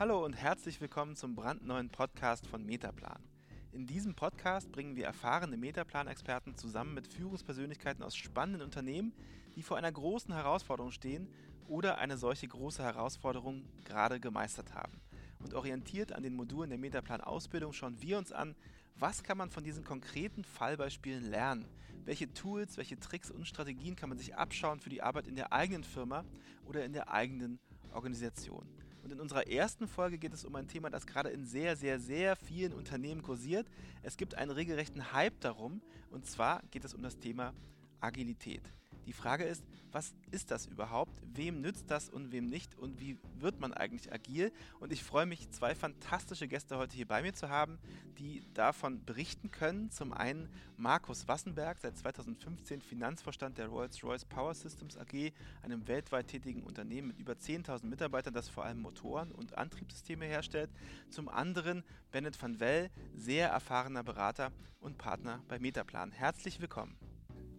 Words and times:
Hallo 0.00 0.24
und 0.24 0.32
herzlich 0.32 0.80
willkommen 0.80 1.14
zum 1.14 1.34
brandneuen 1.34 1.90
Podcast 1.90 2.46
von 2.46 2.64
Metaplan. 2.64 3.22
In 3.70 3.86
diesem 3.86 4.14
Podcast 4.14 4.72
bringen 4.72 4.96
wir 4.96 5.04
erfahrene 5.04 5.58
Metaplan-Experten 5.58 6.56
zusammen 6.56 6.94
mit 6.94 7.06
Führungspersönlichkeiten 7.06 8.02
aus 8.02 8.16
spannenden 8.16 8.62
Unternehmen, 8.62 9.12
die 9.56 9.62
vor 9.62 9.76
einer 9.76 9.92
großen 9.92 10.32
Herausforderung 10.32 10.90
stehen 10.90 11.28
oder 11.68 11.98
eine 11.98 12.16
solche 12.16 12.48
große 12.48 12.82
Herausforderung 12.82 13.66
gerade 13.84 14.20
gemeistert 14.20 14.72
haben. 14.72 15.02
Und 15.38 15.52
orientiert 15.52 16.12
an 16.12 16.22
den 16.22 16.34
Modulen 16.34 16.70
der 16.70 16.78
Metaplan-Ausbildung 16.78 17.74
schauen 17.74 18.00
wir 18.00 18.16
uns 18.16 18.32
an, 18.32 18.56
was 18.96 19.22
kann 19.22 19.36
man 19.36 19.50
von 19.50 19.64
diesen 19.64 19.84
konkreten 19.84 20.44
Fallbeispielen 20.44 21.28
lernen? 21.28 21.66
Welche 22.06 22.32
Tools, 22.32 22.78
welche 22.78 22.98
Tricks 22.98 23.30
und 23.30 23.46
Strategien 23.46 23.96
kann 23.96 24.08
man 24.08 24.16
sich 24.16 24.34
abschauen 24.34 24.80
für 24.80 24.88
die 24.88 25.02
Arbeit 25.02 25.26
in 25.26 25.36
der 25.36 25.52
eigenen 25.52 25.84
Firma 25.84 26.24
oder 26.64 26.86
in 26.86 26.94
der 26.94 27.12
eigenen 27.12 27.58
Organisation? 27.92 28.66
Und 29.02 29.12
in 29.12 29.20
unserer 29.20 29.46
ersten 29.46 29.88
Folge 29.88 30.18
geht 30.18 30.32
es 30.34 30.44
um 30.44 30.54
ein 30.56 30.68
Thema, 30.68 30.90
das 30.90 31.06
gerade 31.06 31.30
in 31.30 31.44
sehr, 31.44 31.76
sehr, 31.76 31.98
sehr 31.98 32.36
vielen 32.36 32.72
Unternehmen 32.72 33.22
kursiert. 33.22 33.66
Es 34.02 34.16
gibt 34.16 34.34
einen 34.34 34.50
regelrechten 34.50 35.12
Hype 35.12 35.40
darum. 35.40 35.80
Und 36.10 36.26
zwar 36.26 36.62
geht 36.70 36.84
es 36.84 36.94
um 36.94 37.02
das 37.02 37.18
Thema 37.18 37.54
Agilität. 38.00 38.62
Die 39.06 39.12
Frage 39.12 39.44
ist, 39.44 39.64
was 39.92 40.14
ist 40.30 40.50
das 40.50 40.66
überhaupt? 40.66 41.20
Wem 41.34 41.60
nützt 41.60 41.90
das 41.90 42.08
und 42.08 42.32
wem 42.32 42.46
nicht? 42.46 42.76
Und 42.78 43.00
wie 43.00 43.18
wird 43.38 43.60
man 43.60 43.72
eigentlich 43.72 44.12
agil? 44.12 44.52
Und 44.78 44.92
ich 44.92 45.02
freue 45.02 45.26
mich, 45.26 45.50
zwei 45.50 45.74
fantastische 45.74 46.46
Gäste 46.46 46.76
heute 46.78 46.94
hier 46.94 47.08
bei 47.08 47.22
mir 47.22 47.34
zu 47.34 47.48
haben, 47.48 47.78
die 48.18 48.42
davon 48.54 49.04
berichten 49.04 49.50
können. 49.50 49.90
Zum 49.90 50.12
einen 50.12 50.48
Markus 50.76 51.26
Wassenberg, 51.26 51.78
seit 51.78 51.98
2015 51.98 52.82
Finanzvorstand 52.82 53.58
der 53.58 53.66
Rolls-Royce 53.66 54.26
Power 54.26 54.54
Systems 54.54 54.96
AG, 54.96 55.32
einem 55.62 55.88
weltweit 55.88 56.28
tätigen 56.28 56.62
Unternehmen 56.62 57.08
mit 57.08 57.18
über 57.18 57.32
10.000 57.32 57.86
Mitarbeitern, 57.86 58.34
das 58.34 58.48
vor 58.48 58.64
allem 58.64 58.80
Motoren 58.80 59.32
und 59.32 59.58
Antriebssysteme 59.58 60.26
herstellt. 60.26 60.70
Zum 61.10 61.28
anderen 61.28 61.82
Bennett 62.12 62.40
van 62.40 62.60
Well, 62.60 62.90
sehr 63.14 63.48
erfahrener 63.48 64.04
Berater 64.04 64.52
und 64.80 64.98
Partner 64.98 65.42
bei 65.48 65.58
Metaplan. 65.58 66.12
Herzlich 66.12 66.60
willkommen. 66.60 66.96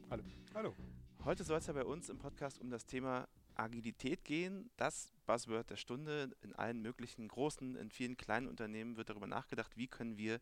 Hallo. 0.09 0.23
Hallo. 0.53 0.75
Heute 1.23 1.43
soll 1.43 1.59
es 1.59 1.67
ja 1.67 1.73
bei 1.73 1.85
uns 1.85 2.09
im 2.09 2.17
Podcast 2.17 2.59
um 2.59 2.71
das 2.71 2.87
Thema 2.87 3.27
Agilität 3.53 4.23
gehen. 4.23 4.71
Das 4.77 5.13
Buzzword 5.27 5.69
der 5.69 5.75
Stunde. 5.75 6.31
In 6.41 6.55
allen 6.55 6.81
möglichen 6.81 7.27
großen, 7.27 7.75
in 7.75 7.91
vielen 7.91 8.17
kleinen 8.17 8.47
Unternehmen 8.47 8.97
wird 8.97 9.11
darüber 9.11 9.27
nachgedacht, 9.27 9.77
wie 9.77 9.87
können 9.87 10.17
wir 10.17 10.39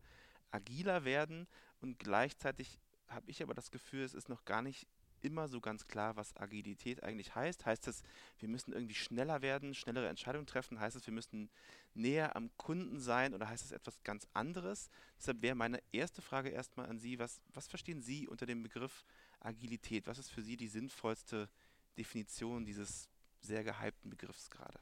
agiler 0.51 1.03
werden. 1.03 1.47
Und 1.81 1.99
gleichzeitig 1.99 2.79
habe 3.09 3.29
ich 3.29 3.43
aber 3.43 3.53
das 3.53 3.71
Gefühl, 3.71 4.03
es 4.03 4.13
ist 4.13 4.29
noch 4.29 4.45
gar 4.45 4.61
nicht 4.61 4.87
immer 5.21 5.49
so 5.49 5.59
ganz 5.59 5.85
klar, 5.85 6.15
was 6.15 6.33
Agilität 6.37 7.03
eigentlich 7.03 7.35
heißt. 7.35 7.65
Heißt 7.65 7.89
es, 7.89 8.01
wir 8.37 8.47
müssen 8.47 8.71
irgendwie 8.71 8.95
schneller 8.95 9.41
werden, 9.41 9.73
schnellere 9.73 10.07
Entscheidungen 10.07 10.47
treffen? 10.47 10.79
Heißt 10.79 10.95
es, 10.95 11.05
wir 11.05 11.13
müssen 11.13 11.49
näher 11.93 12.37
am 12.37 12.55
Kunden 12.55 13.01
sein 13.01 13.33
oder 13.33 13.49
heißt 13.49 13.65
es 13.65 13.73
etwas 13.73 14.01
ganz 14.03 14.27
anderes? 14.33 14.89
Deshalb 15.17 15.41
wäre 15.41 15.55
meine 15.55 15.81
erste 15.91 16.21
Frage 16.21 16.49
erstmal 16.49 16.87
an 16.87 16.99
Sie, 16.99 17.19
was, 17.19 17.41
was 17.53 17.67
verstehen 17.67 18.01
Sie 18.01 18.29
unter 18.29 18.45
dem 18.45 18.63
Begriff 18.63 19.03
Agilität? 19.39 20.07
Was 20.07 20.17
ist 20.17 20.29
für 20.29 20.41
Sie 20.41 20.57
die 20.57 20.67
sinnvollste 20.67 21.49
Definition 21.97 22.65
dieses 22.65 23.09
sehr 23.41 23.63
gehypten 23.63 24.09
Begriffs 24.09 24.49
gerade? 24.49 24.79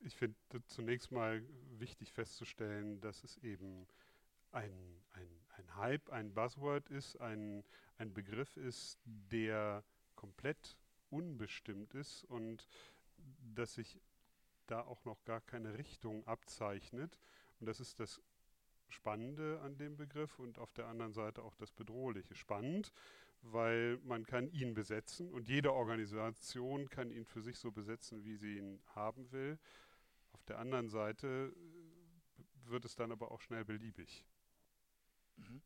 Ich 0.00 0.16
finde 0.16 0.36
zunächst 0.66 1.12
mal 1.12 1.42
wichtig 1.78 2.12
festzustellen, 2.12 3.00
dass 3.00 3.24
es 3.24 3.38
eben 3.38 3.86
ein, 4.52 5.02
ein, 5.12 5.28
ein 5.56 5.76
Hype, 5.76 6.10
ein 6.10 6.34
Buzzword 6.34 6.90
ist, 6.90 7.16
ein, 7.20 7.64
ein 7.96 8.12
Begriff 8.12 8.56
ist, 8.56 8.98
der 9.04 9.82
komplett 10.14 10.76
unbestimmt 11.10 11.94
ist 11.94 12.24
und 12.24 12.68
dass 13.54 13.74
sich 13.74 13.98
da 14.66 14.82
auch 14.82 15.04
noch 15.04 15.24
gar 15.24 15.40
keine 15.40 15.76
Richtung 15.78 16.26
abzeichnet. 16.26 17.18
Und 17.60 17.66
das 17.66 17.80
ist 17.80 18.00
das 18.00 18.20
Spannende 18.88 19.60
an 19.60 19.76
dem 19.76 19.96
Begriff 19.96 20.38
und 20.38 20.58
auf 20.58 20.72
der 20.72 20.86
anderen 20.86 21.12
Seite 21.12 21.42
auch 21.42 21.54
das 21.56 21.72
Bedrohliche. 21.72 22.34
Spannend, 22.34 22.92
weil 23.42 23.98
man 24.04 24.24
kann 24.24 24.48
ihn 24.48 24.74
besetzen 24.74 25.30
und 25.32 25.48
jede 25.48 25.72
Organisation 25.72 26.88
kann 26.88 27.10
ihn 27.10 27.24
für 27.24 27.42
sich 27.42 27.58
so 27.58 27.70
besetzen, 27.70 28.24
wie 28.24 28.36
sie 28.36 28.58
ihn 28.58 28.80
haben 28.94 29.30
will. 29.32 29.58
Auf 30.32 30.44
der 30.44 30.58
anderen 30.58 30.88
Seite 30.88 31.54
äh, 31.54 32.70
wird 32.70 32.84
es 32.84 32.94
dann 32.94 33.12
aber 33.12 33.30
auch 33.30 33.40
schnell 33.40 33.64
beliebig. 33.64 34.24
Mhm. 35.36 35.62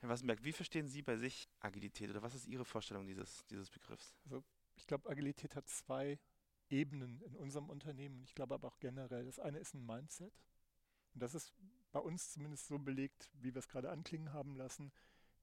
Herr 0.00 0.08
Wassenberg, 0.08 0.44
wie 0.44 0.52
verstehen 0.52 0.88
Sie 0.88 1.02
bei 1.02 1.16
sich 1.16 1.48
Agilität 1.60 2.10
oder 2.10 2.22
was 2.22 2.34
ist 2.34 2.46
Ihre 2.46 2.64
Vorstellung 2.64 3.06
dieses, 3.06 3.46
dieses 3.46 3.70
Begriffs? 3.70 4.14
Also 4.24 4.44
ich 4.76 4.86
glaube, 4.86 5.08
Agilität 5.08 5.56
hat 5.56 5.68
zwei 5.68 6.18
Ebenen 6.68 7.20
in 7.22 7.36
unserem 7.36 7.70
Unternehmen 7.70 8.18
und 8.18 8.24
ich 8.24 8.34
glaube 8.34 8.54
aber 8.54 8.68
auch 8.68 8.78
generell. 8.78 9.24
Das 9.24 9.38
eine 9.38 9.58
ist 9.58 9.74
ein 9.74 9.84
Mindset 9.86 10.32
und 11.14 11.22
das 11.22 11.34
ist 11.34 11.54
bei 11.96 12.02
uns 12.02 12.30
zumindest 12.30 12.66
so 12.66 12.78
belegt, 12.78 13.30
wie 13.40 13.54
wir 13.54 13.58
es 13.58 13.68
gerade 13.68 13.88
anklingen 13.88 14.34
haben 14.34 14.54
lassen, 14.54 14.92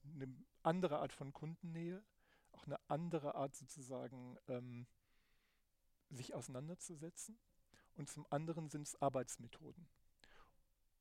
eine 0.03 0.31
andere 0.61 0.99
Art 0.99 1.11
von 1.11 1.33
Kundennähe, 1.33 2.05
auch 2.51 2.67
eine 2.67 2.79
andere 2.89 3.33
Art 3.33 3.55
sozusagen, 3.55 4.37
ähm, 4.47 4.85
sich 6.11 6.35
auseinanderzusetzen. 6.35 7.39
Und 7.95 8.07
zum 8.07 8.27
anderen 8.29 8.69
sind 8.69 8.85
es 8.87 9.01
Arbeitsmethoden. 9.01 9.87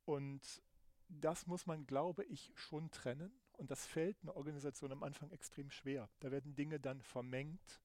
Und 0.06 0.62
das 1.10 1.46
muss 1.46 1.66
man, 1.66 1.84
glaube 1.86 2.24
ich, 2.24 2.50
schon 2.54 2.90
trennen. 2.90 3.38
Und 3.58 3.70
das 3.70 3.84
fällt 3.84 4.22
einer 4.22 4.36
Organisation 4.36 4.90
am 4.90 5.02
Anfang 5.02 5.30
extrem 5.32 5.70
schwer. 5.70 6.08
Da 6.20 6.30
werden 6.30 6.54
Dinge 6.54 6.80
dann 6.80 7.02
vermengt, 7.02 7.82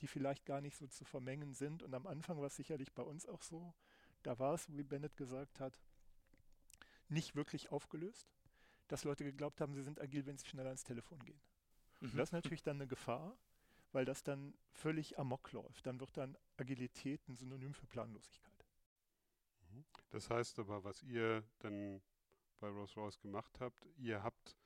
die 0.00 0.06
vielleicht 0.06 0.46
gar 0.46 0.62
nicht 0.62 0.78
so 0.78 0.86
zu 0.86 1.04
vermengen 1.04 1.52
sind. 1.52 1.82
Und 1.82 1.92
am 1.92 2.06
Anfang 2.06 2.38
war 2.38 2.46
es 2.46 2.56
sicherlich 2.56 2.94
bei 2.94 3.02
uns 3.02 3.26
auch 3.26 3.42
so. 3.42 3.74
Da 4.22 4.38
war 4.38 4.54
es, 4.54 4.74
wie 4.74 4.84
Bennett 4.84 5.18
gesagt 5.18 5.60
hat, 5.60 5.78
nicht 7.10 7.36
wirklich 7.36 7.70
aufgelöst, 7.70 8.32
dass 8.88 9.04
Leute 9.04 9.24
geglaubt 9.24 9.60
haben, 9.60 9.74
sie 9.74 9.82
sind 9.82 10.00
agil, 10.00 10.26
wenn 10.26 10.36
sie 10.36 10.46
schneller 10.46 10.68
ans 10.68 10.84
Telefon 10.84 11.18
gehen. 11.24 11.40
Mhm. 12.00 12.10
Und 12.10 12.18
das 12.18 12.28
ist 12.28 12.32
natürlich 12.32 12.62
dann 12.62 12.76
eine 12.76 12.86
Gefahr, 12.86 13.36
weil 13.92 14.04
das 14.04 14.22
dann 14.22 14.54
völlig 14.72 15.18
amok 15.18 15.52
läuft. 15.52 15.86
Dann 15.86 16.00
wird 16.00 16.16
dann 16.16 16.36
Agilität 16.56 17.26
ein 17.28 17.36
Synonym 17.36 17.74
für 17.74 17.86
Planlosigkeit. 17.86 18.66
Mhm. 19.70 19.84
Das 20.10 20.30
heißt 20.30 20.58
aber, 20.58 20.84
was 20.84 21.02
ihr 21.02 21.44
dann 21.60 22.00
bei 22.58 22.68
Rolls-Royce 22.68 23.20
gemacht 23.20 23.60
habt, 23.60 23.86
ihr 23.96 24.22
habt 24.22 24.56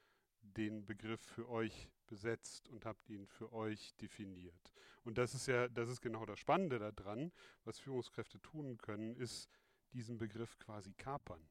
den 0.41 0.85
Begriff 0.85 1.21
für 1.21 1.49
euch 1.49 1.91
besetzt 2.07 2.69
und 2.69 2.85
habt 2.85 3.09
ihn 3.09 3.27
für 3.27 3.53
euch 3.53 3.95
definiert. 3.97 4.73
Und 5.05 5.17
das 5.17 5.35
ist 5.35 5.47
ja, 5.47 5.69
das 5.69 5.89
ist 5.89 6.01
genau 6.01 6.27
das 6.27 6.39
Spannende 6.39 6.93
daran, 6.93 7.33
was 7.65 7.79
Führungskräfte 7.79 8.41
tun 8.41 8.77
können, 8.79 9.17
ist 9.17 9.49
diesen 9.93 10.19
Begriff 10.19 10.59
quasi 10.59 10.93
kapern 10.95 11.47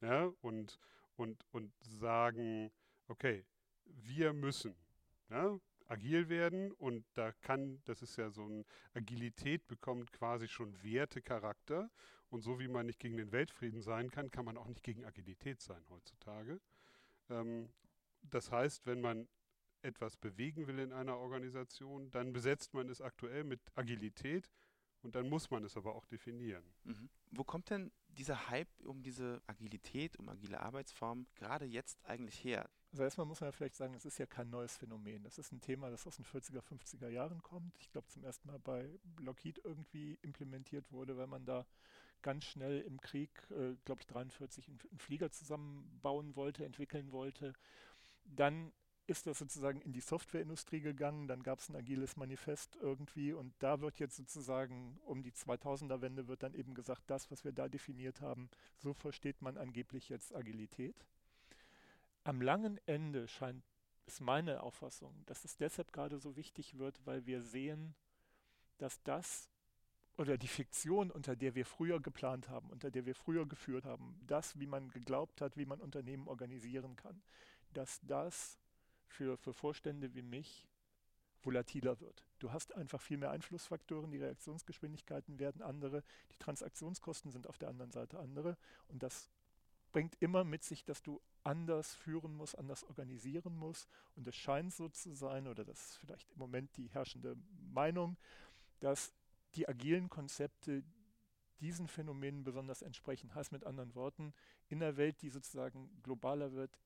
ja, 0.00 0.32
und, 0.40 0.78
und, 1.16 1.44
und 1.52 1.72
sagen, 1.82 2.70
okay, 3.08 3.44
wir 3.84 4.32
müssen 4.32 4.74
ja, 5.28 5.58
agil 5.86 6.28
werden 6.28 6.72
und 6.72 7.04
da 7.14 7.32
kann, 7.32 7.82
das 7.84 8.02
ist 8.02 8.16
ja 8.16 8.30
so 8.30 8.46
ein, 8.46 8.64
Agilität 8.94 9.66
bekommt 9.66 10.12
quasi 10.12 10.48
schon 10.48 10.80
Wertecharakter 10.82 11.90
und 12.30 12.42
so 12.42 12.60
wie 12.60 12.68
man 12.68 12.86
nicht 12.86 13.00
gegen 13.00 13.16
den 13.16 13.32
Weltfrieden 13.32 13.82
sein 13.82 14.10
kann, 14.10 14.30
kann 14.30 14.44
man 14.44 14.56
auch 14.56 14.68
nicht 14.68 14.84
gegen 14.84 15.04
Agilität 15.04 15.60
sein 15.60 15.82
heutzutage. 15.90 16.60
Ähm, 17.28 17.68
das 18.22 18.52
heißt, 18.52 18.86
wenn 18.86 19.00
man 19.00 19.28
etwas 19.82 20.16
bewegen 20.16 20.66
will 20.66 20.78
in 20.78 20.92
einer 20.92 21.16
Organisation, 21.16 22.10
dann 22.10 22.32
besetzt 22.32 22.74
man 22.74 22.88
es 22.88 23.00
aktuell 23.00 23.44
mit 23.44 23.60
Agilität 23.74 24.50
und 25.02 25.16
dann 25.16 25.28
muss 25.28 25.50
man 25.50 25.64
es 25.64 25.76
aber 25.76 25.94
auch 25.94 26.04
definieren. 26.06 26.64
Mhm. 26.84 27.08
Wo 27.30 27.44
kommt 27.44 27.70
denn 27.70 27.90
dieser 28.16 28.48
Hype 28.48 28.68
um 28.84 29.02
diese 29.02 29.42
Agilität, 29.46 30.18
um 30.18 30.28
agile 30.28 30.60
Arbeitsformen 30.60 31.26
gerade 31.34 31.64
jetzt 31.64 32.04
eigentlich 32.04 32.42
her? 32.42 32.68
Also 32.92 33.04
erstmal 33.04 33.26
muss 33.26 33.40
man 33.40 33.48
ja 33.48 33.52
vielleicht 33.52 33.76
sagen, 33.76 33.94
es 33.94 34.04
ist 34.04 34.18
ja 34.18 34.26
kein 34.26 34.50
neues 34.50 34.76
Phänomen. 34.76 35.22
Das 35.22 35.38
ist 35.38 35.52
ein 35.52 35.60
Thema, 35.60 35.90
das 35.90 36.06
aus 36.06 36.16
den 36.16 36.24
40er, 36.24 36.60
50er 36.60 37.08
Jahren 37.08 37.40
kommt. 37.42 37.76
Ich 37.78 37.90
glaube, 37.90 38.08
zum 38.08 38.24
ersten 38.24 38.48
Mal 38.48 38.58
bei 38.58 38.98
Lockheed 39.20 39.60
irgendwie 39.64 40.18
implementiert 40.22 40.90
wurde, 40.90 41.16
weil 41.16 41.28
man 41.28 41.44
da 41.44 41.66
ganz 42.22 42.44
schnell 42.44 42.80
im 42.80 43.00
Krieg, 43.00 43.30
äh, 43.50 43.76
glaube 43.84 44.00
ich, 44.00 44.06
43 44.06 44.68
einen 44.68 44.98
Flieger 44.98 45.30
zusammenbauen 45.30 46.34
wollte, 46.34 46.64
entwickeln 46.64 47.12
wollte. 47.12 47.54
Dann 48.24 48.72
ist 49.10 49.26
das 49.26 49.40
sozusagen 49.40 49.80
in 49.80 49.92
die 49.92 50.00
Softwareindustrie 50.00 50.80
gegangen, 50.80 51.26
dann 51.26 51.42
gab 51.42 51.58
es 51.58 51.68
ein 51.68 51.74
agiles 51.74 52.16
Manifest 52.16 52.76
irgendwie 52.80 53.32
und 53.32 53.52
da 53.58 53.80
wird 53.80 53.98
jetzt 53.98 54.16
sozusagen 54.16 55.00
um 55.04 55.24
die 55.24 55.32
2000er-Wende 55.32 56.28
wird 56.28 56.44
dann 56.44 56.54
eben 56.54 56.74
gesagt, 56.74 57.02
das, 57.08 57.28
was 57.30 57.44
wir 57.44 57.50
da 57.50 57.68
definiert 57.68 58.20
haben, 58.20 58.48
so 58.78 58.94
versteht 58.94 59.42
man 59.42 59.58
angeblich 59.58 60.08
jetzt 60.08 60.32
Agilität. 60.32 60.94
Am 62.22 62.40
langen 62.40 62.78
Ende 62.86 63.26
scheint, 63.26 63.64
ist 64.06 64.20
meine 64.20 64.62
Auffassung, 64.62 65.24
dass 65.26 65.44
es 65.44 65.56
deshalb 65.56 65.92
gerade 65.92 66.20
so 66.20 66.36
wichtig 66.36 66.78
wird, 66.78 67.04
weil 67.04 67.26
wir 67.26 67.42
sehen, 67.42 67.96
dass 68.78 69.02
das 69.02 69.50
oder 70.18 70.38
die 70.38 70.48
Fiktion, 70.48 71.10
unter 71.10 71.34
der 71.34 71.56
wir 71.56 71.66
früher 71.66 71.98
geplant 71.98 72.48
haben, 72.48 72.70
unter 72.70 72.92
der 72.92 73.06
wir 73.06 73.16
früher 73.16 73.46
geführt 73.46 73.86
haben, 73.86 74.20
das, 74.26 74.56
wie 74.60 74.66
man 74.66 74.90
geglaubt 74.90 75.40
hat, 75.40 75.56
wie 75.56 75.66
man 75.66 75.80
Unternehmen 75.80 76.28
organisieren 76.28 76.94
kann, 76.94 77.20
dass 77.72 78.00
das 78.02 78.58
für, 79.10 79.36
für 79.36 79.52
Vorstände 79.52 80.14
wie 80.14 80.22
mich 80.22 80.66
volatiler 81.42 82.00
wird. 82.00 82.24
Du 82.38 82.52
hast 82.52 82.74
einfach 82.74 83.00
viel 83.00 83.16
mehr 83.16 83.30
Einflussfaktoren, 83.30 84.10
die 84.10 84.18
Reaktionsgeschwindigkeiten 84.18 85.38
werden 85.38 85.62
andere, 85.62 86.02
die 86.32 86.38
Transaktionskosten 86.38 87.30
sind 87.30 87.46
auf 87.46 87.58
der 87.58 87.68
anderen 87.68 87.92
Seite 87.92 88.18
andere 88.18 88.56
und 88.88 89.02
das 89.02 89.30
bringt 89.92 90.16
immer 90.20 90.44
mit 90.44 90.62
sich, 90.62 90.84
dass 90.84 91.02
du 91.02 91.20
anders 91.42 91.94
führen 91.94 92.34
musst, 92.36 92.58
anders 92.58 92.84
organisieren 92.84 93.56
musst 93.56 93.88
und 94.14 94.28
es 94.28 94.36
scheint 94.36 94.72
so 94.72 94.88
zu 94.88 95.14
sein, 95.14 95.48
oder 95.48 95.64
das 95.64 95.90
ist 95.90 95.96
vielleicht 95.96 96.30
im 96.32 96.38
Moment 96.38 96.76
die 96.76 96.88
herrschende 96.90 97.36
Meinung, 97.72 98.16
dass 98.80 99.12
die 99.54 99.68
agilen 99.68 100.08
Konzepte 100.08 100.84
diesen 101.60 101.88
Phänomenen 101.88 102.44
besonders 102.44 102.82
entsprechen. 102.82 103.34
Heißt 103.34 103.52
mit 103.52 103.64
anderen 103.64 103.94
Worten, 103.94 104.32
in 104.68 104.82
einer 104.82 104.96
Welt, 104.96 105.20
die 105.22 105.28
sozusagen 105.28 105.90
globaler 106.02 106.52
wird, 106.52 106.78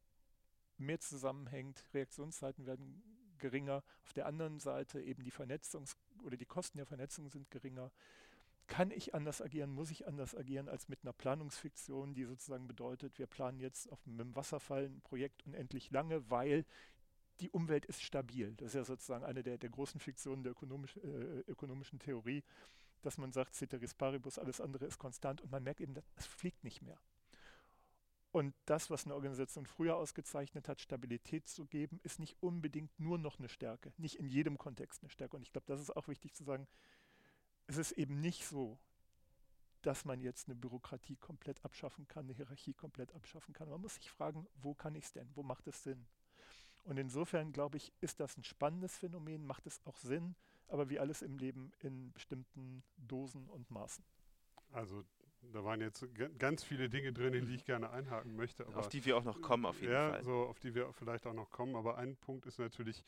mehr 0.79 1.01
zusammenhängt, 1.01 1.85
Reaktionszeiten 1.93 2.67
werden 2.67 3.03
geringer, 3.39 3.83
auf 4.03 4.13
der 4.13 4.27
anderen 4.27 4.59
Seite 4.59 5.01
eben 5.01 5.23
die 5.23 5.33
Vernetzungs- 5.33 5.97
oder 6.23 6.37
die 6.37 6.47
Kosten 6.47 6.79
der 6.79 6.87
Vernetzung 6.87 7.29
sind 7.29 7.51
geringer. 7.51 7.91
Kann 8.67 8.91
ich 8.91 9.15
anders 9.15 9.43
agieren, 9.43 9.71
muss 9.71 9.91
ich 9.91 10.07
anders 10.07 10.35
agieren 10.35 10.69
als 10.69 10.89
mit 10.89 11.01
einer 11.03 11.13
Planungsfiktion, 11.13 12.15
die 12.15 12.25
sozusagen 12.25 12.67
bedeutet, 12.67 13.19
wir 13.19 13.27
planen 13.27 13.61
jetzt 13.61 13.93
auf, 13.93 14.05
mit 14.07 14.21
dem 14.21 14.35
Wasserfall 14.35 14.87
ein 14.87 15.03
Projekt 15.03 15.45
unendlich 15.47 15.91
lange, 15.91 16.31
weil 16.31 16.65
die 17.41 17.51
Umwelt 17.51 17.85
ist 17.85 18.03
stabil. 18.03 18.55
Das 18.57 18.69
ist 18.69 18.75
ja 18.75 18.85
sozusagen 18.85 19.25
eine 19.25 19.43
der, 19.43 19.59
der 19.59 19.69
großen 19.69 20.01
Fiktionen 20.01 20.45
der 20.45 20.53
ökonomisch, 20.53 20.97
äh, 20.99 21.41
ökonomischen 21.47 21.99
Theorie, 21.99 22.43
dass 23.03 23.19
man 23.19 23.33
sagt, 23.33 23.55
Ceteris 23.55 23.93
Paribus, 23.93 24.39
alles 24.39 24.61
andere 24.61 24.87
ist 24.87 24.99
konstant 24.99 25.43
und 25.43 25.51
man 25.51 25.63
merkt 25.63 25.81
eben, 25.81 25.95
es 26.17 26.27
fliegt 26.27 26.65
nicht 26.65 26.81
mehr. 26.81 26.99
Und 28.35 28.53
das, 28.65 28.91
was 28.91 29.05
eine 29.05 29.15
Organisation 29.15 29.65
früher 29.65 29.95
ausgezeichnet 29.95 30.69
hat, 30.69 30.81
Stabilität 30.81 31.47
zu 31.47 31.67
geben, 31.67 32.01
ist 32.03 32.19
nicht 32.19 32.37
unbedingt 32.41 32.99
nur 32.99 33.17
noch 33.17 33.39
eine 33.39 33.49
Stärke, 33.49 33.93
nicht 33.97 34.17
in 34.17 34.27
jedem 34.27 34.59
Kontext 34.59 35.05
eine 35.05 35.09
Stärke. 35.09 35.37
Und 35.37 35.43
ich 35.43 35.53
glaube, 35.53 35.69
das 35.69 35.81
ist 35.81 35.95
auch 35.97 36.09
wichtig 36.09 36.35
zu 36.35 36.43
sagen, 36.43 36.67
es 37.69 37.77
ist 37.77 37.93
eben 37.93 38.21
nicht 38.21 38.45
so, 38.45 38.77
dass 39.83 40.05
man 40.05 40.21
jetzt 40.21 40.49
eine 40.49 40.57
Bürokratie 40.57 41.15
komplett 41.15 41.65
abschaffen 41.65 42.09
kann, 42.09 42.25
eine 42.25 42.33
Hierarchie 42.33 42.75
komplett 42.75 43.15
abschaffen 43.15 43.55
kann. 43.55 43.69
Man 43.69 43.81
muss 43.81 43.95
sich 43.95 44.11
fragen, 44.11 44.49
wo 44.57 44.75
kann 44.75 44.97
ich 44.97 45.05
es 45.05 45.13
denn? 45.13 45.31
Wo 45.37 45.45
macht 45.45 45.69
es 45.69 45.85
Sinn? 45.85 46.05
Und 46.83 46.97
insofern, 46.97 47.53
glaube 47.53 47.77
ich, 47.77 47.93
ist 48.01 48.19
das 48.19 48.37
ein 48.37 48.43
spannendes 48.43 48.97
Phänomen, 48.99 49.47
macht 49.47 49.65
es 49.69 49.81
auch 49.87 49.99
Sinn, 49.99 50.35
aber 50.67 50.91
wie 50.91 50.99
alles 50.99 51.23
im 51.23 51.39
Leben 51.39 51.71
in 51.79 52.13
bestimmten 52.13 52.83
Dosen 52.97 53.49
und 53.49 53.71
Maßen. 53.71 54.05
Also 54.73 55.05
da 55.53 55.65
waren 55.65 55.81
jetzt 55.81 56.07
ganz 56.39 56.65
viele 56.65 56.89
Dinge 56.89 57.13
drin, 57.13 57.35
in 57.35 57.47
die 57.47 57.55
ich 57.55 57.65
gerne 57.65 57.91
einhaken 57.91 58.37
möchte. 58.37 58.67
auf 58.75 58.89
die 58.89 59.05
wir 59.05 59.17
auch 59.17 59.25
noch 59.25 59.41
kommen, 59.41 59.67
auf 59.67 59.81
jeden 59.81 59.93
ja, 59.93 60.11
Fall. 60.11 60.19
Ja, 60.19 60.25
so 60.25 60.33
auf 60.47 60.59
die 60.59 60.75
wir 60.75 60.93
vielleicht 60.93 61.27
auch 61.27 61.35
noch 61.35 61.51
kommen. 61.51 61.77
Aber 61.77 61.97
ein 61.97 62.17
Punkt 62.17 62.47
ist 62.47 62.59
natürlich, 62.59 63.05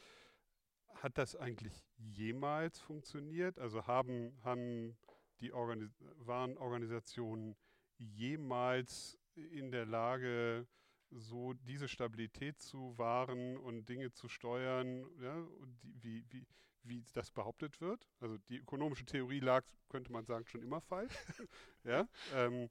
hat 0.94 1.18
das 1.18 1.36
eigentlich 1.36 1.72
jemals 1.96 2.78
funktioniert? 2.80 3.58
Also 3.58 3.86
haben, 3.86 4.36
haben 4.42 4.96
die 5.40 5.52
Organis 5.52 5.90
waren 6.18 6.56
Organisationen 6.56 7.56
jemals 7.98 9.18
in 9.34 9.70
der 9.70 9.86
Lage, 9.86 10.66
so 11.10 11.52
diese 11.52 11.88
Stabilität 11.88 12.60
zu 12.60 12.96
wahren 12.98 13.56
und 13.56 13.88
Dinge 13.88 14.12
zu 14.12 14.28
steuern, 14.28 15.06
ja, 15.20 15.46
die, 15.82 16.02
wie, 16.02 16.24
wie, 16.30 16.46
wie 16.88 17.04
das 17.12 17.30
behauptet 17.30 17.80
wird. 17.80 18.08
Also 18.20 18.38
die 18.48 18.58
ökonomische 18.58 19.04
Theorie 19.04 19.40
lag, 19.40 19.64
könnte 19.88 20.12
man 20.12 20.24
sagen, 20.24 20.46
schon 20.46 20.62
immer 20.62 20.80
falsch. 20.80 21.12
ja, 21.84 22.08
ähm, 22.34 22.68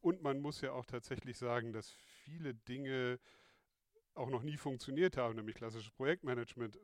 und 0.00 0.22
man 0.22 0.40
muss 0.40 0.60
ja 0.60 0.72
auch 0.72 0.86
tatsächlich 0.86 1.36
sagen, 1.36 1.72
dass 1.72 1.90
viele 1.90 2.54
Dinge 2.54 3.18
auch 4.14 4.30
noch 4.30 4.42
nie 4.42 4.56
funktioniert 4.56 5.16
haben, 5.16 5.36
nämlich 5.36 5.56
klassisches 5.56 5.90
Projektmanagement 5.90 6.78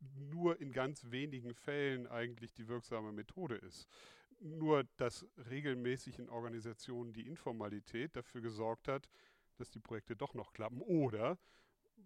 nur 0.00 0.60
in 0.60 0.72
ganz 0.72 1.10
wenigen 1.10 1.54
Fällen 1.54 2.06
eigentlich 2.06 2.52
die 2.54 2.68
wirksame 2.68 3.12
Methode 3.12 3.56
ist. 3.56 3.88
Nur 4.38 4.84
dass 4.96 5.26
regelmäßig 5.50 6.18
in 6.18 6.30
Organisationen 6.30 7.12
die 7.12 7.26
Informalität 7.26 8.16
dafür 8.16 8.40
gesorgt 8.40 8.88
hat, 8.88 9.10
dass 9.56 9.70
die 9.70 9.80
Projekte 9.80 10.16
doch 10.16 10.32
noch 10.32 10.52
klappen. 10.52 10.80
Oder 10.80 11.38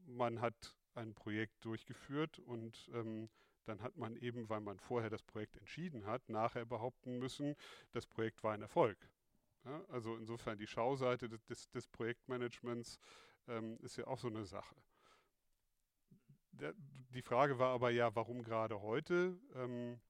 man 0.06 0.40
hat 0.40 0.76
ein 0.94 1.14
Projekt 1.14 1.64
durchgeführt 1.64 2.40
und 2.40 2.90
ähm, 2.92 3.28
dann 3.64 3.82
hat 3.82 3.96
man 3.96 4.16
eben, 4.16 4.48
weil 4.48 4.60
man 4.60 4.78
vorher 4.78 5.10
das 5.10 5.22
Projekt 5.22 5.56
entschieden 5.56 6.06
hat, 6.06 6.28
nachher 6.28 6.64
behaupten 6.64 7.18
müssen, 7.18 7.54
das 7.92 8.06
Projekt 8.06 8.42
war 8.42 8.52
ein 8.52 8.62
Erfolg. 8.62 8.98
Ja, 9.64 9.82
also 9.88 10.16
insofern 10.16 10.58
die 10.58 10.66
Schauseite 10.66 11.28
des, 11.28 11.70
des, 11.70 11.86
Projektmanagements 11.88 12.98
ähm, 13.48 13.78
ist 13.80 13.96
ja 13.96 14.06
auch 14.06 14.18
so 14.18 14.28
eine 14.28 14.44
Sache. 14.44 14.76
Der, 16.52 16.74
die 17.14 17.22
Frage 17.22 17.58
war 17.58 17.70
aber 17.70 17.90
ja, 17.90 18.14
warum 18.14 18.42
gerade 18.42 18.82
heute? 18.82 19.38
Ähm, 19.54 20.00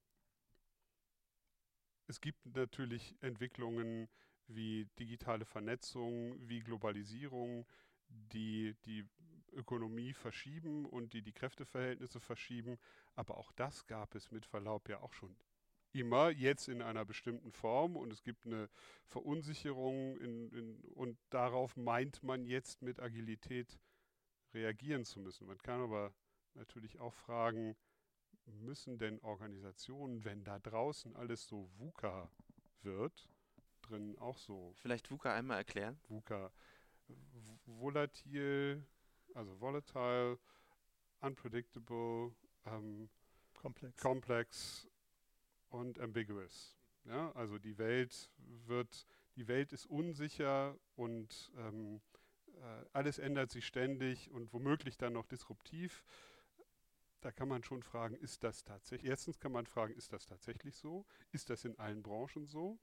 es 2.06 2.20
gibt 2.20 2.44
natürlich 2.46 3.16
Entwicklungen, 3.20 4.08
wie 4.48 4.86
digitale 4.98 5.44
Vernetzung, 5.44 6.36
wie 6.48 6.60
Globalisierung, 6.60 7.66
die 8.08 8.74
die 8.84 9.08
Ökonomie 9.54 10.12
verschieben 10.12 10.86
und 10.86 11.12
die 11.12 11.22
die 11.22 11.32
Kräfteverhältnisse 11.32 12.20
verschieben. 12.20 12.78
Aber 13.14 13.36
auch 13.38 13.52
das 13.52 13.86
gab 13.86 14.14
es 14.14 14.30
mit 14.30 14.46
Verlaub 14.46 14.88
ja 14.88 15.00
auch 15.00 15.12
schon 15.12 15.36
immer, 15.94 16.30
jetzt 16.30 16.68
in 16.68 16.82
einer 16.82 17.04
bestimmten 17.04 17.52
Form 17.52 17.96
und 17.96 18.12
es 18.12 18.22
gibt 18.22 18.46
eine 18.46 18.68
Verunsicherung 19.06 20.18
in, 20.18 20.50
in, 20.50 20.80
und 20.94 21.16
darauf 21.30 21.76
meint 21.76 22.22
man 22.22 22.44
jetzt 22.44 22.82
mit 22.82 23.00
Agilität 23.00 23.78
reagieren 24.52 25.04
zu 25.04 25.20
müssen. 25.20 25.46
Man 25.46 25.58
kann 25.58 25.80
aber 25.80 26.12
natürlich 26.54 26.98
auch 26.98 27.14
fragen, 27.14 27.76
müssen 28.46 28.98
denn 28.98 29.20
Organisationen, 29.20 30.24
wenn 30.24 30.44
da 30.44 30.58
draußen 30.58 31.14
alles 31.16 31.46
so 31.46 31.70
VUCA 31.78 32.28
wird, 32.82 33.28
drin 33.82 34.18
auch 34.18 34.36
so. 34.36 34.72
Vielleicht 34.76 35.10
VUCA 35.10 35.32
einmal 35.32 35.58
erklären. 35.58 35.98
VUCA. 36.08 36.52
Volatil, 37.66 38.84
also 39.34 39.60
volatile, 39.60 40.38
unpredictable, 41.20 42.32
ähm, 42.66 43.08
komplex. 43.54 44.02
komplex 44.02 44.88
und 45.70 45.98
ambiguous. 46.00 46.76
Ja, 47.04 47.32
also 47.32 47.58
die 47.58 47.76
Welt 47.76 48.30
wird, 48.66 49.06
die 49.36 49.46
Welt 49.46 49.72
ist 49.72 49.86
unsicher 49.86 50.78
und 50.96 51.52
ähm, 51.58 52.00
äh, 52.56 52.84
alles 52.92 53.18
ändert 53.18 53.50
sich 53.50 53.66
ständig 53.66 54.30
und 54.30 54.52
womöglich 54.52 54.96
dann 54.96 55.12
noch 55.12 55.26
disruptiv. 55.26 56.04
Da 57.20 57.32
kann 57.32 57.48
man 57.48 57.62
schon 57.62 57.82
fragen, 57.82 58.14
ist 58.16 58.44
das 58.44 58.64
tatsächlich, 58.64 59.10
erstens 59.10 59.38
kann 59.38 59.52
man 59.52 59.66
fragen, 59.66 59.94
ist 59.94 60.12
das 60.12 60.26
tatsächlich 60.26 60.76
so? 60.76 61.06
Ist 61.32 61.50
das 61.50 61.64
in 61.64 61.78
allen 61.78 62.02
Branchen 62.02 62.46
so? 62.46 62.78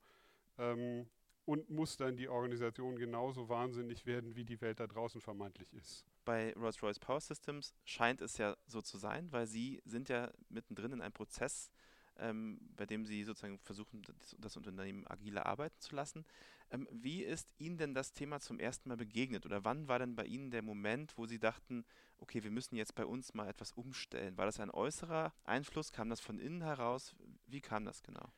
Ähm, 0.57 1.09
und 1.45 1.69
muss 1.69 1.97
dann 1.97 2.15
die 2.15 2.27
Organisation 2.27 2.97
genauso 2.97 3.49
wahnsinnig 3.49 4.05
werden, 4.05 4.35
wie 4.35 4.45
die 4.45 4.61
Welt 4.61 4.79
da 4.79 4.87
draußen 4.87 5.21
vermeintlich 5.21 5.73
ist. 5.73 6.10
Bei 6.25 6.53
Rolls-Royce 6.53 6.99
Power 6.99 7.19
Systems 7.19 7.73
scheint 7.83 8.21
es 8.21 8.37
ja 8.37 8.55
so 8.67 8.81
zu 8.81 8.97
sein, 8.97 9.31
weil 9.31 9.47
Sie 9.47 9.81
sind 9.85 10.09
ja 10.09 10.31
mittendrin 10.49 10.93
in 10.93 11.01
einem 11.01 11.13
Prozess, 11.13 11.71
ähm, 12.17 12.59
bei 12.75 12.85
dem 12.85 13.05
Sie 13.05 13.23
sozusagen 13.23 13.59
versuchen, 13.59 14.03
das, 14.03 14.35
das 14.39 14.57
Unternehmen 14.57 15.07
agiler 15.07 15.45
arbeiten 15.45 15.79
zu 15.79 15.95
lassen. 15.95 16.25
Ähm, 16.69 16.87
wie 16.91 17.23
ist 17.23 17.53
Ihnen 17.57 17.77
denn 17.77 17.93
das 17.93 18.13
Thema 18.13 18.39
zum 18.39 18.59
ersten 18.59 18.89
Mal 18.89 18.97
begegnet? 18.97 19.45
Oder 19.45 19.65
wann 19.65 19.87
war 19.87 19.99
denn 19.99 20.15
bei 20.15 20.25
Ihnen 20.25 20.51
der 20.51 20.61
Moment, 20.61 21.17
wo 21.17 21.25
Sie 21.25 21.39
dachten, 21.39 21.85
okay, 22.17 22.43
wir 22.43 22.51
müssen 22.51 22.75
jetzt 22.75 22.95
bei 22.95 23.05
uns 23.05 23.33
mal 23.33 23.49
etwas 23.49 23.73
umstellen? 23.73 24.37
War 24.37 24.45
das 24.45 24.59
ein 24.59 24.71
äußerer 24.71 25.33
Einfluss? 25.43 25.91
Kam 25.91 26.09
das 26.09 26.21
von 26.21 26.39
innen 26.39 26.61
heraus? 26.61 27.15
Wie 27.47 27.61
kam 27.61 27.85
das 27.85 28.03
genau? 28.03 28.31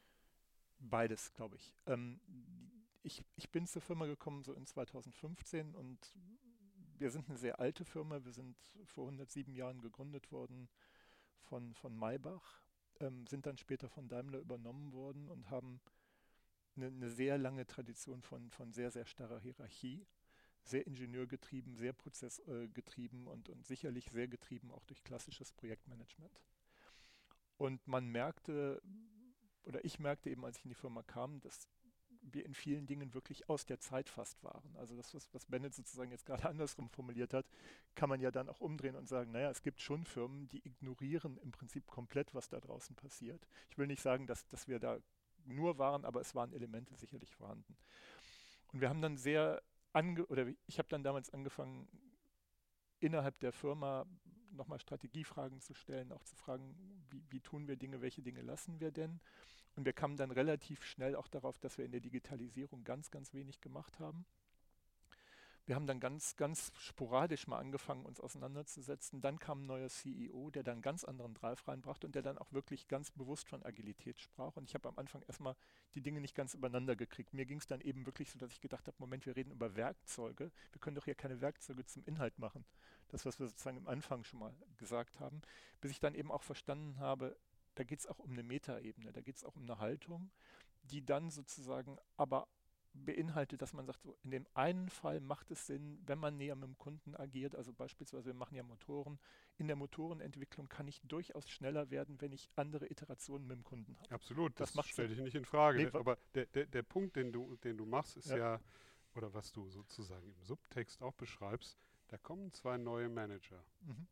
Beides, 0.80 1.32
glaube 1.34 1.58
ich. 1.58 1.74
Ähm, 1.86 2.20
ich. 3.04 3.24
Ich 3.36 3.52
bin 3.52 3.68
zur 3.68 3.82
Firma 3.82 4.06
gekommen 4.06 4.44
so 4.44 4.54
in 4.54 4.66
2015 4.66 5.76
und 5.76 6.16
wir 7.04 7.12
sind 7.12 7.28
eine 7.28 7.38
sehr 7.38 7.60
alte 7.60 7.84
Firma. 7.84 8.24
Wir 8.24 8.32
sind 8.32 8.56
vor 8.86 9.04
107 9.04 9.54
Jahren 9.54 9.82
gegründet 9.82 10.32
worden 10.32 10.70
von, 11.42 11.74
von 11.74 11.94
Maybach, 11.98 12.62
ähm, 13.02 13.28
sind 13.28 13.46
dann 13.46 13.58
später 13.58 13.90
von 13.90 14.08
Daimler 14.08 14.40
übernommen 14.40 14.94
worden 14.94 15.28
und 15.28 15.50
haben 15.50 15.82
eine, 16.78 16.88
eine 16.88 17.10
sehr 17.10 17.38
lange 17.38 17.68
Tradition 17.68 18.22
von, 18.22 18.50
von 18.52 18.72
sehr, 18.72 18.90
sehr 18.90 19.06
starrer 19.06 19.40
Hierarchie 19.40 20.08
sehr 20.66 20.88
ingenieurgetrieben, 20.88 21.76
sehr 21.76 21.92
prozessgetrieben 21.92 23.28
und, 23.28 23.50
und 23.50 23.66
sicherlich 23.66 24.10
sehr 24.12 24.30
getrieben 24.30 24.72
auch 24.72 24.86
durch 24.86 25.04
klassisches 25.04 25.52
Projektmanagement. 25.52 26.42
Und 27.58 27.86
man 27.86 28.08
merkte, 28.08 28.82
oder 29.66 29.84
ich 29.84 30.00
merkte 30.00 30.30
eben, 30.30 30.46
als 30.46 30.60
ich 30.60 30.64
in 30.64 30.70
die 30.70 30.76
Firma 30.76 31.04
kam, 31.04 31.42
dass 31.42 31.68
wir 32.32 32.46
in 32.46 32.54
vielen 32.54 32.86
Dingen 32.86 33.14
wirklich 33.14 33.50
aus 33.50 33.66
der 33.66 33.80
Zeit 33.80 34.10
fast 34.10 34.44
waren. 34.44 34.76
Also 34.78 34.96
das, 34.96 35.14
was, 35.14 35.34
was 35.34 35.46
Bennett 35.46 35.74
sozusagen 35.74 36.12
jetzt 36.12 36.26
gerade 36.26 36.46
andersrum 36.50 36.90
formuliert 36.90 37.34
hat, 37.34 37.46
kann 37.96 38.10
man 38.10 38.22
ja 38.22 38.32
dann 38.32 38.50
auch 38.50 38.62
umdrehen 38.62 38.96
und 38.96 39.08
sagen, 39.08 39.32
naja, 39.32 39.50
es 39.50 39.62
gibt 39.62 39.82
schon 39.82 40.06
Firmen, 40.06 40.48
die 40.50 40.66
ignorieren 40.66 41.38
im 41.38 41.52
Prinzip 41.52 41.88
komplett, 41.88 42.34
was 42.34 42.50
da 42.50 42.60
draußen 42.60 42.96
passiert. 42.96 43.48
Ich 43.70 43.78
will 43.78 43.88
nicht 43.88 44.02
sagen, 44.02 44.28
dass, 44.28 44.48
dass 44.48 44.68
wir 44.68 44.80
da 44.80 45.00
nur 45.46 45.78
waren, 45.78 46.06
aber 46.06 46.22
es 46.22 46.34
waren 46.36 46.54
Elemente 46.54 46.96
sicherlich 46.96 47.36
vorhanden. 47.36 47.78
Und 48.72 48.82
wir 48.82 48.90
haben 48.90 49.02
dann 49.02 49.18
sehr, 49.18 49.62
ange 49.94 50.26
oder 50.26 50.48
ich 50.66 50.80
habe 50.80 50.90
dann 50.90 51.04
damals 51.04 51.30
angefangen, 51.30 51.88
innerhalb 53.00 53.40
der 53.40 53.54
Firma 53.54 54.06
nochmal 54.52 54.80
Strategiefragen 54.80 55.62
zu 55.62 55.74
stellen, 55.74 56.12
auch 56.12 56.24
zu 56.24 56.36
fragen, 56.36 56.76
wie, 57.10 57.24
wie 57.30 57.42
tun 57.42 57.68
wir 57.68 57.76
Dinge, 57.76 58.02
welche 58.02 58.22
Dinge 58.22 58.42
lassen 58.42 58.80
wir 58.80 58.92
denn? 58.92 59.20
Und 59.76 59.86
wir 59.86 59.94
kamen 59.94 60.18
dann 60.18 60.32
relativ 60.32 60.84
schnell 60.84 61.16
auch 61.16 61.28
darauf, 61.28 61.58
dass 61.60 61.78
wir 61.78 61.86
in 61.86 61.92
der 61.92 62.02
Digitalisierung 62.02 62.84
ganz, 62.84 63.12
ganz 63.12 63.34
wenig 63.34 63.62
gemacht 63.62 64.00
haben. 64.00 64.26
Wir 65.66 65.76
haben 65.76 65.88
dann 65.88 66.02
ganz, 66.02 66.36
ganz 66.36 66.74
sporadisch 66.78 67.48
mal 67.48 67.58
angefangen, 67.58 68.06
uns 68.06 68.20
auseinanderzusetzen. 68.20 69.22
Dann 69.22 69.40
kam 69.40 69.64
ein 69.64 69.66
neuer 69.66 69.88
CEO, 69.88 70.50
der 70.50 70.62
dann 70.62 70.74
einen 70.74 70.82
ganz 70.82 71.06
anderen 71.06 71.34
Drive 71.34 71.66
reinbrachte 71.66 72.06
und 72.06 72.16
der 72.16 72.22
dann 72.22 72.38
auch 72.38 72.52
wirklich 72.52 72.90
ganz 72.90 73.12
bewusst 73.12 73.48
von 73.48 73.64
Agilität 73.64 74.20
sprach. 74.20 74.58
Und 74.58 74.66
ich 74.66 74.74
habe 74.74 74.90
am 74.90 74.98
Anfang 74.98 75.22
erstmal 75.22 75.56
die 75.96 76.02
Dinge 76.02 76.20
nicht 76.20 76.36
ganz 76.36 76.54
übereinander 76.54 76.98
gekriegt. 76.98 77.34
Mir 77.34 77.46
ging 77.46 77.60
es 77.60 77.68
dann 77.68 77.80
eben 77.80 78.06
wirklich 78.06 78.30
so, 78.30 78.38
dass 78.38 78.52
ich 78.52 78.60
gedacht 78.60 78.88
habe, 78.88 78.98
Moment, 79.00 79.26
wir 79.26 79.38
reden 79.38 79.52
über 79.52 79.74
Werkzeuge. 79.78 80.52
Wir 80.74 80.82
können 80.82 80.96
doch 80.96 81.06
hier 81.06 81.16
keine 81.16 81.40
Werkzeuge 81.40 81.86
zum 81.86 82.04
Inhalt 82.06 82.38
machen. 82.40 82.66
Das, 83.08 83.26
was 83.26 83.40
wir 83.40 83.48
sozusagen 83.48 83.78
am 83.78 83.88
Anfang 83.88 84.26
schon 84.26 84.40
mal 84.40 84.54
gesagt 84.76 85.22
haben. 85.22 85.42
Bis 85.80 85.92
ich 85.92 86.02
dann 86.02 86.14
eben 86.14 86.30
auch 86.30 86.44
verstanden 86.44 87.00
habe, 87.00 87.38
da 87.76 87.84
geht 87.84 88.00
es 88.00 88.08
auch 88.08 88.20
um 88.20 88.32
eine 88.32 88.44
Metaebene, 88.44 89.12
da 89.12 89.22
geht 89.22 89.38
es 89.38 89.44
auch 89.44 89.56
um 89.56 89.64
eine 89.64 89.80
Haltung, 89.80 90.32
die 90.84 91.06
dann 91.06 91.30
sozusagen 91.30 91.98
aber 92.18 92.48
beinhaltet, 92.94 93.62
dass 93.62 93.74
man 93.74 93.86
sagt, 93.86 94.04
so 94.04 94.16
in 94.24 94.32
dem 94.32 94.48
einen 94.54 94.90
Fall 94.90 95.20
macht 95.20 95.50
es 95.52 95.66
Sinn, 95.66 96.00
wenn 96.06 96.20
man 96.20 96.38
näher 96.38 96.56
mit 96.56 96.68
dem 96.68 96.78
Kunden 96.78 97.16
agiert, 97.16 97.56
also 97.56 97.74
beispielsweise 97.74 98.28
wir 98.28 98.34
machen 98.34 98.56
ja 98.56 98.64
Motoren, 98.64 99.20
in 99.58 99.68
der 99.68 99.76
Motorenentwicklung 99.76 100.70
kann 100.70 100.88
ich 100.88 101.02
durchaus 101.02 101.50
schneller 101.50 101.90
werden, 101.90 102.22
wenn 102.22 102.32
ich 102.32 102.50
andere 102.56 102.90
Iterationen 102.90 103.48
mit 103.48 103.58
dem 103.58 103.64
Kunden 103.64 103.98
habe. 103.98 104.12
Absolut, 104.12 104.60
das, 104.60 104.74
das 104.74 104.88
stelle 104.88 105.12
ich 105.14 105.20
nicht 105.20 105.36
in 105.36 105.46
Frage. 105.46 105.84
Nee, 105.84 105.90
aber 105.92 106.18
der, 106.36 106.46
der, 106.48 106.68
der 106.68 106.84
Punkt, 106.84 107.16
den 107.16 107.32
du, 107.32 107.56
den 107.58 107.78
du 107.78 107.86
machst, 107.86 108.18
ist 108.18 108.30
ja. 108.30 108.38
ja, 108.38 108.62
oder 109.16 109.34
was 109.34 109.52
du 109.52 109.70
sozusagen 109.70 110.28
im 110.28 110.44
Subtext 110.44 111.02
auch 111.02 111.14
beschreibst, 111.14 111.78
da 112.08 112.18
kommen 112.18 112.54
zwei 112.54 112.78
neue 112.78 113.10
Manager. 113.10 113.64
Mhm. 113.82 114.08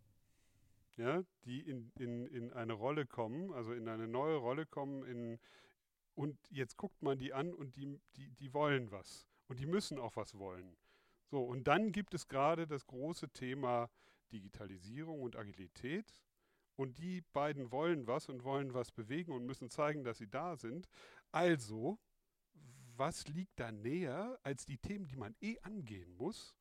Ja, 0.97 1.23
die 1.45 1.61
in, 1.61 1.91
in, 1.97 2.27
in 2.27 2.51
eine 2.51 2.73
Rolle 2.73 3.05
kommen, 3.05 3.53
also 3.53 3.73
in 3.73 3.87
eine 3.87 4.07
neue 4.07 4.35
Rolle 4.35 4.65
kommen, 4.65 5.03
in, 5.03 5.39
und 6.15 6.37
jetzt 6.49 6.77
guckt 6.77 7.01
man 7.01 7.17
die 7.17 7.33
an 7.33 7.53
und 7.53 7.75
die, 7.75 7.99
die, 8.15 8.29
die 8.31 8.53
wollen 8.53 8.91
was. 8.91 9.25
Und 9.47 9.59
die 9.59 9.65
müssen 9.65 9.99
auch 9.99 10.15
was 10.15 10.37
wollen. 10.37 10.77
So, 11.29 11.43
und 11.43 11.65
dann 11.67 11.91
gibt 11.91 12.13
es 12.13 12.27
gerade 12.27 12.67
das 12.67 12.85
große 12.85 13.29
Thema 13.29 13.89
Digitalisierung 14.31 15.21
und 15.21 15.35
Agilität. 15.35 16.13
Und 16.75 16.97
die 16.97 17.21
beiden 17.33 17.71
wollen 17.71 18.07
was 18.07 18.27
und 18.29 18.43
wollen 18.43 18.73
was 18.73 18.91
bewegen 18.91 19.33
und 19.33 19.45
müssen 19.45 19.69
zeigen, 19.69 20.03
dass 20.03 20.17
sie 20.17 20.29
da 20.29 20.55
sind. 20.55 20.87
Also, 21.31 21.99
was 22.95 23.27
liegt 23.27 23.59
da 23.59 23.71
näher, 23.71 24.39
als 24.43 24.65
die 24.65 24.77
Themen, 24.77 25.07
die 25.07 25.15
man 25.15 25.35
eh 25.41 25.59
angehen 25.61 26.15
muss, 26.15 26.55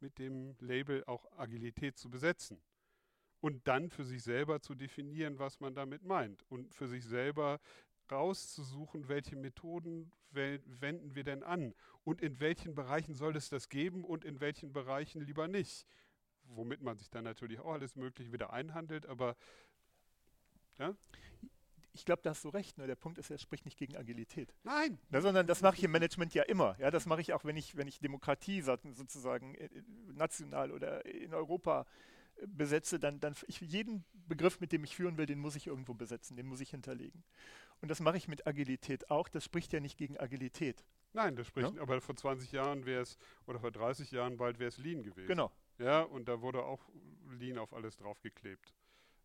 mit 0.00 0.18
dem 0.18 0.56
Label 0.60 1.04
auch 1.06 1.26
Agilität 1.38 1.96
zu 1.96 2.10
besetzen? 2.10 2.62
Und 3.46 3.68
dann 3.68 3.90
für 3.90 4.04
sich 4.04 4.24
selber 4.24 4.60
zu 4.60 4.74
definieren, 4.74 5.38
was 5.38 5.60
man 5.60 5.72
damit 5.72 6.02
meint. 6.02 6.42
Und 6.48 6.74
für 6.74 6.88
sich 6.88 7.04
selber 7.04 7.60
rauszusuchen, 8.10 9.06
welche 9.06 9.36
Methoden 9.36 10.10
wenden 10.32 11.14
wir 11.14 11.22
denn 11.22 11.44
an 11.44 11.72
und 12.02 12.22
in 12.22 12.40
welchen 12.40 12.74
Bereichen 12.74 13.14
soll 13.14 13.36
es 13.36 13.48
das 13.48 13.68
geben 13.68 14.02
und 14.02 14.24
in 14.24 14.40
welchen 14.40 14.72
Bereichen 14.72 15.20
lieber 15.20 15.46
nicht. 15.46 15.86
Womit 16.42 16.82
man 16.82 16.98
sich 16.98 17.08
dann 17.08 17.22
natürlich 17.22 17.60
auch 17.60 17.74
alles 17.74 17.94
Mögliche 17.94 18.32
wieder 18.32 18.52
einhandelt, 18.52 19.06
aber 19.06 19.36
ja? 20.80 20.96
Ich 21.92 22.04
glaube, 22.04 22.22
da 22.22 22.30
hast 22.30 22.44
du 22.44 22.48
recht. 22.48 22.78
Nur 22.78 22.88
der 22.88 22.96
Punkt 22.96 23.16
ist, 23.16 23.30
er 23.30 23.38
spricht 23.38 23.64
nicht 23.64 23.78
gegen 23.78 23.96
Agilität. 23.96 24.52
Nein. 24.64 24.98
Na, 25.10 25.20
sondern 25.20 25.46
das 25.46 25.62
mache 25.62 25.76
ich 25.76 25.84
im 25.84 25.92
Management 25.92 26.34
ja 26.34 26.42
immer. 26.42 26.76
Ja, 26.80 26.90
das 26.90 27.06
mache 27.06 27.20
ich 27.20 27.32
auch, 27.32 27.44
wenn 27.44 27.56
ich, 27.56 27.76
wenn 27.76 27.86
ich 27.86 28.00
Demokratie 28.00 28.60
sozusagen 28.60 29.54
äh, 29.54 29.68
national 30.14 30.72
oder 30.72 31.06
in 31.06 31.32
Europa 31.32 31.86
besetze, 32.46 32.98
dann, 32.98 33.20
dann 33.20 33.34
ich, 33.46 33.60
jeden 33.60 34.04
Begriff, 34.12 34.60
mit 34.60 34.72
dem 34.72 34.84
ich 34.84 34.94
führen 34.96 35.16
will, 35.16 35.26
den 35.26 35.38
muss 35.38 35.56
ich 35.56 35.66
irgendwo 35.66 35.94
besetzen, 35.94 36.36
den 36.36 36.46
muss 36.46 36.60
ich 36.60 36.70
hinterlegen. 36.70 37.24
Und 37.80 37.90
das 37.90 38.00
mache 38.00 38.16
ich 38.16 38.28
mit 38.28 38.46
Agilität 38.46 39.10
auch. 39.10 39.28
Das 39.28 39.44
spricht 39.44 39.72
ja 39.72 39.80
nicht 39.80 39.96
gegen 39.96 40.18
Agilität. 40.18 40.84
Nein, 41.12 41.36
das 41.36 41.46
spricht, 41.46 41.74
ja? 41.74 41.82
aber 41.82 42.00
vor 42.00 42.16
20 42.16 42.52
Jahren 42.52 42.84
wäre 42.84 43.02
es, 43.02 43.18
oder 43.46 43.58
vor 43.58 43.70
30 43.70 44.10
Jahren 44.10 44.36
bald 44.36 44.58
wäre 44.58 44.68
es 44.68 44.78
Lean 44.78 45.02
gewesen. 45.02 45.28
Genau. 45.28 45.50
Ja, 45.78 46.02
und 46.02 46.28
da 46.28 46.40
wurde 46.40 46.64
auch 46.64 46.88
Lean 47.30 47.58
auf 47.58 47.72
alles 47.72 47.96
draufgeklebt. 47.96 48.74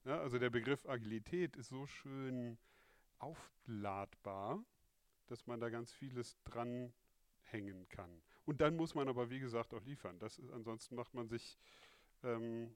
Ja, 0.06 0.20
also 0.20 0.40
der 0.40 0.50
Begriff 0.50 0.86
Agilität 0.88 1.56
ist 1.56 1.70
so 1.70 1.86
schön 1.86 2.58
aufladbar, 3.20 4.64
dass 5.28 5.46
man 5.48 5.60
da 5.60 5.70
ganz 5.70 5.92
vieles 5.92 6.38
dran 6.44 6.94
hängen 7.44 7.88
kann. 7.90 8.22
Und 8.46 8.62
dann 8.62 8.76
muss 8.76 8.96
man 8.96 9.08
aber, 9.08 9.30
wie 9.30 9.40
gesagt, 9.40 9.74
auch 9.74 9.84
liefern. 9.84 10.18
Das 10.20 10.40
ist, 10.40 10.52
ansonsten 10.52 10.96
macht 10.96 11.14
man 11.14 11.28
sich 11.28 11.58
ähm, 12.24 12.74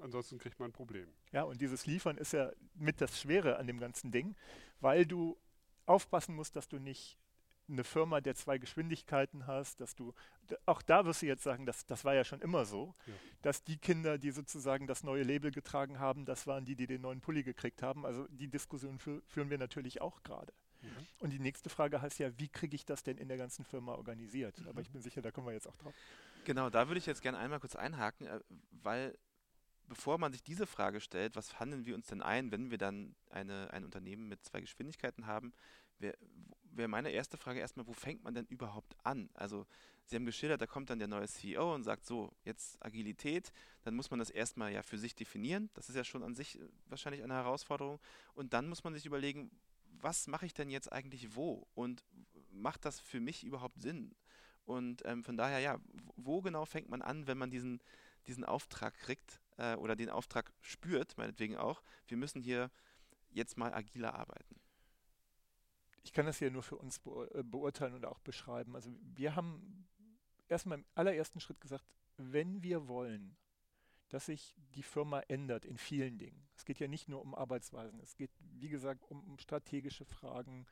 ansonsten 0.00 0.38
kriegt 0.38 0.58
man 0.58 0.70
ein 0.70 0.72
Problem. 0.72 1.08
Ja, 1.32 1.42
und 1.42 1.60
dieses 1.60 1.86
Liefern 1.86 2.18
ist 2.18 2.32
ja 2.32 2.50
mit 2.74 3.00
das 3.00 3.20
Schwere 3.20 3.56
an 3.56 3.66
dem 3.66 3.78
ganzen 3.78 4.10
Ding, 4.10 4.34
weil 4.80 5.06
du 5.06 5.38
aufpassen 5.86 6.34
musst, 6.34 6.56
dass 6.56 6.68
du 6.68 6.78
nicht 6.78 7.18
eine 7.68 7.84
Firma 7.84 8.20
der 8.20 8.34
zwei 8.34 8.58
Geschwindigkeiten 8.58 9.46
hast, 9.46 9.80
dass 9.80 9.94
du, 9.94 10.14
auch 10.66 10.82
da 10.82 11.04
wirst 11.04 11.22
du 11.22 11.26
jetzt 11.26 11.42
sagen, 11.42 11.66
das, 11.66 11.84
das 11.86 12.04
war 12.04 12.14
ja 12.14 12.24
schon 12.24 12.40
immer 12.40 12.64
so, 12.64 12.94
ja. 13.06 13.14
dass 13.42 13.64
die 13.64 13.76
Kinder, 13.76 14.18
die 14.18 14.30
sozusagen 14.30 14.86
das 14.86 15.02
neue 15.02 15.24
Label 15.24 15.50
getragen 15.50 15.98
haben, 15.98 16.24
das 16.24 16.46
waren 16.46 16.64
die, 16.64 16.76
die 16.76 16.86
den 16.86 17.02
neuen 17.02 17.20
Pulli 17.20 17.42
gekriegt 17.42 17.82
haben. 17.82 18.06
Also 18.06 18.26
die 18.28 18.48
Diskussion 18.48 18.98
fü 18.98 19.20
führen 19.26 19.50
wir 19.50 19.58
natürlich 19.58 20.00
auch 20.00 20.22
gerade. 20.22 20.52
Mhm. 20.86 21.06
Und 21.20 21.30
die 21.30 21.38
nächste 21.38 21.68
Frage 21.68 22.00
heißt 22.00 22.18
ja, 22.18 22.38
wie 22.38 22.48
kriege 22.48 22.74
ich 22.74 22.84
das 22.84 23.02
denn 23.02 23.18
in 23.18 23.28
der 23.28 23.36
ganzen 23.36 23.64
Firma 23.64 23.94
organisiert? 23.94 24.60
Mhm. 24.60 24.68
Aber 24.68 24.80
ich 24.80 24.90
bin 24.90 25.02
sicher, 25.02 25.22
da 25.22 25.30
kommen 25.30 25.46
wir 25.46 25.54
jetzt 25.54 25.68
auch 25.68 25.76
drauf. 25.76 25.94
Genau, 26.44 26.70
da 26.70 26.88
würde 26.88 26.98
ich 26.98 27.06
jetzt 27.06 27.22
gerne 27.22 27.38
einmal 27.38 27.60
kurz 27.60 27.76
einhaken, 27.76 28.26
äh, 28.26 28.40
weil 28.70 29.18
bevor 29.88 30.18
man 30.18 30.32
sich 30.32 30.42
diese 30.42 30.66
Frage 30.66 31.00
stellt, 31.00 31.36
was 31.36 31.60
handeln 31.60 31.86
wir 31.86 31.94
uns 31.94 32.06
denn 32.06 32.22
ein, 32.22 32.50
wenn 32.50 32.70
wir 32.70 32.78
dann 32.78 33.14
eine, 33.30 33.72
ein 33.72 33.84
Unternehmen 33.84 34.28
mit 34.28 34.44
zwei 34.44 34.60
Geschwindigkeiten 34.60 35.26
haben, 35.26 35.52
wäre 35.98 36.16
wär 36.76 36.88
meine 36.88 37.10
erste 37.10 37.38
Frage 37.38 37.60
erstmal, 37.60 37.86
wo 37.86 37.94
fängt 37.94 38.22
man 38.22 38.34
denn 38.34 38.46
überhaupt 38.46 38.96
an? 39.02 39.30
Also 39.34 39.66
Sie 40.08 40.14
haben 40.14 40.24
geschildert, 40.24 40.60
da 40.60 40.66
kommt 40.66 40.88
dann 40.88 41.00
der 41.00 41.08
neue 41.08 41.26
CEO 41.26 41.74
und 41.74 41.82
sagt 41.82 42.06
so, 42.06 42.30
jetzt 42.44 42.76
Agilität, 42.84 43.52
dann 43.82 43.96
muss 43.96 44.10
man 44.10 44.20
das 44.20 44.30
erstmal 44.30 44.72
ja 44.72 44.82
für 44.82 44.98
sich 44.98 45.16
definieren. 45.16 45.68
Das 45.74 45.88
ist 45.88 45.96
ja 45.96 46.04
schon 46.04 46.22
an 46.22 46.36
sich 46.36 46.60
äh, 46.60 46.68
wahrscheinlich 46.86 47.24
eine 47.24 47.34
Herausforderung. 47.34 47.98
Und 48.34 48.52
dann 48.52 48.68
muss 48.68 48.84
man 48.84 48.94
sich 48.94 49.04
überlegen, 49.04 49.50
was 50.00 50.26
mache 50.26 50.46
ich 50.46 50.54
denn 50.54 50.70
jetzt 50.70 50.92
eigentlich 50.92 51.34
wo? 51.34 51.66
Und 51.74 52.04
macht 52.50 52.84
das 52.84 53.00
für 53.00 53.20
mich 53.20 53.44
überhaupt 53.44 53.80
Sinn? 53.80 54.14
Und 54.64 55.02
ähm, 55.04 55.22
von 55.22 55.36
daher, 55.36 55.60
ja, 55.60 55.78
wo 56.16 56.42
genau 56.42 56.64
fängt 56.64 56.88
man 56.88 57.02
an, 57.02 57.26
wenn 57.26 57.38
man 57.38 57.50
diesen, 57.50 57.80
diesen 58.26 58.44
Auftrag 58.44 58.94
kriegt 58.94 59.40
äh, 59.58 59.76
oder 59.76 59.94
den 59.94 60.10
Auftrag 60.10 60.52
spürt, 60.60 61.16
meinetwegen 61.16 61.56
auch, 61.56 61.82
wir 62.08 62.16
müssen 62.16 62.42
hier 62.42 62.70
jetzt 63.30 63.56
mal 63.56 63.72
agiler 63.72 64.14
arbeiten? 64.14 64.60
Ich 66.02 66.12
kann 66.12 66.26
das 66.26 66.40
ja 66.40 66.50
nur 66.50 66.62
für 66.62 66.76
uns 66.76 67.00
äh, 67.34 67.42
beurteilen 67.42 67.94
und 67.94 68.06
auch 68.06 68.18
beschreiben. 68.20 68.74
Also 68.74 68.90
wir 69.14 69.36
haben 69.36 69.86
erstmal 70.48 70.78
im 70.78 70.84
allerersten 70.94 71.40
Schritt 71.40 71.60
gesagt, 71.60 71.84
wenn 72.16 72.62
wir 72.62 72.88
wollen, 72.88 73.36
dass 74.08 74.26
sich 74.26 74.54
die 74.74 74.82
Firma 74.82 75.20
ändert 75.20 75.64
in 75.64 75.78
vielen 75.78 76.18
Dingen. 76.18 76.46
Es 76.54 76.64
geht 76.64 76.78
ja 76.78 76.88
nicht 76.88 77.08
nur 77.08 77.22
um 77.22 77.34
Arbeitsweisen, 77.34 78.00
es 78.00 78.16
geht, 78.16 78.30
wie 78.58 78.68
gesagt, 78.68 79.04
um, 79.10 79.38
strategische 79.38 80.04
Fragen, 80.04 80.66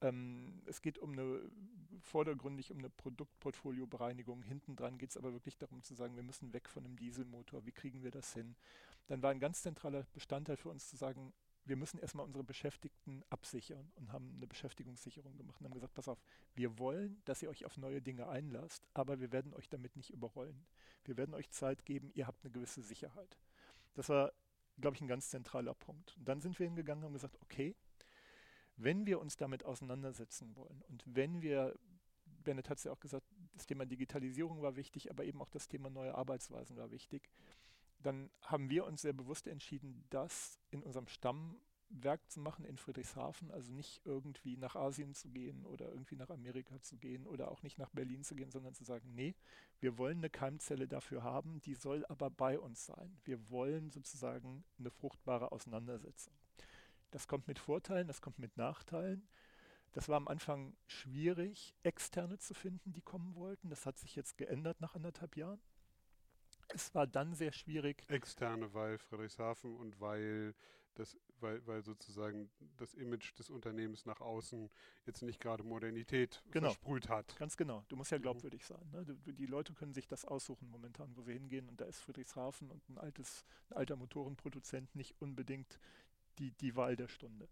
ähm, 0.00 0.62
es 0.66 0.80
geht 0.80 0.98
um 0.98 1.12
eine, 1.12 1.40
vordergründig 2.00 2.70
um 2.70 2.78
eine 2.78 2.90
Produktportfoliobereinigung. 2.90 4.42
Hinten 4.42 4.76
dran 4.76 4.98
geht 4.98 5.10
es 5.10 5.16
aber 5.16 5.32
wirklich 5.32 5.58
darum 5.58 5.82
zu 5.82 5.94
sagen, 5.94 6.14
wir 6.14 6.22
müssen 6.22 6.52
weg 6.52 6.68
von 6.68 6.84
einem 6.84 6.96
Dieselmotor. 6.96 7.66
Wie 7.66 7.72
kriegen 7.72 8.02
wir 8.02 8.12
das 8.12 8.32
hin? 8.32 8.54
Dann 9.08 9.22
war 9.22 9.30
ein 9.30 9.40
ganz 9.40 9.62
zentraler 9.62 10.06
Bestandteil 10.12 10.56
für 10.56 10.68
uns 10.68 10.88
zu 10.88 10.96
sagen, 10.96 11.32
wir 11.68 11.76
müssen 11.76 11.98
erstmal 11.98 12.24
unsere 12.24 12.44
Beschäftigten 12.44 13.22
absichern 13.28 13.92
und 13.96 14.12
haben 14.12 14.32
eine 14.36 14.46
Beschäftigungssicherung 14.46 15.36
gemacht 15.36 15.60
und 15.60 15.66
haben 15.66 15.74
gesagt, 15.74 15.94
pass 15.94 16.08
auf, 16.08 16.22
wir 16.54 16.78
wollen, 16.78 17.20
dass 17.24 17.42
ihr 17.42 17.50
euch 17.50 17.64
auf 17.66 17.76
neue 17.76 18.00
Dinge 18.00 18.28
einlasst, 18.28 18.88
aber 18.94 19.20
wir 19.20 19.32
werden 19.32 19.52
euch 19.54 19.68
damit 19.68 19.94
nicht 19.96 20.10
überrollen. 20.10 20.66
Wir 21.04 21.16
werden 21.16 21.34
euch 21.34 21.50
Zeit 21.50 21.84
geben, 21.84 22.10
ihr 22.14 22.26
habt 22.26 22.44
eine 22.44 22.52
gewisse 22.52 22.82
Sicherheit. 22.82 23.38
Das 23.94 24.08
war, 24.08 24.32
glaube 24.78 24.96
ich, 24.96 25.02
ein 25.02 25.08
ganz 25.08 25.28
zentraler 25.30 25.74
Punkt. 25.74 26.16
Und 26.16 26.26
dann 26.26 26.40
sind 26.40 26.58
wir 26.58 26.66
hingegangen 26.66 27.04
und 27.04 27.08
haben 27.08 27.14
gesagt, 27.14 27.38
okay, 27.42 27.76
wenn 28.76 29.06
wir 29.06 29.20
uns 29.20 29.36
damit 29.36 29.64
auseinandersetzen 29.64 30.54
wollen 30.56 30.82
und 30.88 31.04
wenn 31.06 31.42
wir, 31.42 31.78
Bennett 32.24 32.70
hat 32.70 32.78
es 32.78 32.84
ja 32.84 32.92
auch 32.92 33.00
gesagt, 33.00 33.26
das 33.52 33.66
Thema 33.66 33.84
Digitalisierung 33.84 34.62
war 34.62 34.76
wichtig, 34.76 35.10
aber 35.10 35.24
eben 35.24 35.42
auch 35.42 35.50
das 35.50 35.68
Thema 35.68 35.90
neue 35.90 36.14
Arbeitsweisen 36.14 36.76
war 36.76 36.90
wichtig, 36.90 37.28
dann 38.02 38.30
haben 38.42 38.70
wir 38.70 38.84
uns 38.84 39.02
sehr 39.02 39.12
bewusst 39.12 39.46
entschieden, 39.46 40.04
das 40.10 40.58
in 40.70 40.82
unserem 40.82 41.08
Stammwerk 41.08 42.30
zu 42.30 42.40
machen 42.40 42.64
in 42.64 42.76
Friedrichshafen, 42.76 43.50
also 43.50 43.72
nicht 43.72 44.00
irgendwie 44.04 44.56
nach 44.56 44.76
Asien 44.76 45.14
zu 45.14 45.30
gehen 45.30 45.64
oder 45.66 45.88
irgendwie 45.88 46.16
nach 46.16 46.30
Amerika 46.30 46.80
zu 46.80 46.96
gehen 46.96 47.26
oder 47.26 47.50
auch 47.50 47.62
nicht 47.62 47.78
nach 47.78 47.90
Berlin 47.90 48.22
zu 48.22 48.36
gehen, 48.36 48.50
sondern 48.50 48.74
zu 48.74 48.84
sagen, 48.84 49.14
nee, 49.14 49.34
wir 49.80 49.98
wollen 49.98 50.18
eine 50.18 50.30
Keimzelle 50.30 50.86
dafür 50.86 51.22
haben, 51.22 51.60
die 51.62 51.74
soll 51.74 52.04
aber 52.06 52.30
bei 52.30 52.58
uns 52.58 52.86
sein. 52.86 53.18
Wir 53.24 53.50
wollen 53.50 53.90
sozusagen 53.90 54.64
eine 54.78 54.90
fruchtbare 54.90 55.52
Auseinandersetzung. 55.52 56.34
Das 57.10 57.26
kommt 57.26 57.48
mit 57.48 57.58
Vorteilen, 57.58 58.06
das 58.06 58.20
kommt 58.20 58.38
mit 58.38 58.56
Nachteilen. 58.56 59.26
Das 59.92 60.08
war 60.08 60.16
am 60.16 60.28
Anfang 60.28 60.76
schwierig, 60.86 61.74
Externe 61.82 62.38
zu 62.38 62.54
finden, 62.54 62.92
die 62.92 63.00
kommen 63.00 63.34
wollten. 63.34 63.70
Das 63.70 63.86
hat 63.86 63.98
sich 63.98 64.14
jetzt 64.14 64.36
geändert 64.36 64.80
nach 64.80 64.94
anderthalb 64.94 65.36
Jahren. 65.36 65.60
Es 66.68 66.94
war 66.94 67.06
dann 67.06 67.34
sehr 67.34 67.52
schwierig. 67.52 68.04
Externe, 68.08 68.72
weil 68.74 68.98
Friedrichshafen 68.98 69.76
und 69.76 70.00
weil 70.00 70.54
das, 70.98 71.16
weil, 71.40 71.64
weil 71.66 71.82
sozusagen 71.82 72.50
das 72.76 72.94
Image 72.94 73.38
des 73.38 73.50
Unternehmens 73.50 74.04
nach 74.04 74.20
außen 74.20 74.68
jetzt 75.06 75.22
nicht 75.22 75.40
gerade 75.40 75.62
Modernität 75.62 76.42
genau. 76.50 76.68
versprüht 76.68 77.08
hat. 77.08 77.36
Ganz 77.36 77.56
genau. 77.56 77.84
Du 77.88 77.96
musst 77.96 78.10
ja 78.10 78.18
mhm. 78.18 78.22
glaubwürdig 78.22 78.66
sein. 78.66 78.84
Ne? 78.90 79.04
Du, 79.04 79.32
die 79.32 79.46
Leute 79.46 79.72
können 79.74 79.94
sich 79.94 80.08
das 80.08 80.24
aussuchen 80.24 80.68
momentan, 80.68 81.16
wo 81.16 81.22
sie 81.22 81.32
hingehen. 81.32 81.68
Und 81.68 81.80
da 81.80 81.84
ist 81.84 82.00
Friedrichshafen 82.00 82.70
und 82.70 82.88
ein 82.88 82.98
altes, 82.98 83.44
ein 83.70 83.76
alter 83.76 83.96
Motorenproduzent 83.96 84.94
nicht 84.94 85.14
unbedingt 85.20 85.78
die, 86.38 86.50
die 86.52 86.74
Wahl 86.76 86.96
der 86.96 87.08
Stunde. 87.08 87.48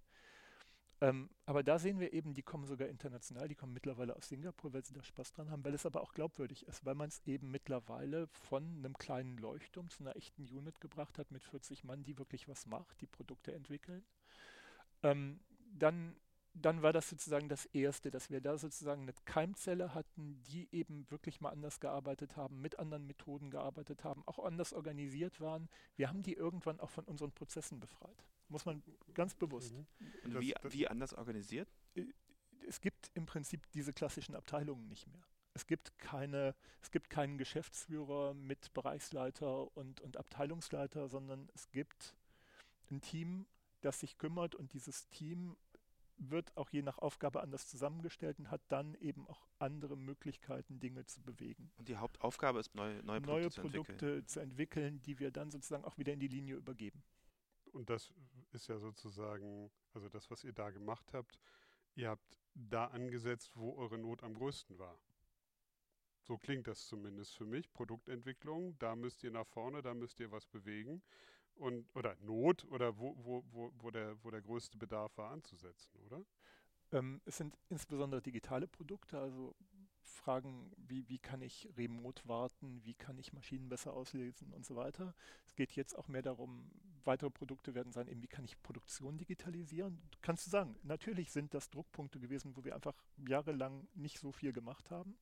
Ähm, 1.03 1.29
aber 1.45 1.63
da 1.63 1.79
sehen 1.79 2.01
wir 2.01 2.13
eben, 2.15 2.33
die 2.33 2.43
kommen 2.43 2.65
sogar 2.65 2.89
international, 2.89 3.49
die 3.49 3.55
kommen 3.55 3.75
mittlerweile 3.75 4.17
aus 4.17 4.29
Singapur, 4.29 4.73
weil 4.73 4.85
sie 4.85 4.95
da 4.95 5.03
Spaß 5.03 5.33
dran 5.33 5.51
haben, 5.51 5.65
weil 5.65 5.75
es 5.75 5.85
aber 5.85 6.01
auch 6.01 6.15
glaubwürdig 6.15 6.67
ist, 6.67 6.87
weil 6.87 6.95
man 6.95 7.09
es 7.09 7.21
eben 7.27 7.51
mittlerweile 7.51 8.29
von 8.29 8.65
einem 8.79 8.97
kleinen 8.97 9.37
Leuchtturm 9.37 9.91
zu 9.91 10.03
einer 10.03 10.17
echten 10.17 10.45
Unit 10.45 10.81
gebracht 10.81 11.19
hat 11.19 11.31
mit 11.31 11.45
40 11.45 11.85
Mann, 11.85 12.03
die 12.03 12.17
wirklich 12.19 12.49
was 12.49 12.65
macht, 12.65 13.01
die 13.03 13.07
Produkte 13.07 13.53
entwickeln. 13.53 14.05
Ähm, 15.03 15.41
dann, 15.75 16.17
dann 16.63 16.83
war 16.83 16.93
das 16.93 17.09
sozusagen 17.09 17.49
das 17.49 17.67
Erste, 17.67 18.11
dass 18.11 18.31
wir 18.31 18.41
da 18.41 18.57
sozusagen 18.57 19.03
eine 19.03 19.13
Keimzelle 19.25 19.95
hatten, 19.95 20.43
die 20.45 20.69
eben 20.73 21.11
wirklich 21.11 21.41
mal 21.41 21.51
anders 21.51 21.81
gearbeitet 21.81 22.37
haben, 22.37 22.61
mit 22.61 22.79
anderen 22.79 23.07
Methoden 23.07 23.51
gearbeitet 23.51 24.05
haben, 24.05 24.23
auch 24.27 24.39
anders 24.39 24.73
organisiert 24.73 25.41
waren. 25.41 25.69
Wir 25.97 26.09
haben 26.09 26.23
die 26.23 26.35
irgendwann 26.35 26.81
auch 26.81 26.91
von 26.91 27.05
unseren 27.05 27.33
Prozessen 27.33 27.79
befreit. 27.79 28.25
Muss 28.49 28.65
man 28.65 28.83
ganz 29.13 29.35
bewusst. 29.35 29.75
Mhm. 29.75 29.87
Und 30.25 30.41
wie, 30.41 30.55
wie 30.63 30.89
anders 30.89 31.13
organisiert? 31.13 31.69
Äh, 31.95 32.05
es 32.67 32.81
gibt 32.81 33.11
im 33.15 33.27
Prinzip 33.27 33.61
diese 33.73 33.93
klassischen 33.93 34.35
Abteilungen 34.35 34.89
nicht 34.89 35.07
mehr. 35.07 35.23
Es 35.55 35.67
gibt 35.67 35.99
keine, 35.99 36.55
es 36.83 36.91
gibt 36.91 37.11
keinen 37.11 37.39
Geschäftsführer 37.39 38.35
mit 38.35 38.73
Bereichsleiter 38.75 39.75
und, 39.77 40.01
und 40.01 40.17
Abteilungsleiter, 40.17 41.09
sondern 41.09 41.49
es 41.55 41.71
gibt 41.71 42.15
ein 42.91 43.01
Team, 43.01 43.47
das 43.81 44.01
sich 44.01 44.19
kümmert 44.19 44.55
und 44.55 44.73
dieses 44.73 45.09
Team 45.09 45.57
wird 46.19 46.57
auch 46.57 46.71
je 46.71 46.83
nach 46.83 46.99
Aufgabe 46.99 47.43
anders 47.43 47.69
zusammengestellt 47.69 48.39
und 48.39 48.51
hat 48.51 48.63
dann 48.69 48.95
eben 48.95 49.27
auch 49.29 49.47
andere 49.59 49.97
Möglichkeiten, 49.97 50.81
Dinge 50.81 51.05
zu 51.07 51.23
bewegen. 51.23 51.71
Und 51.77 51.89
die 51.89 51.97
Hauptaufgabe 51.97 52.61
ist, 52.61 52.75
neue, 52.75 53.03
neue 53.03 53.21
Produkte, 53.21 53.61
neue 53.61 53.71
Produkte 53.71 53.97
zu, 53.97 54.07
entwickeln. 54.07 54.27
zu 54.27 54.41
entwickeln, 54.41 55.03
die 55.03 55.19
wir 55.19 55.31
dann 55.31 55.51
sozusagen 55.51 55.85
auch 55.85 55.99
wieder 55.99 56.13
in 56.13 56.21
die 56.21 56.29
Linie 56.29 56.57
übergeben. 56.57 57.03
Und 57.73 57.91
das 57.91 58.13
ist 58.53 58.69
ja 58.69 58.79
sozusagen, 58.79 59.71
also 59.93 60.09
das, 60.09 60.31
was 60.31 60.45
ihr 60.45 60.53
da 60.53 60.71
gemacht 60.71 61.13
habt, 61.13 61.39
ihr 61.95 62.09
habt 62.09 62.39
da 62.55 62.87
angesetzt, 62.87 63.53
wo 63.55 63.77
eure 63.77 63.99
Not 63.99 64.23
am 64.23 64.35
größten 64.35 64.79
war. 64.79 64.99
So 66.23 66.39
klingt 66.39 66.67
das 66.67 66.87
zumindest 66.87 67.37
für 67.37 67.47
mich. 67.47 67.73
Produktentwicklung, 67.73 68.77
da 68.79 68.97
müsst 68.97 69.23
ihr 69.23 69.31
nach 69.31 69.47
vorne, 69.47 69.83
da 69.83 69.95
müsst 69.95 70.19
ihr 70.21 70.33
was 70.33 70.47
bewegen. 70.47 71.03
Und, 71.57 71.87
oder 71.95 72.17
Not 72.21 72.65
oder 72.67 72.99
wo, 72.99 73.17
wo, 73.19 73.45
wo, 73.51 73.73
wo, 73.79 73.91
der, 73.91 74.23
wo 74.23 74.31
der 74.31 74.43
größte 74.43 74.77
Bedarf 74.79 75.17
war 75.17 75.31
anzusetzen, 75.31 75.97
oder? 76.07 76.25
Ähm, 76.93 77.21
es 77.25 77.39
sind 77.39 77.59
insbesondere 77.69 78.23
digitale 78.23 78.67
Produkte, 78.69 79.19
also 79.19 79.57
Fragen, 80.03 80.71
wie, 80.77 81.09
wie 81.09 81.19
kann 81.19 81.43
ich 81.43 81.69
remote 81.77 82.27
warten, 82.29 82.81
wie 82.85 82.95
kann 82.95 83.19
ich 83.19 83.33
Maschinen 83.33 83.69
besser 83.69 83.93
auslesen 83.93 84.53
und 84.53 84.65
so 84.65 84.77
weiter. 84.77 85.15
Es 85.47 85.57
geht 85.57 85.73
jetzt 85.73 85.97
auch 85.97 86.09
mehr 86.09 86.23
darum, 86.23 86.71
weitere 87.05 87.31
Produkte 87.31 87.75
werden 87.75 87.93
sein, 87.93 88.09
eben 88.09 88.23
wie 88.23 88.29
kann 88.29 88.45
ich 88.45 88.61
Produktion 88.63 89.19
digitalisieren. 89.19 90.01
Kannst 90.23 90.47
du 90.47 90.51
sagen, 90.51 90.77
natürlich 90.83 91.33
sind 91.33 91.55
das 91.55 91.71
Druckpunkte 91.71 92.21
gewesen, 92.21 92.57
wo 92.57 92.65
wir 92.65 92.75
einfach 92.75 92.97
jahrelang 93.29 93.89
nicht 93.95 94.19
so 94.19 94.31
viel 94.33 94.53
gemacht 94.53 94.91
haben. 94.91 95.17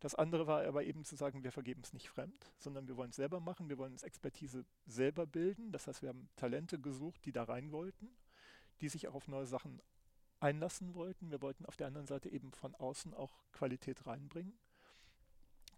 Das 0.00 0.14
andere 0.14 0.46
war 0.46 0.64
aber 0.64 0.84
eben 0.84 1.04
zu 1.04 1.16
sagen, 1.16 1.44
wir 1.44 1.52
vergeben 1.52 1.82
es 1.82 1.92
nicht 1.92 2.08
fremd, 2.08 2.52
sondern 2.58 2.88
wir 2.88 2.96
wollen 2.96 3.10
es 3.10 3.16
selber 3.16 3.40
machen, 3.40 3.68
wir 3.68 3.78
wollen 3.78 3.92
uns 3.92 4.02
Expertise 4.02 4.64
selber 4.86 5.26
bilden. 5.26 5.72
Das 5.72 5.86
heißt, 5.86 6.02
wir 6.02 6.10
haben 6.10 6.28
Talente 6.36 6.78
gesucht, 6.78 7.24
die 7.24 7.32
da 7.32 7.44
rein 7.44 7.72
wollten, 7.72 8.08
die 8.80 8.88
sich 8.88 9.08
auch 9.08 9.14
auf 9.14 9.28
neue 9.28 9.46
Sachen 9.46 9.80
einlassen 10.40 10.94
wollten. 10.94 11.30
Wir 11.30 11.40
wollten 11.40 11.64
auf 11.64 11.76
der 11.76 11.86
anderen 11.86 12.06
Seite 12.06 12.28
eben 12.28 12.52
von 12.52 12.74
außen 12.74 13.14
auch 13.14 13.32
Qualität 13.52 14.06
reinbringen. 14.06 14.58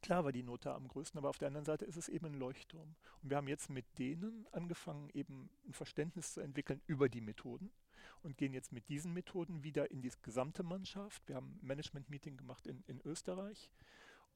Klar 0.02 0.24
war 0.24 0.32
die 0.32 0.42
Note 0.42 0.72
am 0.72 0.88
größten, 0.88 1.18
aber 1.18 1.30
auf 1.30 1.38
der 1.38 1.48
anderen 1.48 1.64
Seite 1.64 1.84
ist 1.84 1.96
es 1.96 2.08
eben 2.08 2.26
ein 2.26 2.34
Leuchtturm. 2.34 2.94
Und 3.22 3.30
wir 3.30 3.36
haben 3.36 3.48
jetzt 3.48 3.70
mit 3.70 3.86
denen 3.98 4.46
angefangen, 4.52 5.10
eben 5.14 5.50
ein 5.66 5.72
Verständnis 5.72 6.32
zu 6.32 6.40
entwickeln 6.40 6.80
über 6.86 7.08
die 7.08 7.20
Methoden 7.20 7.72
und 8.22 8.36
gehen 8.36 8.52
jetzt 8.52 8.72
mit 8.72 8.88
diesen 8.88 9.12
Methoden 9.14 9.62
wieder 9.62 9.90
in 9.90 10.02
die 10.02 10.12
gesamte 10.22 10.62
Mannschaft. 10.62 11.26
Wir 11.28 11.36
haben 11.36 11.58
ein 11.60 11.66
Management-Meeting 11.66 12.36
gemacht 12.36 12.66
in, 12.66 12.82
in 12.86 13.00
Österreich 13.04 13.70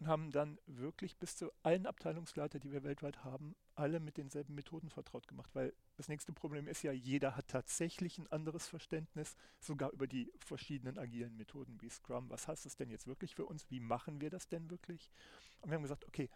und 0.01 0.07
haben 0.07 0.31
dann 0.31 0.59
wirklich 0.67 1.19
bis 1.19 1.37
zu 1.37 1.53
allen 1.63 1.87
Abteilungsleitern, 1.87 2.63
die 2.63 2.73
wir 2.73 2.83
weltweit 2.85 3.23
haben, 3.23 3.55
alle 3.75 4.01
mit 4.01 4.17
denselben 4.17 4.55
Methoden 4.55 4.89
vertraut 4.89 5.29
gemacht. 5.29 5.51
Weil 5.55 5.75
das 5.97 6.09
nächste 6.09 6.33
Problem 6.33 6.67
ist 6.69 6.83
ja, 6.83 6.91
jeder 6.91 7.37
hat 7.37 7.49
tatsächlich 7.49 8.17
ein 8.17 8.27
anderes 8.29 8.67
Verständnis, 8.67 9.37
sogar 9.59 9.91
über 9.93 10.07
die 10.07 10.33
verschiedenen 10.39 10.99
agilen 10.99 11.37
Methoden 11.37 11.79
wie 11.83 11.91
Scrum. 11.91 12.31
Was 12.31 12.49
heißt 12.49 12.65
das 12.65 12.77
denn 12.77 12.89
jetzt 12.89 13.07
wirklich 13.07 13.35
für 13.35 13.45
uns? 13.45 13.71
Wie 13.71 13.79
machen 13.79 14.23
wir 14.23 14.31
das 14.31 14.49
denn 14.49 14.71
wirklich? 14.71 15.11
Und 15.61 15.71
wir 15.71 15.77
haben 15.77 15.83
gesagt, 15.83 16.07
okay, 16.07 16.31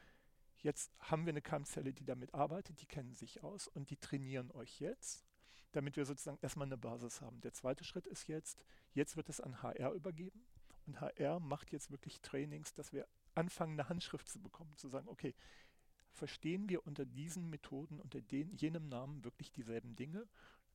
jetzt 0.59 0.92
haben 0.98 1.24
wir 1.24 1.33
eine 1.33 1.42
Keimzelle, 1.42 1.94
die 1.94 2.05
damit 2.05 2.35
arbeitet, 2.35 2.83
die 2.83 2.87
kennen 2.87 3.14
sich 3.14 3.42
aus 3.42 3.66
und 3.66 3.88
die 3.88 3.96
trainieren 3.96 4.50
euch 4.50 4.79
jetzt, 4.79 5.24
damit 5.72 5.96
wir 5.96 6.05
sozusagen 6.05 6.38
erstmal 6.42 6.66
eine 6.66 6.77
Basis 6.77 7.22
haben. 7.22 7.40
Der 7.40 7.55
zweite 7.55 7.85
Schritt 7.85 8.07
ist 8.07 8.29
jetzt, 8.29 8.62
jetzt 8.92 9.16
wird 9.16 9.31
es 9.31 9.40
an 9.40 9.62
HR 9.62 9.92
übergeben. 9.92 10.44
Und 10.87 11.00
HR 11.00 11.40
macht 11.40 11.72
jetzt 11.72 11.90
wirklich 11.90 12.20
Trainings, 12.20 12.74
dass 12.74 12.92
wir 12.92 13.09
anfangen, 13.35 13.73
eine 13.73 13.88
Handschrift 13.88 14.29
zu 14.29 14.40
bekommen, 14.40 14.77
zu 14.77 14.88
sagen, 14.88 15.09
okay, 15.09 15.35
verstehen 16.12 16.68
wir 16.68 16.87
unter 16.87 17.05
diesen 17.05 17.51
Methoden, 17.51 18.01
unter 18.01 18.20
den, 18.20 18.55
jenem 18.55 18.88
Namen 18.88 19.25
wirklich 19.25 19.51
dieselben 19.53 19.97
Dinge, 19.97 20.27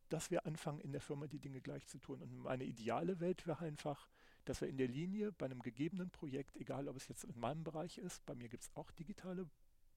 dass 0.10 0.32
wir 0.32 0.46
anfangen, 0.46 0.80
in 0.80 0.92
der 0.92 1.02
Firma 1.02 1.28
die 1.28 1.40
Dinge 1.40 1.62
gleich 1.62 1.88
zu 1.88 1.98
tun. 2.00 2.22
Und 2.22 2.36
meine 2.40 2.66
ideale 2.66 3.20
Welt 3.20 3.48
wäre 3.48 3.60
einfach, 3.64 4.10
dass 4.46 4.62
wir 4.62 4.68
in 4.68 4.78
der 4.78 4.88
Linie 4.88 5.32
bei 5.32 5.46
einem 5.46 5.62
gegebenen 5.62 6.10
Projekt, 6.10 6.58
egal 6.58 6.88
ob 6.88 6.96
es 6.96 7.08
jetzt 7.08 7.24
in 7.24 7.40
meinem 7.40 7.64
Bereich 7.64 7.98
ist, 7.98 8.26
bei 8.26 8.36
mir 8.36 8.50
gibt 8.50 8.64
es 8.64 8.72
auch 8.76 8.92
digitale 8.92 9.48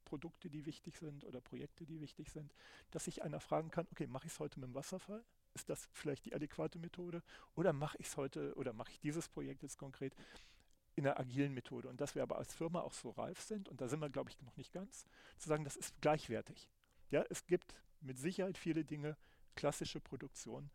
Produkte, 0.04 0.50
die 0.50 0.66
wichtig 0.66 0.96
sind 0.98 1.24
oder 1.24 1.40
Projekte, 1.40 1.86
die 1.86 2.00
wichtig 2.00 2.28
sind, 2.30 2.52
dass 2.90 3.06
sich 3.06 3.22
einer 3.22 3.40
fragen 3.40 3.70
kann, 3.70 3.86
okay, 3.90 4.06
mache 4.06 4.26
ich 4.26 4.32
es 4.32 4.40
heute 4.40 4.60
mit 4.60 4.68
dem 4.68 4.74
Wasserfall? 4.74 5.24
Ist 5.54 5.68
das 5.68 5.88
vielleicht 5.92 6.26
die 6.26 6.34
adäquate 6.34 6.78
Methode? 6.78 7.22
Oder 7.54 7.72
mache 7.72 7.96
ich 7.98 8.06
es 8.06 8.16
heute 8.16 8.54
oder 8.56 8.72
mache 8.72 8.90
ich 8.90 9.00
dieses 9.00 9.28
Projekt 9.28 9.62
jetzt 9.62 9.78
konkret 9.78 10.14
in 10.94 11.04
der 11.04 11.18
agilen 11.18 11.54
Methode. 11.54 11.88
Und 11.88 12.00
dass 12.00 12.14
wir 12.14 12.22
aber 12.22 12.38
als 12.38 12.54
Firma 12.54 12.80
auch 12.80 12.92
so 12.92 13.10
reif 13.10 13.40
sind, 13.40 13.68
und 13.68 13.80
da 13.80 13.88
sind 13.88 14.00
wir, 14.00 14.10
glaube 14.10 14.30
ich, 14.30 14.40
noch 14.42 14.56
nicht 14.56 14.72
ganz, 14.72 15.04
zu 15.38 15.48
sagen, 15.48 15.64
das 15.64 15.76
ist 15.76 16.00
gleichwertig. 16.00 16.68
Ja, 17.10 17.24
es 17.30 17.46
gibt 17.46 17.74
mit 18.00 18.18
Sicherheit 18.18 18.58
viele 18.58 18.84
Dinge, 18.84 19.16
klassische 19.54 20.00
Produktion, 20.00 20.70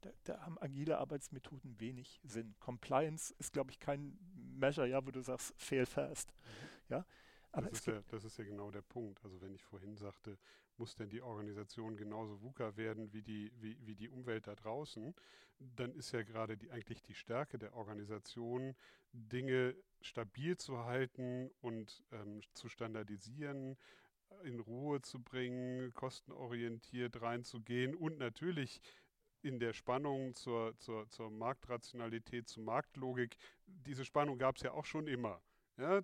da, 0.00 0.10
da, 0.24 0.40
haben 0.40 0.58
agile 0.60 0.98
Arbeitsmethoden 0.98 1.78
wenig 1.78 2.20
Sinn. 2.24 2.54
Compliance 2.58 3.34
ist, 3.38 3.52
glaube 3.52 3.70
ich, 3.70 3.78
kein 3.78 4.18
Measure, 4.34 4.88
ja, 4.88 5.06
wo 5.06 5.10
du 5.10 5.22
sagst, 5.22 5.54
fail 5.56 5.86
fast. 5.86 6.32
Mhm. 6.32 6.68
Ja, 6.88 7.06
aber 7.52 7.68
das, 7.68 7.80
ist 7.80 7.86
ja, 7.86 8.02
das 8.08 8.24
ist 8.24 8.38
ja 8.38 8.44
genau 8.44 8.70
der 8.70 8.82
Punkt. 8.82 9.22
Also 9.24 9.40
wenn 9.40 9.54
ich 9.54 9.62
vorhin 9.62 9.96
sagte, 9.96 10.38
muss 10.78 10.94
denn 10.94 11.10
die 11.10 11.22
Organisation 11.22 11.96
genauso 11.96 12.40
VUCA 12.42 12.76
werden 12.76 13.12
wie 13.12 13.22
die, 13.22 13.52
wie, 13.60 13.76
wie 13.86 13.94
die 13.94 14.08
Umwelt 14.08 14.46
da 14.46 14.54
draußen, 14.54 15.14
dann 15.58 15.94
ist 15.94 16.12
ja 16.12 16.22
gerade 16.22 16.56
die, 16.56 16.70
eigentlich 16.70 17.02
die 17.02 17.14
Stärke 17.14 17.58
der 17.58 17.74
Organisation, 17.74 18.74
Dinge 19.12 19.76
stabil 20.00 20.56
zu 20.56 20.84
halten 20.84 21.50
und 21.60 22.02
ähm, 22.12 22.40
zu 22.54 22.68
standardisieren, 22.68 23.76
in 24.44 24.60
Ruhe 24.60 25.02
zu 25.02 25.20
bringen, 25.22 25.92
kostenorientiert 25.94 27.20
reinzugehen 27.20 27.94
und 27.94 28.18
natürlich 28.18 28.80
in 29.42 29.58
der 29.58 29.72
Spannung 29.72 30.34
zur, 30.34 30.78
zur, 30.78 31.08
zur 31.10 31.30
Marktrationalität, 31.30 32.48
zur 32.48 32.62
Marktlogik. 32.62 33.36
Diese 33.66 34.04
Spannung 34.04 34.38
gab 34.38 34.56
es 34.56 34.62
ja 34.62 34.72
auch 34.72 34.84
schon 34.84 35.06
immer. 35.06 35.42
Ja, 35.78 36.02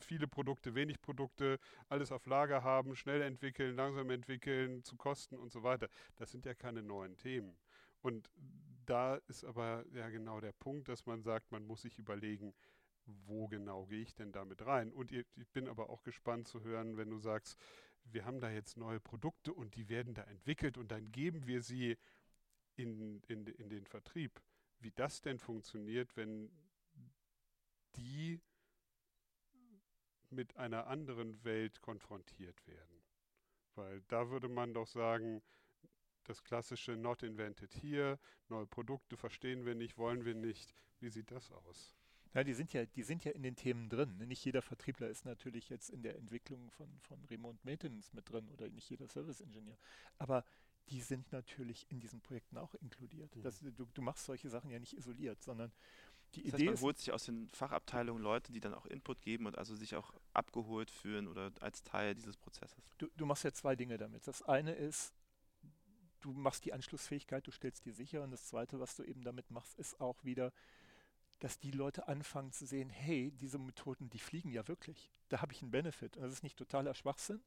viele 0.00 0.28
Produkte, 0.28 0.74
wenig 0.74 1.00
Produkte, 1.00 1.58
alles 1.88 2.12
auf 2.12 2.26
Lager 2.26 2.62
haben, 2.62 2.94
schnell 2.94 3.20
entwickeln, 3.22 3.74
langsam 3.74 4.10
entwickeln, 4.10 4.84
zu 4.84 4.96
Kosten 4.96 5.36
und 5.36 5.50
so 5.50 5.62
weiter. 5.64 5.88
Das 6.16 6.30
sind 6.30 6.46
ja 6.46 6.54
keine 6.54 6.82
neuen 6.82 7.16
Themen. 7.16 7.58
Und 8.00 8.30
da 8.86 9.16
ist 9.26 9.44
aber 9.44 9.84
ja 9.92 10.08
genau 10.08 10.40
der 10.40 10.52
Punkt, 10.52 10.88
dass 10.88 11.04
man 11.04 11.22
sagt, 11.22 11.50
man 11.50 11.64
muss 11.66 11.82
sich 11.82 11.98
überlegen, 11.98 12.54
wo 13.06 13.48
genau 13.48 13.86
gehe 13.86 14.02
ich 14.02 14.14
denn 14.14 14.32
damit 14.32 14.64
rein? 14.64 14.92
Und 14.92 15.10
ich 15.12 15.26
bin 15.52 15.68
aber 15.68 15.90
auch 15.90 16.02
gespannt 16.02 16.46
zu 16.46 16.62
hören, 16.62 16.96
wenn 16.96 17.10
du 17.10 17.18
sagst, 17.18 17.58
wir 18.04 18.24
haben 18.24 18.40
da 18.40 18.50
jetzt 18.50 18.76
neue 18.76 19.00
Produkte 19.00 19.52
und 19.52 19.74
die 19.74 19.88
werden 19.88 20.14
da 20.14 20.22
entwickelt 20.22 20.78
und 20.78 20.92
dann 20.92 21.10
geben 21.10 21.46
wir 21.46 21.62
sie 21.62 21.98
in, 22.76 23.22
in, 23.28 23.46
in 23.46 23.68
den 23.68 23.86
Vertrieb. 23.86 24.40
Wie 24.80 24.92
das 24.92 25.20
denn 25.20 25.38
funktioniert, 25.38 26.16
wenn 26.16 26.50
die 27.96 28.40
mit 30.30 30.56
einer 30.56 30.86
anderen 30.86 31.42
Welt 31.44 31.80
konfrontiert 31.80 32.66
werden. 32.66 33.02
Weil 33.74 34.02
da 34.08 34.30
würde 34.30 34.48
man 34.48 34.74
doch 34.74 34.86
sagen, 34.86 35.42
das 36.24 36.44
klassische 36.44 36.96
Not 36.96 37.22
invented 37.22 37.72
here, 37.74 38.18
neue 38.48 38.66
Produkte 38.66 39.16
verstehen 39.16 39.64
wir 39.64 39.74
nicht, 39.74 39.96
wollen 39.96 40.24
wir 40.24 40.34
nicht. 40.34 40.74
Wie 41.00 41.08
sieht 41.08 41.30
das 41.30 41.50
aus? 41.52 41.94
Ja, 42.34 42.44
die 42.44 42.52
sind 42.52 42.72
ja, 42.72 42.84
die 42.84 43.02
sind 43.02 43.24
ja 43.24 43.32
in 43.32 43.42
den 43.42 43.56
Themen 43.56 43.88
drin. 43.88 44.18
Nicht 44.26 44.44
jeder 44.44 44.60
Vertriebler 44.60 45.08
ist 45.08 45.24
natürlich 45.24 45.70
jetzt 45.70 45.88
in 45.88 46.02
der 46.02 46.16
Entwicklung 46.16 46.70
von, 46.70 46.88
von 47.00 47.24
Remote 47.24 47.58
Maintenance 47.62 48.12
mit 48.12 48.28
drin 48.30 48.48
oder 48.50 48.68
nicht 48.68 48.90
jeder 48.90 49.08
Service 49.08 49.40
Engineer. 49.40 49.78
Aber 50.18 50.44
die 50.90 51.00
sind 51.00 51.32
natürlich 51.32 51.90
in 51.90 52.00
diesen 52.00 52.20
Projekten 52.20 52.58
auch 52.58 52.74
inkludiert. 52.74 53.34
Mhm. 53.36 53.42
Das, 53.42 53.60
du, 53.60 53.86
du 53.86 54.02
machst 54.02 54.24
solche 54.24 54.48
Sachen 54.48 54.70
ja 54.70 54.78
nicht 54.78 54.94
isoliert, 54.96 55.42
sondern 55.42 55.72
die 56.34 56.42
das 56.50 56.60
Idee 56.60 56.70
heißt, 56.70 56.82
man 56.82 56.86
holt 56.86 56.98
sich 56.98 57.12
aus 57.12 57.24
den 57.24 57.48
Fachabteilungen 57.52 58.22
Leute, 58.22 58.52
die 58.52 58.60
dann 58.60 58.74
auch 58.74 58.86
Input 58.86 59.20
geben 59.22 59.46
und 59.46 59.56
also 59.56 59.74
sich 59.74 59.96
auch 59.96 60.12
abgeholt 60.32 60.90
fühlen 60.90 61.26
oder 61.26 61.52
als 61.60 61.82
Teil 61.82 62.14
dieses 62.14 62.36
Prozesses. 62.36 62.84
Du, 62.98 63.08
du 63.16 63.26
machst 63.26 63.44
ja 63.44 63.52
zwei 63.52 63.76
Dinge 63.76 63.96
damit. 63.96 64.26
Das 64.26 64.42
eine 64.42 64.72
ist, 64.72 65.14
du 66.20 66.32
machst 66.32 66.64
die 66.64 66.72
Anschlussfähigkeit, 66.72 67.46
du 67.46 67.50
stellst 67.50 67.84
die 67.86 67.92
sicher. 67.92 68.22
Und 68.22 68.30
das 68.30 68.46
zweite, 68.46 68.78
was 68.78 68.96
du 68.96 69.04
eben 69.04 69.22
damit 69.22 69.50
machst, 69.50 69.78
ist 69.78 70.00
auch 70.00 70.22
wieder, 70.24 70.52
dass 71.38 71.58
die 71.58 71.70
Leute 71.70 72.08
anfangen 72.08 72.52
zu 72.52 72.66
sehen, 72.66 72.90
hey, 72.90 73.30
diese 73.32 73.58
Methoden, 73.58 74.10
die 74.10 74.18
fliegen 74.18 74.50
ja 74.50 74.66
wirklich. 74.68 75.10
Da 75.28 75.40
habe 75.40 75.52
ich 75.52 75.62
einen 75.62 75.70
Benefit. 75.70 76.16
Und 76.16 76.24
das 76.24 76.32
ist 76.32 76.42
nicht 76.42 76.58
totaler 76.58 76.94
Schwachsinn, 76.94 77.42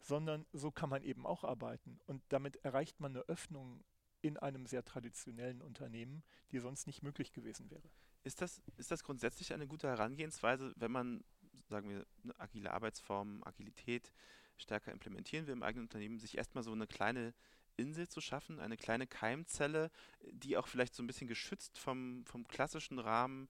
sondern 0.00 0.46
so 0.52 0.70
kann 0.70 0.88
man 0.88 1.02
eben 1.02 1.26
auch 1.26 1.44
arbeiten. 1.44 2.00
Und 2.06 2.22
damit 2.30 2.56
erreicht 2.64 2.98
man 3.00 3.12
eine 3.12 3.24
Öffnung 3.28 3.84
in 4.22 4.36
einem 4.36 4.66
sehr 4.66 4.84
traditionellen 4.84 5.62
Unternehmen, 5.62 6.22
die 6.50 6.58
sonst 6.58 6.86
nicht 6.86 7.02
möglich 7.02 7.32
gewesen 7.32 7.70
wäre. 7.70 7.88
Ist 8.26 8.42
das, 8.42 8.60
ist 8.76 8.90
das 8.90 9.04
grundsätzlich 9.04 9.52
eine 9.52 9.68
gute 9.68 9.86
Herangehensweise, 9.86 10.74
wenn 10.74 10.90
man, 10.90 11.22
sagen 11.68 11.88
wir, 11.88 12.04
eine 12.24 12.40
agile 12.40 12.72
Arbeitsform, 12.72 13.40
Agilität 13.44 14.12
stärker 14.56 14.90
implementieren 14.90 15.46
will 15.46 15.52
im 15.52 15.62
eigenen 15.62 15.84
Unternehmen, 15.84 16.18
sich 16.18 16.36
erstmal 16.36 16.64
so 16.64 16.72
eine 16.72 16.88
kleine 16.88 17.34
Insel 17.76 18.08
zu 18.08 18.20
schaffen, 18.20 18.58
eine 18.58 18.76
kleine 18.76 19.06
Keimzelle, 19.06 19.92
die 20.28 20.56
auch 20.56 20.66
vielleicht 20.66 20.96
so 20.96 21.04
ein 21.04 21.06
bisschen 21.06 21.28
geschützt 21.28 21.78
vom, 21.78 22.24
vom 22.26 22.48
klassischen 22.48 22.98
Rahmen 22.98 23.48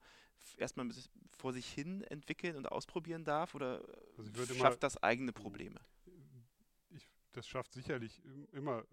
erstmal 0.58 0.90
vor 1.38 1.54
sich 1.54 1.66
hin 1.72 2.02
entwickeln 2.02 2.54
und 2.54 2.70
ausprobieren 2.70 3.24
darf 3.24 3.54
oder 3.54 3.82
also 4.18 4.54
schafft 4.54 4.82
das 4.82 5.02
eigene 5.02 5.32
Probleme? 5.32 5.80
Ich, 6.90 7.08
das 7.32 7.48
schafft 7.48 7.72
sicherlich 7.72 8.20
immer 8.52 8.80
äh, 8.80 8.84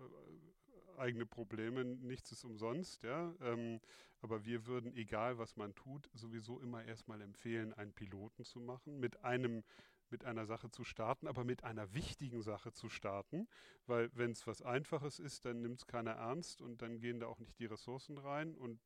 eigene 0.98 1.26
Probleme, 1.26 1.84
nichts 1.84 2.32
ist 2.32 2.44
umsonst, 2.44 3.04
ja. 3.04 3.34
Ähm, 3.42 3.80
aber 4.22 4.46
wir 4.46 4.66
würden, 4.68 4.96
egal 4.96 5.38
was 5.38 5.58
man 5.58 5.76
tut, 5.76 6.10
sowieso 6.14 6.60
immer 6.60 6.84
erstmal 6.86 7.22
empfehlen, 7.22 7.74
einen 7.74 7.94
Piloten 7.94 8.46
zu 8.46 8.60
machen 8.60 9.00
mit 9.00 9.24
einem 9.24 9.64
mit 10.10 10.26
einer 10.26 10.46
Sache 10.46 10.70
zu 10.70 10.84
starten, 10.84 11.28
aber 11.28 11.44
mit 11.44 11.64
einer 11.64 11.92
wichtigen 11.96 12.44
Sache 12.44 12.72
zu 12.72 12.88
starten, 12.88 13.48
weil 13.88 14.12
wenn 14.14 14.32
es 14.32 14.46
was 14.46 14.62
Einfaches 14.62 15.18
ist, 15.18 15.44
dann 15.44 15.62
nimmt 15.62 15.80
es 15.80 15.88
keiner 15.88 16.12
ernst 16.12 16.62
und 16.62 16.84
dann 16.84 17.00
gehen 17.00 17.20
da 17.20 17.26
auch 17.26 17.40
nicht 17.40 17.58
die 17.58 17.66
Ressourcen 17.66 18.20
rein 18.20 18.54
und 18.56 18.80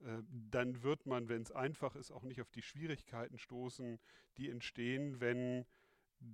äh, 0.00 0.22
dann 0.50 0.82
wird 0.82 1.06
man, 1.06 1.28
wenn 1.28 1.42
es 1.42 1.52
einfach 1.52 1.94
ist, 1.96 2.10
auch 2.10 2.22
nicht 2.22 2.40
auf 2.40 2.50
die 2.50 2.62
Schwierigkeiten 2.62 3.38
stoßen, 3.38 3.98
die 4.38 4.48
entstehen, 4.50 5.20
wenn 5.20 5.66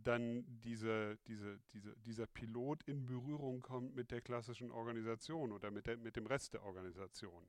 dann 0.04 0.44
diese, 0.46 1.18
diese, 1.26 1.58
diese, 1.72 1.96
dieser 1.98 2.26
Pilot 2.26 2.82
in 2.84 3.06
Berührung 3.06 3.60
kommt 3.60 3.94
mit 3.94 4.10
der 4.10 4.20
klassischen 4.20 4.70
Organisation 4.70 5.52
oder 5.52 5.70
mit, 5.70 5.86
der, 5.86 5.96
mit 5.96 6.16
dem 6.16 6.26
Rest 6.26 6.54
der 6.54 6.62
Organisation. 6.62 7.48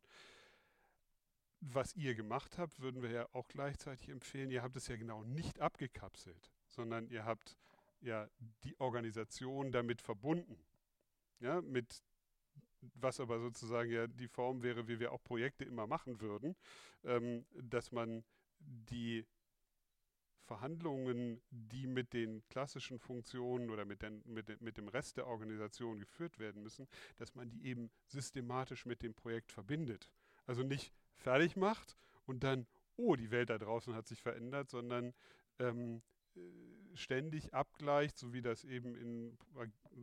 Was 1.59 1.95
ihr 1.95 2.15
gemacht 2.15 2.57
habt, 2.57 2.79
würden 2.79 3.03
wir 3.03 3.11
ja 3.11 3.27
auch 3.33 3.47
gleichzeitig 3.47 4.09
empfehlen, 4.09 4.49
ihr 4.49 4.63
habt 4.63 4.75
es 4.75 4.87
ja 4.87 4.95
genau 4.95 5.23
nicht 5.23 5.59
abgekapselt 5.59 6.51
sondern 6.71 7.07
ihr 7.07 7.25
habt 7.25 7.57
ja 8.01 8.29
die 8.63 8.79
Organisation 8.79 9.71
damit 9.71 10.01
verbunden. 10.01 10.57
Ja, 11.39 11.61
mit 11.61 12.01
was 12.95 13.19
aber 13.19 13.39
sozusagen 13.39 13.91
ja 13.91 14.07
die 14.07 14.27
Form 14.27 14.63
wäre, 14.63 14.87
wie 14.87 14.99
wir 14.99 15.11
auch 15.11 15.23
Projekte 15.23 15.65
immer 15.65 15.85
machen 15.85 16.19
würden, 16.19 16.55
ähm, 17.03 17.45
dass 17.53 17.91
man 17.91 18.23
die 18.59 19.25
Verhandlungen, 20.51 21.41
die 21.49 21.87
mit 21.87 22.11
den 22.11 22.45
klassischen 22.49 22.99
Funktionen 22.99 23.69
oder 23.69 23.85
mit, 23.85 24.01
den, 24.01 24.21
mit, 24.25 24.49
de, 24.49 24.57
mit 24.59 24.75
dem 24.75 24.89
Rest 24.89 25.15
der 25.15 25.27
Organisation 25.27 25.97
geführt 25.97 26.39
werden 26.39 26.61
müssen, 26.61 26.89
dass 27.15 27.35
man 27.35 27.49
die 27.49 27.65
eben 27.65 27.89
systematisch 28.07 28.85
mit 28.85 29.01
dem 29.01 29.13
Projekt 29.13 29.53
verbindet. 29.53 30.11
Also 30.45 30.63
nicht 30.63 30.91
fertig 31.15 31.55
macht 31.55 31.95
und 32.25 32.43
dann, 32.43 32.67
oh, 32.97 33.15
die 33.15 33.31
Welt 33.31 33.49
da 33.49 33.57
draußen 33.57 33.95
hat 33.95 34.07
sich 34.07 34.21
verändert, 34.21 34.69
sondern 34.69 35.13
ähm, 35.57 36.01
äh, 36.35 36.41
ständig 36.95 37.53
abgleicht, 37.53 38.17
so 38.17 38.33
wie 38.33 38.41
das 38.41 38.65
eben 38.65 38.93
in 38.95 39.37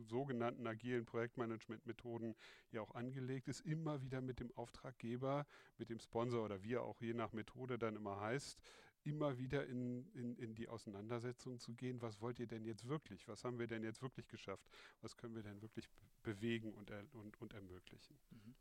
sogenannten 0.07 0.65
agilen 0.65 1.05
Projektmanagement-Methoden 1.05 2.35
ja 2.71 2.81
auch 2.81 2.95
angelegt 2.95 3.47
ist, 3.47 3.59
immer 3.59 4.01
wieder 4.01 4.21
mit 4.21 4.39
dem 4.39 4.51
Auftraggeber, 4.57 5.45
mit 5.77 5.91
dem 5.91 5.99
Sponsor 5.99 6.43
oder 6.43 6.63
wie 6.63 6.73
er 6.73 6.81
auch 6.81 6.99
je 7.01 7.13
nach 7.13 7.33
Methode 7.33 7.77
dann 7.77 7.95
immer 7.95 8.19
heißt, 8.19 8.59
immer 9.03 9.37
wieder 9.37 9.65
in, 9.65 10.09
in, 10.13 10.35
in 10.37 10.55
die 10.55 10.67
Auseinandersetzung 10.67 11.59
zu 11.59 11.73
gehen, 11.73 12.01
was 12.01 12.21
wollt 12.21 12.39
ihr 12.39 12.47
denn 12.47 12.65
jetzt 12.65 12.87
wirklich, 12.87 13.27
was 13.27 13.43
haben 13.43 13.59
wir 13.59 13.67
denn 13.67 13.83
jetzt 13.83 14.01
wirklich 14.01 14.27
geschafft, 14.27 14.67
was 15.01 15.15
können 15.17 15.35
wir 15.35 15.43
denn 15.43 15.61
wirklich 15.61 15.89
bewegen 16.21 16.73
und, 16.73 16.89
er, 16.89 17.03
und, 17.13 17.39
und 17.41 17.53
ermöglichen. 17.53 18.17
Mhm. 18.31 18.55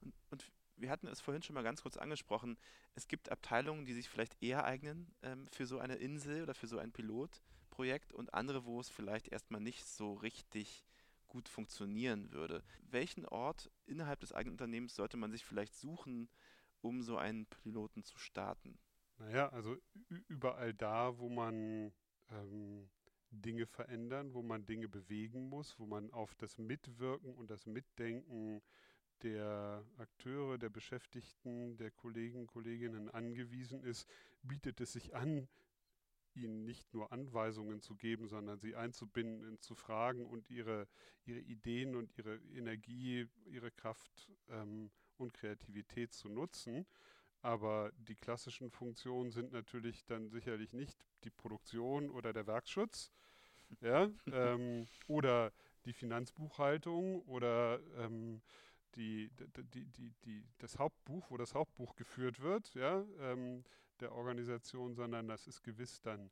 Und, 0.00 0.14
und 0.30 0.52
wir 0.76 0.90
hatten 0.90 1.08
es 1.08 1.20
vorhin 1.20 1.42
schon 1.42 1.54
mal 1.54 1.62
ganz 1.62 1.82
kurz 1.82 1.96
angesprochen, 1.96 2.56
es 2.94 3.08
gibt 3.08 3.30
Abteilungen, 3.30 3.84
die 3.84 3.94
sich 3.94 4.08
vielleicht 4.08 4.40
eher 4.42 4.64
eignen 4.64 5.12
ähm, 5.22 5.46
für 5.48 5.66
so 5.66 5.78
eine 5.78 5.96
Insel 5.96 6.42
oder 6.42 6.54
für 6.54 6.66
so 6.66 6.78
ein 6.78 6.92
Pilotprojekt 6.92 8.12
und 8.12 8.34
andere, 8.34 8.64
wo 8.64 8.80
es 8.80 8.88
vielleicht 8.88 9.28
erstmal 9.28 9.60
nicht 9.60 9.84
so 9.84 10.14
richtig 10.14 10.84
gut 11.26 11.48
funktionieren 11.48 12.30
würde. 12.32 12.62
Welchen 12.90 13.26
Ort 13.26 13.70
innerhalb 13.86 14.20
des 14.20 14.32
eigenen 14.32 14.54
Unternehmens 14.54 14.94
sollte 14.94 15.16
man 15.16 15.30
sich 15.30 15.44
vielleicht 15.44 15.74
suchen, 15.74 16.28
um 16.80 17.02
so 17.02 17.16
einen 17.18 17.46
Piloten 17.46 18.02
zu 18.02 18.18
starten? 18.18 18.78
Naja, 19.18 19.48
also 19.48 19.76
überall 20.28 20.74
da, 20.74 21.18
wo 21.18 21.28
man 21.28 21.92
ähm, 22.30 22.88
Dinge 23.30 23.66
verändern, 23.66 24.32
wo 24.32 24.42
man 24.42 24.64
Dinge 24.64 24.88
bewegen 24.88 25.48
muss, 25.48 25.78
wo 25.78 25.86
man 25.86 26.10
auf 26.12 26.34
das 26.36 26.58
Mitwirken 26.58 27.34
und 27.34 27.50
das 27.50 27.66
Mitdenken 27.66 28.62
der 29.22 29.84
Akteure, 29.96 30.58
der 30.58 30.70
Beschäftigten, 30.70 31.76
der 31.76 31.90
Kollegen, 31.90 32.46
Kolleginnen 32.46 33.08
angewiesen 33.08 33.82
ist, 33.82 34.08
bietet 34.42 34.80
es 34.80 34.92
sich 34.92 35.14
an, 35.16 35.48
ihnen 36.34 36.64
nicht 36.64 36.94
nur 36.94 37.12
Anweisungen 37.12 37.80
zu 37.80 37.96
geben, 37.96 38.28
sondern 38.28 38.60
sie 38.60 38.76
einzubinden, 38.76 39.60
zu 39.60 39.74
fragen 39.74 40.24
und 40.24 40.48
ihre, 40.50 40.86
ihre 41.24 41.40
Ideen 41.40 41.96
und 41.96 42.16
ihre 42.16 42.36
Energie, 42.54 43.26
ihre 43.46 43.72
Kraft 43.72 44.30
ähm, 44.48 44.92
und 45.16 45.34
Kreativität 45.34 46.12
zu 46.12 46.28
nutzen. 46.28 46.86
Aber 47.40 47.92
die 47.96 48.16
klassischen 48.16 48.70
Funktionen 48.70 49.30
sind 49.30 49.52
natürlich 49.52 50.04
dann 50.06 50.28
sicherlich 50.28 50.72
nicht 50.72 50.98
die 51.24 51.30
Produktion 51.30 52.10
oder 52.10 52.32
der 52.32 52.46
Werkschutz 52.46 53.10
ja, 53.80 54.08
ähm, 54.32 54.86
oder 55.06 55.52
die 55.84 55.92
Finanzbuchhaltung 55.92 57.22
oder 57.22 57.80
ähm, 57.96 58.42
die, 58.96 59.30
die, 59.72 59.84
die, 59.86 60.12
die, 60.24 60.44
das 60.58 60.78
Hauptbuch, 60.78 61.30
wo 61.30 61.36
das 61.36 61.54
Hauptbuch 61.54 61.94
geführt 61.94 62.40
wird, 62.40 62.74
ja, 62.74 63.04
ähm, 63.20 63.64
der 64.00 64.12
Organisation, 64.12 64.94
sondern 64.94 65.28
das 65.28 65.46
ist 65.46 65.62
gewiss 65.62 66.00
dann 66.00 66.30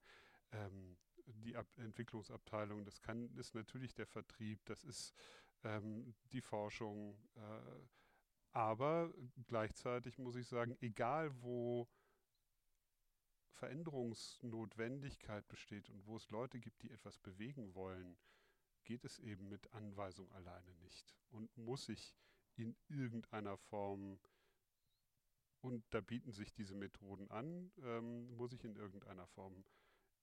ähm, 0.52 0.96
die 1.26 1.56
Ab 1.56 1.66
Entwicklungsabteilung, 1.76 2.84
das 2.84 3.00
kann, 3.00 3.30
ist 3.36 3.54
natürlich 3.54 3.94
der 3.94 4.06
Vertrieb, 4.06 4.64
das 4.66 4.84
ist 4.84 5.14
ähm, 5.64 6.14
die 6.32 6.40
Forschung, 6.40 7.16
äh, 7.36 7.40
aber 8.56 9.12
gleichzeitig 9.48 10.16
muss 10.16 10.34
ich 10.34 10.48
sagen, 10.48 10.78
egal 10.80 11.30
wo 11.42 11.86
Veränderungsnotwendigkeit 13.50 15.46
besteht 15.46 15.90
und 15.90 16.06
wo 16.06 16.16
es 16.16 16.30
Leute 16.30 16.58
gibt, 16.58 16.82
die 16.82 16.90
etwas 16.90 17.18
bewegen 17.18 17.74
wollen, 17.74 18.16
geht 18.84 19.04
es 19.04 19.18
eben 19.18 19.50
mit 19.50 19.70
Anweisung 19.74 20.32
alleine 20.32 20.74
nicht 20.76 21.14
und 21.28 21.54
muss 21.58 21.84
sich 21.84 22.16
in 22.54 22.74
irgendeiner 22.88 23.58
Form, 23.58 24.18
und 25.60 25.84
da 25.90 26.00
bieten 26.00 26.32
sich 26.32 26.54
diese 26.54 26.74
Methoden 26.74 27.30
an, 27.30 27.70
ähm, 27.82 28.34
muss 28.36 28.54
ich 28.54 28.64
in 28.64 28.74
irgendeiner 28.74 29.26
Form 29.26 29.66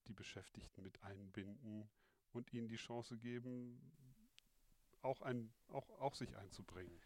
die 0.08 0.13
Beschäftigten 0.13 0.82
mit 0.82 1.04
einbinden 1.04 1.88
und 2.32 2.52
ihnen 2.52 2.67
die 2.67 2.78
Chance 2.78 3.15
geben, 3.15 3.80
auch, 5.04 5.22
ein, 5.22 5.54
auch, 5.67 5.88
auch 6.00 6.15
sich 6.15 6.36
einzubringen. 6.36 7.00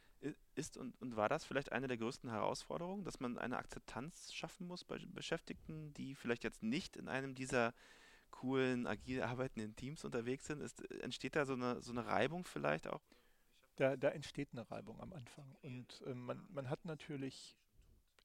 Ist 0.56 0.78
und, 0.78 1.00
und 1.02 1.16
war 1.16 1.30
das 1.30 1.46
vielleicht 1.46 1.72
eine 1.72 1.88
der 1.88 1.98
größten 1.98 2.30
Herausforderungen, 2.30 3.04
dass 3.04 3.20
man 3.20 3.38
eine 3.38 3.58
Akzeptanz 3.58 4.34
schaffen 4.34 4.68
muss 4.68 4.84
bei 4.84 4.98
Beschäftigten, 4.98 5.94
die 5.94 6.16
vielleicht 6.16 6.44
jetzt 6.44 6.64
nicht 6.64 6.98
in 6.98 7.08
einem 7.08 7.36
dieser 7.36 7.74
coolen, 8.32 8.88
agil 8.88 9.22
arbeitenden 9.22 9.76
Teams 9.76 10.04
unterwegs 10.04 10.48
sind? 10.48 10.62
Ist, 10.62 10.82
entsteht 10.92 11.36
da 11.36 11.46
so 11.46 11.54
eine, 11.54 11.82
so 11.82 11.92
eine 11.92 12.06
Reibung 12.08 12.46
vielleicht 12.46 12.88
auch? 12.88 13.02
da, 13.78 13.96
da 13.96 14.10
entsteht 14.10 14.50
eine 14.52 14.70
Reibung 14.70 15.00
am 15.00 15.14
Anfang. 15.14 15.56
Und 15.62 16.02
äh, 16.06 16.14
man, 16.14 16.46
man 16.50 16.70
hat 16.70 16.84
natürlich 16.86 17.56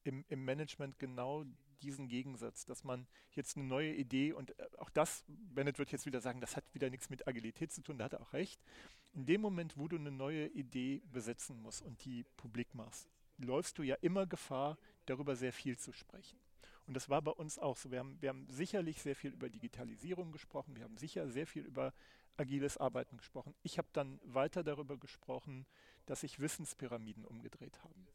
im, 0.03 0.25
im 0.29 0.45
Management 0.45 0.99
genau 0.99 1.45
diesen 1.83 2.09
Gegensatz, 2.09 2.65
dass 2.65 2.85
man 2.85 3.07
jetzt 3.33 3.57
eine 3.57 3.67
neue 3.67 3.95
Idee 3.95 4.33
und 4.33 4.59
äh, 4.59 4.69
auch 4.79 4.91
das, 4.91 5.25
Bennett 5.29 5.79
wird 5.79 5.93
jetzt 5.93 6.07
wieder 6.07 6.21
sagen, 6.21 6.41
das 6.41 6.57
hat 6.57 6.65
wieder 6.75 6.91
nichts 6.91 7.11
mit 7.11 7.27
Agilität 7.27 7.73
zu 7.73 7.83
tun, 7.83 7.99
da 7.99 8.05
hat 8.07 8.15
er 8.15 8.21
auch 8.21 8.33
recht. 8.33 8.61
In 9.13 9.27
dem 9.27 9.41
Moment, 9.41 9.77
wo 9.77 9.89
du 9.89 9.97
eine 9.97 10.11
neue 10.11 10.47
Idee 10.49 11.03
besetzen 11.13 11.61
musst 11.61 11.83
und 11.83 12.05
die 12.05 12.25
publik 12.37 12.75
machst, 12.75 13.09
läufst 13.39 13.79
du 13.79 13.83
ja 13.83 13.97
immer 13.97 14.27
Gefahr, 14.27 14.79
darüber 15.07 15.37
sehr 15.37 15.53
viel 15.53 15.77
zu 15.77 15.93
sprechen. 15.93 16.39
Und 16.87 16.95
das 16.95 17.09
war 17.09 17.23
bei 17.23 17.31
uns 17.31 17.59
auch 17.59 17.77
so. 17.77 17.91
Wir 17.91 18.01
haben, 18.01 18.21
wir 18.21 18.29
haben 18.29 18.47
sicherlich 18.49 19.03
sehr 19.03 19.17
viel 19.17 19.33
über 19.33 19.49
Digitalisierung 19.49 20.33
gesprochen, 20.33 20.77
wir 20.77 20.85
haben 20.85 20.97
sicher 20.97 21.29
sehr 21.29 21.47
viel 21.47 21.65
über 21.65 21.93
agiles 22.37 22.77
Arbeiten 22.79 23.19
gesprochen. 23.19 23.55
Ich 23.63 23.79
habe 23.79 23.89
dann 23.93 24.21
weiter 24.25 24.65
darüber 24.65 24.97
gesprochen, 24.97 25.67
dass 26.07 26.21
sich 26.21 26.41
Wissenspyramiden 26.41 27.25
umgedreht 27.25 27.83
haben. 27.85 28.07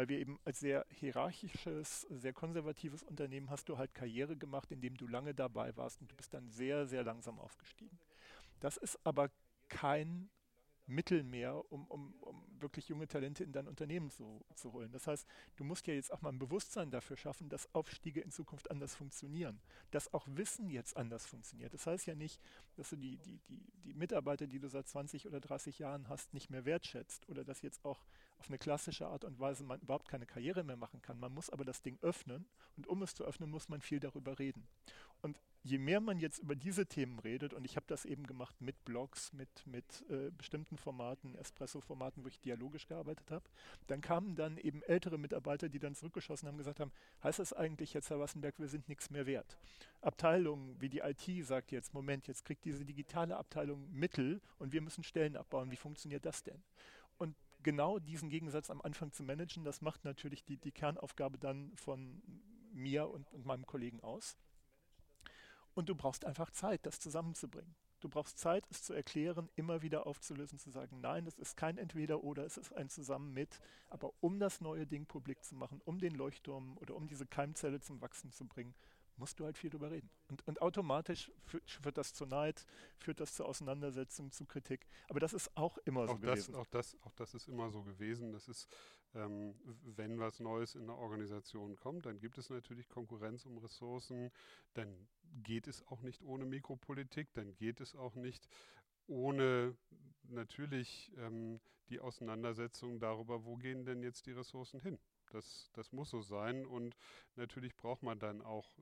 Weil 0.00 0.08
wir 0.08 0.18
eben 0.18 0.40
als 0.46 0.60
sehr 0.60 0.86
hierarchisches, 0.88 2.06
sehr 2.08 2.32
konservatives 2.32 3.02
Unternehmen 3.02 3.50
hast 3.50 3.68
du 3.68 3.76
halt 3.76 3.92
Karriere 3.92 4.34
gemacht, 4.34 4.72
indem 4.72 4.96
du 4.96 5.06
lange 5.06 5.34
dabei 5.34 5.76
warst 5.76 6.00
und 6.00 6.10
du 6.10 6.16
bist 6.16 6.32
dann 6.32 6.48
sehr, 6.48 6.86
sehr 6.86 7.04
langsam 7.04 7.38
aufgestiegen. 7.38 7.98
Das 8.60 8.78
ist 8.78 8.98
aber 9.04 9.30
kein 9.68 10.30
Mittel 10.90 11.22
mehr, 11.22 11.64
um, 11.72 11.86
um, 11.86 12.14
um 12.20 12.44
wirklich 12.60 12.88
junge 12.88 13.08
Talente 13.08 13.44
in 13.44 13.52
dein 13.52 13.66
Unternehmen 13.66 14.10
zu, 14.10 14.44
zu 14.54 14.72
holen. 14.72 14.92
Das 14.92 15.06
heißt, 15.06 15.26
du 15.56 15.64
musst 15.64 15.86
ja 15.86 15.94
jetzt 15.94 16.12
auch 16.12 16.20
mal 16.20 16.30
ein 16.30 16.38
Bewusstsein 16.38 16.90
dafür 16.90 17.16
schaffen, 17.16 17.48
dass 17.48 17.72
Aufstiege 17.74 18.20
in 18.20 18.30
Zukunft 18.30 18.70
anders 18.70 18.94
funktionieren, 18.94 19.60
dass 19.90 20.12
auch 20.12 20.26
Wissen 20.28 20.68
jetzt 20.68 20.96
anders 20.96 21.26
funktioniert. 21.26 21.72
Das 21.72 21.86
heißt 21.86 22.06
ja 22.06 22.14
nicht, 22.14 22.40
dass 22.76 22.90
du 22.90 22.96
die, 22.96 23.16
die, 23.18 23.38
die, 23.48 23.62
die 23.84 23.94
Mitarbeiter, 23.94 24.46
die 24.46 24.58
du 24.58 24.68
seit 24.68 24.88
20 24.88 25.26
oder 25.26 25.40
30 25.40 25.78
Jahren 25.78 26.08
hast, 26.08 26.34
nicht 26.34 26.50
mehr 26.50 26.64
wertschätzt 26.64 27.28
oder 27.28 27.44
dass 27.44 27.62
jetzt 27.62 27.84
auch 27.84 28.04
auf 28.38 28.48
eine 28.48 28.58
klassische 28.58 29.06
Art 29.06 29.24
und 29.24 29.38
Weise 29.38 29.64
man 29.64 29.80
überhaupt 29.80 30.08
keine 30.08 30.26
Karriere 30.26 30.64
mehr 30.64 30.76
machen 30.76 31.02
kann. 31.02 31.18
Man 31.18 31.32
muss 31.32 31.50
aber 31.50 31.64
das 31.64 31.82
Ding 31.82 31.98
öffnen 32.02 32.46
und 32.76 32.86
um 32.86 33.02
es 33.02 33.14
zu 33.14 33.24
öffnen, 33.24 33.50
muss 33.50 33.68
man 33.68 33.80
viel 33.80 34.00
darüber 34.00 34.38
reden. 34.38 34.66
Und 35.22 35.38
je 35.62 35.78
mehr 35.78 36.00
man 36.00 36.18
jetzt 36.18 36.38
über 36.38 36.56
diese 36.56 36.86
Themen 36.86 37.18
redet, 37.18 37.52
und 37.52 37.64
ich 37.64 37.76
habe 37.76 37.86
das 37.86 38.04
eben 38.04 38.26
gemacht 38.26 38.60
mit 38.60 38.84
Blogs, 38.84 39.32
mit, 39.32 39.66
mit 39.66 40.04
äh, 40.08 40.30
bestimmten 40.30 40.78
Formaten, 40.78 41.34
Espresso-Formaten, 41.34 42.24
wo 42.24 42.28
ich 42.28 42.40
dialogisch 42.40 42.86
gearbeitet 42.86 43.30
habe, 43.30 43.44
dann 43.86 44.00
kamen 44.00 44.36
dann 44.36 44.56
eben 44.56 44.82
ältere 44.82 45.18
Mitarbeiter, 45.18 45.68
die 45.68 45.78
dann 45.78 45.94
zurückgeschossen 45.94 46.48
haben, 46.48 46.56
gesagt 46.56 46.80
haben, 46.80 46.92
heißt 47.22 47.38
das 47.38 47.52
eigentlich 47.52 47.92
jetzt, 47.92 48.10
Herr 48.10 48.20
Wassenberg, 48.20 48.58
wir 48.58 48.68
sind 48.68 48.88
nichts 48.88 49.10
mehr 49.10 49.26
wert? 49.26 49.58
Abteilungen 50.00 50.80
wie 50.80 50.88
die 50.88 51.00
IT 51.00 51.46
sagt 51.46 51.72
jetzt, 51.72 51.92
Moment, 51.92 52.26
jetzt 52.26 52.44
kriegt 52.44 52.64
diese 52.64 52.84
digitale 52.84 53.36
Abteilung 53.36 53.90
Mittel 53.92 54.40
und 54.58 54.72
wir 54.72 54.80
müssen 54.80 55.04
Stellen 55.04 55.36
abbauen. 55.36 55.70
Wie 55.70 55.76
funktioniert 55.76 56.24
das 56.24 56.42
denn? 56.42 56.62
Und 57.18 57.36
genau 57.62 57.98
diesen 57.98 58.30
Gegensatz 58.30 58.70
am 58.70 58.80
Anfang 58.80 59.12
zu 59.12 59.22
managen, 59.22 59.64
das 59.64 59.82
macht 59.82 60.04
natürlich 60.04 60.44
die, 60.44 60.56
die 60.56 60.72
Kernaufgabe 60.72 61.38
dann 61.38 61.72
von 61.76 62.22
mir 62.72 63.10
und, 63.10 63.30
und 63.32 63.44
meinem 63.44 63.66
Kollegen 63.66 64.00
aus. 64.00 64.38
Und 65.74 65.88
du 65.88 65.94
brauchst 65.94 66.24
einfach 66.24 66.50
Zeit, 66.50 66.84
das 66.86 67.00
zusammenzubringen. 67.00 67.74
Du 68.00 68.08
brauchst 68.08 68.38
Zeit, 68.38 68.66
es 68.70 68.82
zu 68.82 68.94
erklären, 68.94 69.50
immer 69.56 69.82
wieder 69.82 70.06
aufzulösen, 70.06 70.58
zu 70.58 70.70
sagen, 70.70 71.00
nein, 71.00 71.26
das 71.26 71.38
ist 71.38 71.56
kein 71.56 71.76
Entweder-Oder, 71.76 72.46
es 72.46 72.56
ist 72.56 72.72
ein 72.72 72.88
Zusammen 72.88 73.32
mit. 73.34 73.60
Aber 73.90 74.12
um 74.20 74.38
das 74.38 74.62
neue 74.62 74.86
Ding 74.86 75.04
publik 75.04 75.44
zu 75.44 75.54
machen, 75.54 75.82
um 75.84 75.98
den 75.98 76.14
Leuchtturm 76.14 76.78
oder 76.78 76.96
um 76.96 77.06
diese 77.06 77.26
Keimzelle 77.26 77.80
zum 77.80 78.00
Wachsen 78.00 78.32
zu 78.32 78.46
bringen, 78.46 78.74
musst 79.20 79.38
du 79.38 79.44
halt 79.44 79.58
viel 79.58 79.70
drüber 79.70 79.90
reden. 79.90 80.10
Und, 80.28 80.46
und 80.48 80.62
automatisch 80.62 81.30
führt, 81.44 81.70
führt, 81.70 81.98
das 81.98 82.14
zu 82.14 82.26
Neid, 82.26 82.66
führt 82.98 83.20
das 83.20 83.34
zu 83.34 83.44
Auseinandersetzungen, 83.44 84.32
zu 84.32 84.46
Kritik. 84.46 84.86
Aber 85.08 85.20
das 85.20 85.34
ist 85.34 85.56
auch 85.56 85.78
immer 85.84 86.00
auch 86.00 86.08
so 86.08 86.14
das, 86.14 86.20
gewesen. 86.20 86.54
Auch 86.54 86.66
das, 86.66 86.96
auch 87.02 87.12
das 87.12 87.34
ist 87.34 87.46
immer 87.46 87.70
so 87.70 87.82
gewesen. 87.82 88.32
Das 88.32 88.48
ist, 88.48 88.66
ähm, 89.14 89.54
wenn 89.84 90.18
was 90.18 90.40
Neues 90.40 90.74
in 90.74 90.86
der 90.86 90.96
Organisation 90.96 91.76
kommt, 91.76 92.06
dann 92.06 92.18
gibt 92.18 92.38
es 92.38 92.48
natürlich 92.48 92.88
Konkurrenz 92.88 93.44
um 93.44 93.58
Ressourcen. 93.58 94.30
Dann 94.72 95.06
geht 95.42 95.68
es 95.68 95.86
auch 95.88 96.00
nicht 96.00 96.22
ohne 96.22 96.46
Mikropolitik. 96.46 97.32
Dann 97.34 97.54
geht 97.54 97.80
es 97.80 97.94
auch 97.94 98.14
nicht 98.14 98.48
ohne 99.06 99.76
natürlich 100.24 101.12
ähm, 101.18 101.60
die 101.90 102.00
Auseinandersetzung 102.00 103.00
darüber, 103.00 103.44
wo 103.44 103.56
gehen 103.56 103.84
denn 103.84 104.02
jetzt 104.02 104.26
die 104.26 104.32
Ressourcen 104.32 104.80
hin. 104.80 104.98
Das, 105.30 105.70
das 105.74 105.92
muss 105.92 106.10
so 106.10 106.22
sein 106.22 106.66
und 106.66 106.96
natürlich 107.36 107.76
braucht 107.76 108.02
man 108.02 108.18
dann 108.18 108.42
auch 108.42 108.78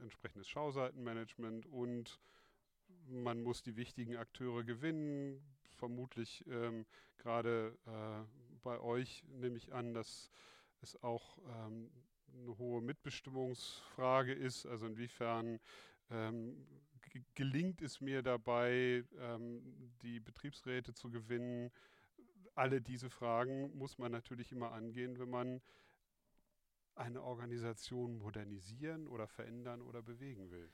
entsprechendes 0.00 0.48
Schauseitenmanagement 0.48 1.66
und 1.66 2.20
man 3.06 3.42
muss 3.42 3.62
die 3.62 3.76
wichtigen 3.76 4.16
Akteure 4.16 4.64
gewinnen. 4.64 5.42
Vermutlich 5.76 6.44
ähm, 6.48 6.86
gerade 7.16 7.76
äh, 7.86 8.24
bei 8.62 8.80
euch 8.80 9.24
nehme 9.28 9.56
ich 9.56 9.72
an, 9.72 9.94
dass 9.94 10.30
es 10.82 11.02
auch 11.02 11.38
ähm, 11.38 11.90
eine 12.32 12.58
hohe 12.58 12.82
Mitbestimmungsfrage 12.82 14.32
ist. 14.32 14.66
Also 14.66 14.86
inwiefern 14.86 15.60
ähm, 16.10 16.66
gelingt 17.34 17.82
es 17.82 18.00
mir 18.00 18.22
dabei, 18.22 19.04
ähm, 19.18 19.92
die 20.02 20.20
Betriebsräte 20.20 20.94
zu 20.94 21.10
gewinnen? 21.10 21.70
Alle 22.54 22.80
diese 22.80 23.10
Fragen 23.10 23.76
muss 23.76 23.98
man 23.98 24.12
natürlich 24.12 24.52
immer 24.52 24.72
angehen, 24.72 25.18
wenn 25.18 25.30
man 25.30 25.60
eine 27.00 27.22
Organisation 27.22 28.18
modernisieren 28.18 29.08
oder 29.08 29.26
verändern 29.26 29.82
oder 29.82 30.02
bewegen 30.02 30.50
will. 30.50 30.70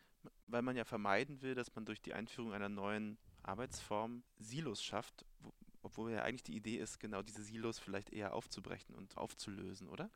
Weil 0.46 0.62
man 0.62 0.76
ja 0.76 0.84
vermeiden 0.84 1.40
will, 1.40 1.54
dass 1.54 1.74
man 1.74 1.84
durch 1.84 2.02
die 2.02 2.14
Einführung 2.14 2.52
einer 2.52 2.68
neuen 2.68 3.16
Arbeitsform 3.42 4.24
Silos 4.38 4.82
schafft, 4.82 5.24
wo, 5.40 5.52
obwohl 5.82 6.10
ja 6.10 6.22
eigentlich 6.22 6.42
die 6.42 6.56
Idee 6.56 6.78
ist, 6.78 6.98
genau 6.98 7.22
diese 7.22 7.42
Silos 7.42 7.78
vielleicht 7.78 8.10
eher 8.10 8.34
aufzubrechen 8.34 8.94
und 8.94 9.16
aufzulösen, 9.16 9.88
oder? 9.88 10.10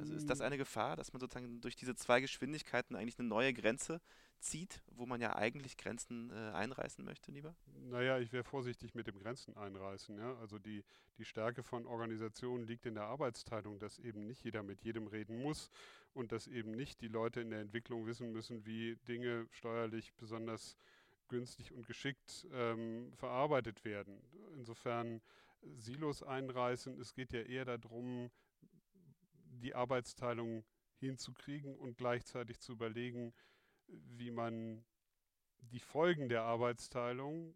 Also 0.00 0.14
ist 0.14 0.28
das 0.28 0.40
eine 0.40 0.58
Gefahr, 0.58 0.96
dass 0.96 1.12
man 1.12 1.20
sozusagen 1.20 1.60
durch 1.60 1.76
diese 1.76 1.94
zwei 1.94 2.20
Geschwindigkeiten 2.20 2.96
eigentlich 2.96 3.18
eine 3.18 3.28
neue 3.28 3.52
Grenze 3.52 4.00
zieht, 4.38 4.82
wo 4.90 5.06
man 5.06 5.20
ja 5.20 5.36
eigentlich 5.36 5.76
Grenzen 5.76 6.30
äh, 6.30 6.34
einreißen 6.52 7.04
möchte, 7.04 7.30
lieber? 7.30 7.54
Naja, 7.90 8.18
ich 8.18 8.32
wäre 8.32 8.44
vorsichtig 8.44 8.94
mit 8.94 9.06
dem 9.06 9.18
Grenzen 9.18 9.56
einreißen. 9.56 10.18
Ja? 10.18 10.36
Also 10.38 10.58
die, 10.58 10.84
die 11.18 11.24
Stärke 11.24 11.62
von 11.62 11.86
Organisationen 11.86 12.66
liegt 12.66 12.86
in 12.86 12.94
der 12.94 13.04
Arbeitsteilung, 13.04 13.78
dass 13.78 13.98
eben 13.98 14.26
nicht 14.26 14.44
jeder 14.44 14.62
mit 14.62 14.82
jedem 14.82 15.06
reden 15.06 15.40
muss 15.40 15.70
und 16.12 16.32
dass 16.32 16.48
eben 16.48 16.72
nicht 16.72 17.00
die 17.00 17.08
Leute 17.08 17.40
in 17.40 17.50
der 17.50 17.60
Entwicklung 17.60 18.06
wissen 18.06 18.32
müssen, 18.32 18.66
wie 18.66 18.96
Dinge 19.08 19.46
steuerlich 19.50 20.12
besonders 20.14 20.76
günstig 21.28 21.72
und 21.72 21.86
geschickt 21.86 22.46
ähm, 22.52 23.12
verarbeitet 23.14 23.84
werden. 23.84 24.20
Insofern 24.54 25.22
Silos 25.76 26.22
einreißen, 26.22 27.00
es 27.00 27.14
geht 27.14 27.32
ja 27.32 27.40
eher 27.40 27.64
darum, 27.64 28.30
die 29.62 29.74
Arbeitsteilung 29.74 30.64
hinzukriegen 30.96 31.76
und 31.76 31.96
gleichzeitig 31.96 32.60
zu 32.60 32.72
überlegen, 32.72 33.32
wie 33.86 34.30
man 34.30 34.84
die 35.60 35.80
Folgen 35.80 36.28
der 36.28 36.42
Arbeitsteilung 36.42 37.54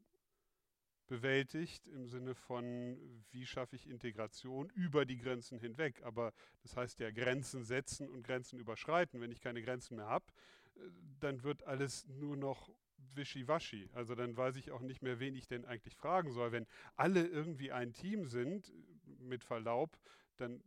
bewältigt 1.07 1.87
im 1.87 2.09
Sinne 2.09 2.35
von, 2.35 2.99
wie 3.31 3.47
schaffe 3.47 3.77
ich 3.77 3.89
Integration 3.89 4.69
über 4.71 5.05
die 5.05 5.19
Grenzen 5.19 5.59
hinweg. 5.59 6.03
Aber 6.03 6.33
das 6.63 6.77
heißt 6.77 6.99
ja 7.01 7.11
Grenzen 7.11 7.65
setzen 7.65 8.09
und 8.09 8.23
Grenzen 8.23 8.59
überschreiten. 8.59 9.21
Wenn 9.21 9.31
ich 9.31 9.41
keine 9.41 9.63
Grenzen 9.63 9.97
mehr 9.97 10.07
habe, 10.07 10.27
äh, 10.75 10.81
dann 11.21 11.43
wird 11.43 11.63
alles 11.65 12.07
nur 12.07 12.37
noch 12.37 12.71
wischiwaschi. 13.15 13.89
Also 13.93 14.15
dann 14.15 14.37
weiß 14.37 14.57
ich 14.57 14.71
auch 14.73 14.81
nicht 14.81 15.03
mehr, 15.03 15.21
wen 15.21 15.37
ich 15.37 15.47
denn 15.47 15.65
eigentlich 15.65 15.97
fragen 15.97 16.33
soll. 16.33 16.53
Wenn 16.53 16.67
alle 16.97 17.27
irgendwie 17.27 17.73
ein 17.73 17.93
Team 17.93 18.27
sind, 18.27 18.73
mit 19.21 19.45
Verlaub, 19.45 19.99
dann 20.37 20.63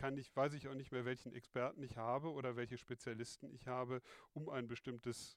kann 0.00 0.16
ich, 0.16 0.34
weiß 0.34 0.54
ich 0.54 0.66
auch 0.66 0.74
nicht 0.74 0.92
mehr, 0.92 1.04
welchen 1.04 1.34
Experten 1.34 1.82
ich 1.82 1.98
habe 1.98 2.32
oder 2.32 2.56
welche 2.56 2.78
Spezialisten 2.78 3.52
ich 3.52 3.66
habe, 3.66 4.00
um 4.32 4.48
ein 4.48 4.66
bestimmtes 4.66 5.36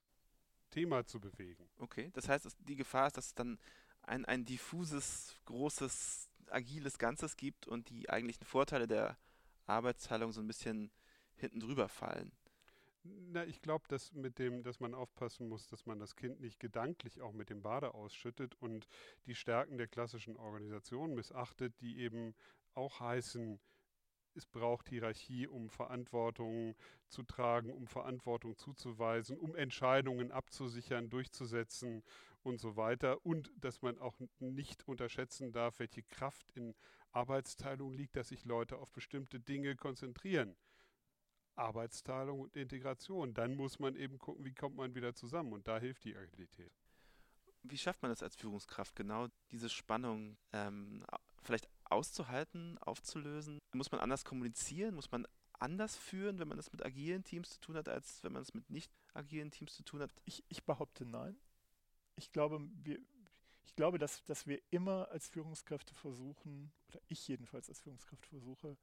Thema 0.69 1.05
zu 1.05 1.19
bewegen. 1.19 1.69
Okay, 1.79 2.11
das 2.13 2.29
heißt, 2.29 2.47
die 2.59 2.77
Gefahr 2.77 3.07
ist, 3.07 3.17
dass 3.17 3.25
es 3.25 3.35
dann 3.35 3.59
ein, 4.03 4.23
ein 4.23 4.45
diffuses, 4.45 5.37
großes, 5.43 6.29
agiles 6.47 6.97
Ganzes 6.97 7.35
gibt 7.35 7.67
und 7.67 7.89
die 7.89 8.09
eigentlichen 8.09 8.45
Vorteile 8.45 8.87
der 8.87 9.17
Arbeitsteilung 9.65 10.31
so 10.31 10.39
ein 10.39 10.47
bisschen 10.47 10.91
hinten 11.35 11.59
drüber 11.59 11.89
fallen. 11.89 12.31
Na, 13.03 13.43
ich 13.45 13.61
glaube, 13.61 13.83
dass 13.89 14.13
mit 14.13 14.39
dem, 14.39 14.63
dass 14.63 14.79
man 14.79 14.93
aufpassen 14.93 15.49
muss, 15.49 15.67
dass 15.67 15.85
man 15.85 15.99
das 15.99 16.15
Kind 16.15 16.39
nicht 16.39 16.61
gedanklich 16.61 17.19
auch 17.19 17.33
mit 17.33 17.49
dem 17.49 17.61
Bade 17.61 17.93
ausschüttet 17.93 18.55
und 18.61 18.87
die 19.25 19.35
Stärken 19.35 19.77
der 19.77 19.89
klassischen 19.89 20.37
Organisation 20.37 21.13
missachtet, 21.13 21.81
die 21.81 21.99
eben 21.99 22.33
auch 22.75 23.01
heißen, 23.01 23.59
es 24.35 24.45
braucht 24.45 24.89
Hierarchie, 24.89 25.47
um 25.47 25.69
Verantwortung 25.69 26.75
zu 27.07 27.23
tragen, 27.23 27.71
um 27.71 27.87
Verantwortung 27.87 28.57
zuzuweisen, 28.57 29.37
um 29.37 29.55
Entscheidungen 29.55 30.31
abzusichern, 30.31 31.09
durchzusetzen 31.09 32.03
und 32.41 32.59
so 32.59 32.75
weiter. 32.75 33.25
Und 33.25 33.51
dass 33.57 33.81
man 33.81 33.97
auch 33.99 34.15
nicht 34.39 34.87
unterschätzen 34.87 35.51
darf, 35.51 35.79
welche 35.79 36.03
Kraft 36.03 36.51
in 36.51 36.75
Arbeitsteilung 37.11 37.93
liegt, 37.93 38.15
dass 38.15 38.29
sich 38.29 38.45
Leute 38.45 38.77
auf 38.77 38.91
bestimmte 38.91 39.39
Dinge 39.39 39.75
konzentrieren. 39.75 40.55
Arbeitsteilung 41.55 42.39
und 42.39 42.55
Integration. 42.55 43.33
Dann 43.33 43.55
muss 43.55 43.79
man 43.79 43.95
eben 43.95 44.17
gucken, 44.17 44.43
wie 44.43 44.53
kommt 44.53 44.75
man 44.75 44.95
wieder 44.95 45.13
zusammen. 45.13 45.53
Und 45.53 45.67
da 45.67 45.79
hilft 45.79 46.03
die 46.03 46.15
Agilität. 46.15 46.73
Wie 47.61 47.77
schafft 47.77 48.01
man 48.01 48.11
das 48.11 48.23
als 48.23 48.35
Führungskraft, 48.35 48.95
genau 48.95 49.27
diese 49.51 49.69
Spannung 49.69 50.37
ähm, 50.51 51.05
vielleicht 51.43 51.69
auszuhalten, 51.93 52.77
aufzulösen? 52.79 53.59
Muss 53.73 53.91
man 53.91 54.01
anders 54.01 54.25
kommunizieren? 54.25 54.95
Muss 54.95 55.11
man 55.11 55.27
anders 55.59 55.95
führen, 55.95 56.39
wenn 56.39 56.47
man 56.47 56.59
es 56.59 56.71
mit 56.71 56.85
agilen 56.85 57.23
Teams 57.23 57.51
zu 57.51 57.59
tun 57.61 57.77
hat, 57.77 57.87
als 57.87 58.23
wenn 58.23 58.33
man 58.33 58.41
es 58.41 58.53
mit 58.53 58.69
nicht 58.69 58.91
agilen 59.13 59.51
Teams 59.51 59.75
zu 59.75 59.83
tun 59.83 60.01
hat? 60.01 60.13
Ich, 60.25 60.43
ich 60.49 60.63
behaupte 60.63 61.05
nein. 61.05 61.37
Ich 62.15 62.31
glaube, 62.31 62.59
wir, 62.83 62.99
ich 63.63 63.75
glaube 63.75 63.97
dass, 63.97 64.23
dass 64.25 64.45
wir 64.45 64.61
immer 64.71 65.09
als 65.09 65.29
Führungskräfte 65.29 65.95
versuchen, 65.95 66.71
oder 66.89 66.99
ich 67.07 67.27
jedenfalls 67.27 67.69
als 67.69 67.79
Führungskraft 67.79 68.25
versuche, 68.25 68.77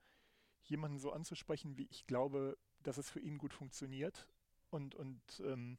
jemanden 0.65 0.99
so 0.99 1.13
anzusprechen, 1.13 1.77
wie 1.77 1.87
ich 1.91 2.07
glaube, 2.07 2.57
dass 2.83 2.97
es 2.97 3.11
für 3.11 3.21
ihn 3.21 3.39
gut 3.39 3.53
funktioniert 3.53 4.27
und, 4.71 4.95
und 4.95 5.21
ähm, 5.45 5.79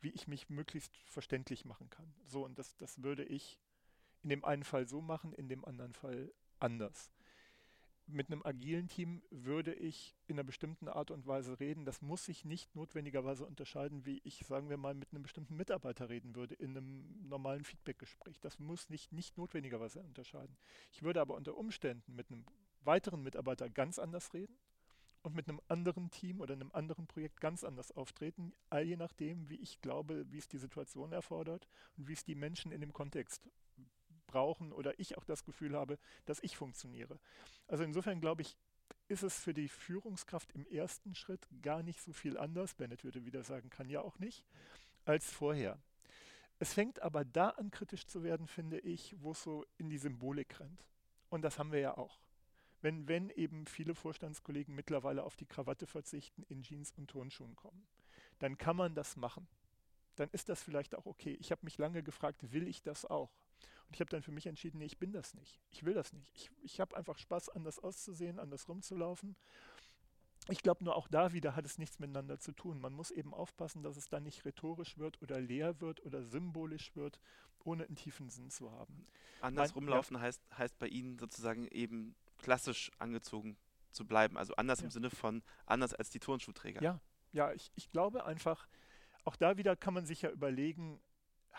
wie 0.00 0.10
ich 0.10 0.28
mich 0.28 0.48
möglichst 0.48 0.96
verständlich 0.96 1.64
machen 1.64 1.90
kann. 1.90 2.14
So, 2.26 2.44
und 2.44 2.58
das, 2.58 2.76
das 2.76 3.02
würde 3.02 3.24
ich 3.24 3.58
in 4.22 4.30
dem 4.30 4.44
einen 4.44 4.64
Fall 4.64 4.86
so 4.86 5.00
machen, 5.00 5.32
in 5.32 5.48
dem 5.48 5.64
anderen 5.64 5.94
Fall 5.94 6.32
anders 6.60 7.10
mit 8.08 8.30
einem 8.30 8.42
agilen 8.42 8.88
Team 8.88 9.22
würde 9.30 9.74
ich 9.74 10.16
in 10.26 10.36
einer 10.36 10.44
bestimmten 10.44 10.88
Art 10.88 11.10
und 11.10 11.26
Weise 11.26 11.60
reden. 11.60 11.84
Das 11.84 12.00
muss 12.00 12.24
sich 12.24 12.44
nicht 12.44 12.74
notwendigerweise 12.74 13.44
unterscheiden, 13.44 14.06
wie 14.06 14.20
ich, 14.24 14.46
sagen 14.46 14.70
wir 14.70 14.78
mal, 14.78 14.94
mit 14.94 15.12
einem 15.12 15.22
bestimmten 15.22 15.56
Mitarbeiter 15.56 16.08
reden 16.08 16.34
würde 16.34 16.54
in 16.54 16.70
einem 16.70 17.28
normalen 17.28 17.64
Feedbackgespräch. 17.64 18.40
Das 18.40 18.58
muss 18.58 18.88
nicht, 18.88 19.12
nicht 19.12 19.36
notwendigerweise 19.36 20.00
unterscheiden. 20.00 20.56
Ich 20.90 21.02
würde 21.02 21.20
aber 21.20 21.34
unter 21.34 21.56
Umständen 21.56 22.14
mit 22.14 22.30
einem 22.30 22.44
weiteren 22.80 23.22
Mitarbeiter 23.22 23.68
ganz 23.68 23.98
anders 23.98 24.32
reden 24.32 24.56
und 25.22 25.34
mit 25.34 25.48
einem 25.48 25.60
anderen 25.68 26.10
Team 26.10 26.40
oder 26.40 26.54
einem 26.54 26.70
anderen 26.72 27.06
Projekt 27.06 27.40
ganz 27.40 27.62
anders 27.62 27.92
auftreten, 27.92 28.52
all 28.70 28.84
je 28.84 28.96
nachdem, 28.96 29.50
wie 29.50 29.56
ich 29.56 29.82
glaube, 29.82 30.24
wie 30.30 30.38
es 30.38 30.48
die 30.48 30.58
Situation 30.58 31.12
erfordert 31.12 31.68
und 31.96 32.08
wie 32.08 32.14
es 32.14 32.24
die 32.24 32.36
Menschen 32.36 32.72
in 32.72 32.80
dem 32.80 32.94
Kontext 32.94 33.50
brauchen 34.28 34.72
oder 34.72 34.96
ich 35.00 35.18
auch 35.18 35.24
das 35.24 35.44
Gefühl 35.44 35.74
habe, 35.74 35.98
dass 36.26 36.38
ich 36.44 36.56
funktioniere. 36.56 37.18
Also 37.66 37.82
insofern 37.82 38.20
glaube 38.20 38.42
ich, 38.42 38.56
ist 39.08 39.24
es 39.24 39.40
für 39.40 39.54
die 39.54 39.68
Führungskraft 39.68 40.52
im 40.52 40.64
ersten 40.66 41.16
Schritt 41.16 41.48
gar 41.62 41.82
nicht 41.82 42.00
so 42.00 42.12
viel 42.12 42.38
anders, 42.38 42.74
Bennett 42.74 43.02
würde 43.02 43.24
wieder 43.24 43.42
sagen, 43.42 43.70
kann 43.70 43.90
ja 43.90 44.00
auch 44.00 44.20
nicht, 44.20 44.44
als 45.04 45.30
vorher. 45.32 45.78
Es 46.60 46.74
fängt 46.74 47.02
aber 47.02 47.24
da 47.24 47.50
an, 47.50 47.70
kritisch 47.70 48.06
zu 48.06 48.22
werden, 48.22 48.46
finde 48.46 48.78
ich, 48.80 49.16
wo 49.20 49.32
es 49.32 49.42
so 49.42 49.64
in 49.78 49.88
die 49.88 49.98
Symbolik 49.98 50.60
rennt. 50.60 50.84
Und 51.30 51.42
das 51.42 51.58
haben 51.58 51.72
wir 51.72 51.80
ja 51.80 51.96
auch. 51.96 52.20
Wenn, 52.80 53.08
wenn 53.08 53.30
eben 53.30 53.66
viele 53.66 53.94
Vorstandskollegen 53.94 54.74
mittlerweile 54.74 55.24
auf 55.24 55.36
die 55.36 55.46
Krawatte 55.46 55.86
verzichten, 55.86 56.44
in 56.48 56.62
Jeans 56.62 56.92
und 56.92 57.08
Turnschuhen 57.08 57.56
kommen, 57.56 57.86
dann 58.38 58.56
kann 58.56 58.76
man 58.76 58.94
das 58.94 59.16
machen. 59.16 59.48
Dann 60.16 60.28
ist 60.30 60.48
das 60.48 60.62
vielleicht 60.62 60.94
auch 60.94 61.06
okay. 61.06 61.36
Ich 61.40 61.50
habe 61.50 61.64
mich 61.64 61.78
lange 61.78 62.02
gefragt, 62.02 62.52
will 62.52 62.68
ich 62.68 62.82
das 62.82 63.04
auch? 63.04 63.30
Und 63.88 63.94
ich 63.94 64.00
habe 64.00 64.10
dann 64.10 64.22
für 64.22 64.32
mich 64.32 64.46
entschieden, 64.46 64.78
nee, 64.78 64.84
ich 64.84 64.98
bin 64.98 65.12
das 65.12 65.34
nicht. 65.34 65.60
Ich 65.70 65.84
will 65.84 65.94
das 65.94 66.12
nicht. 66.12 66.30
Ich, 66.34 66.50
ich 66.62 66.80
habe 66.80 66.96
einfach 66.96 67.18
Spaß, 67.18 67.48
anders 67.48 67.78
auszusehen, 67.78 68.38
anders 68.38 68.68
rumzulaufen. 68.68 69.34
Ich 70.50 70.62
glaube, 70.62 70.84
nur 70.84 70.94
auch 70.94 71.08
da 71.08 71.32
wieder 71.32 71.56
hat 71.56 71.64
es 71.64 71.78
nichts 71.78 71.98
miteinander 71.98 72.38
zu 72.38 72.52
tun. 72.52 72.80
Man 72.80 72.92
muss 72.92 73.10
eben 73.10 73.34
aufpassen, 73.34 73.82
dass 73.82 73.96
es 73.96 74.08
dann 74.08 74.24
nicht 74.24 74.44
rhetorisch 74.44 74.98
wird 74.98 75.20
oder 75.22 75.40
leer 75.40 75.80
wird 75.80 76.04
oder 76.04 76.22
symbolisch 76.22 76.94
wird, 76.96 77.18
ohne 77.64 77.84
einen 77.84 77.96
tiefen 77.96 78.28
Sinn 78.28 78.50
zu 78.50 78.70
haben. 78.72 79.06
Anders 79.40 79.70
mein, 79.70 79.84
rumlaufen 79.84 80.16
ja. 80.16 80.22
heißt, 80.22 80.42
heißt 80.56 80.78
bei 80.78 80.88
Ihnen 80.88 81.18
sozusagen 81.18 81.66
eben 81.68 82.14
klassisch 82.38 82.90
angezogen 82.98 83.56
zu 83.90 84.06
bleiben. 84.06 84.36
Also 84.36 84.54
anders 84.56 84.80
ja. 84.80 84.84
im 84.84 84.90
Sinne 84.90 85.10
von 85.10 85.42
anders 85.66 85.94
als 85.94 86.10
die 86.10 86.20
Turnschuhträger. 86.20 86.82
Ja, 86.82 87.00
ja, 87.32 87.52
ich, 87.52 87.70
ich 87.74 87.88
glaube 87.90 88.24
einfach, 88.24 88.68
auch 89.24 89.36
da 89.36 89.56
wieder 89.56 89.76
kann 89.76 89.94
man 89.94 90.06
sich 90.06 90.22
ja 90.22 90.30
überlegen, 90.30 91.00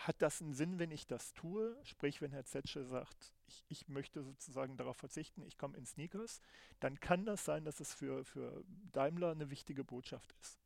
hat 0.06 0.22
das 0.22 0.40
einen 0.40 0.54
Sinn, 0.54 0.78
wenn 0.78 0.90
ich 0.90 1.06
das 1.06 1.32
tue? 1.34 1.76
Sprich, 1.84 2.20
wenn 2.20 2.32
Herr 2.32 2.44
Zetsche 2.44 2.84
sagt, 2.84 3.32
ich, 3.46 3.64
ich 3.68 3.88
möchte 3.88 4.22
sozusagen 4.22 4.76
darauf 4.76 4.96
verzichten, 4.96 5.42
ich 5.44 5.58
komme 5.58 5.76
in 5.76 5.86
Sneakers, 5.86 6.40
dann 6.80 7.00
kann 7.00 7.24
das 7.24 7.44
sein, 7.44 7.64
dass 7.64 7.80
es 7.80 7.92
für, 7.92 8.24
für 8.24 8.64
Daimler 8.92 9.30
eine 9.32 9.50
wichtige 9.50 9.84
Botschaft 9.84 10.34
ist. 10.40 10.58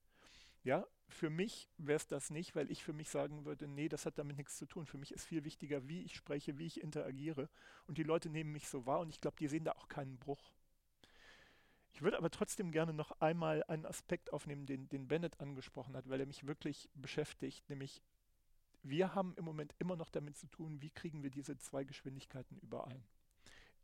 Ja, 0.62 0.87
für 1.09 1.31
mich 1.31 1.68
wäre 1.77 1.97
es 1.97 2.07
das 2.07 2.31
nicht, 2.31 2.57
weil 2.57 2.70
ich 2.70 2.83
für 2.83 2.94
mich 2.94 3.11
sagen 3.11 3.44
würde, 3.44 3.68
nee, 3.68 3.88
das 3.88 4.07
hat 4.07 4.18
damit 4.18 4.37
nichts 4.38 4.57
zu 4.57 4.66
tun. 4.66 4.87
Für 4.87 4.99
mich 4.99 5.12
ist 5.12 5.27
viel 5.27 5.44
wichtiger, 5.44 5.87
wie 5.88 6.03
ich 6.03 6.14
spreche, 6.14 6.57
wie 6.57 6.66
ich 6.66 6.81
interagiere. 6.81 7.51
Und 7.87 7.99
die 7.99 8.03
Leute 8.03 8.31
nehmen 8.31 8.53
mich 8.53 8.68
so 8.68 8.87
wahr 8.87 9.01
und 9.01 9.11
ich 9.11 9.20
glaube, 9.20 9.37
die 9.38 9.49
sehen 9.49 9.64
da 9.64 9.73
auch 9.73 9.88
keinen 9.88 10.18
Bruch. 10.18 10.53
Ich 11.92 12.03
würde 12.03 12.18
aber 12.18 12.31
trotzdem 12.31 12.73
gerne 12.73 12.92
noch 12.92 13.20
einmal 13.20 13.62
einen 13.64 13.87
Aspekt 13.87 14.33
aufnehmen, 14.33 14.66
den, 14.66 14.88
den 14.88 15.07
Bennett 15.07 15.38
angesprochen 15.38 15.97
hat, 15.97 16.09
weil 16.09 16.18
er 16.18 16.27
mich 16.27 16.47
wirklich 16.47 16.88
beschäftigt, 16.94 17.68
nämlich 17.68 18.03
wir 18.85 19.14
haben 19.14 19.35
im 19.37 19.44
Moment 19.44 19.75
immer 19.79 19.97
noch 19.97 20.11
damit 20.11 20.37
zu 20.37 20.47
tun, 20.47 20.81
wie 20.81 20.90
kriegen 20.90 21.23
wir 21.23 21.31
diese 21.31 21.57
zwei 21.59 21.85
Geschwindigkeiten 21.85 22.59
überein. 22.59 23.03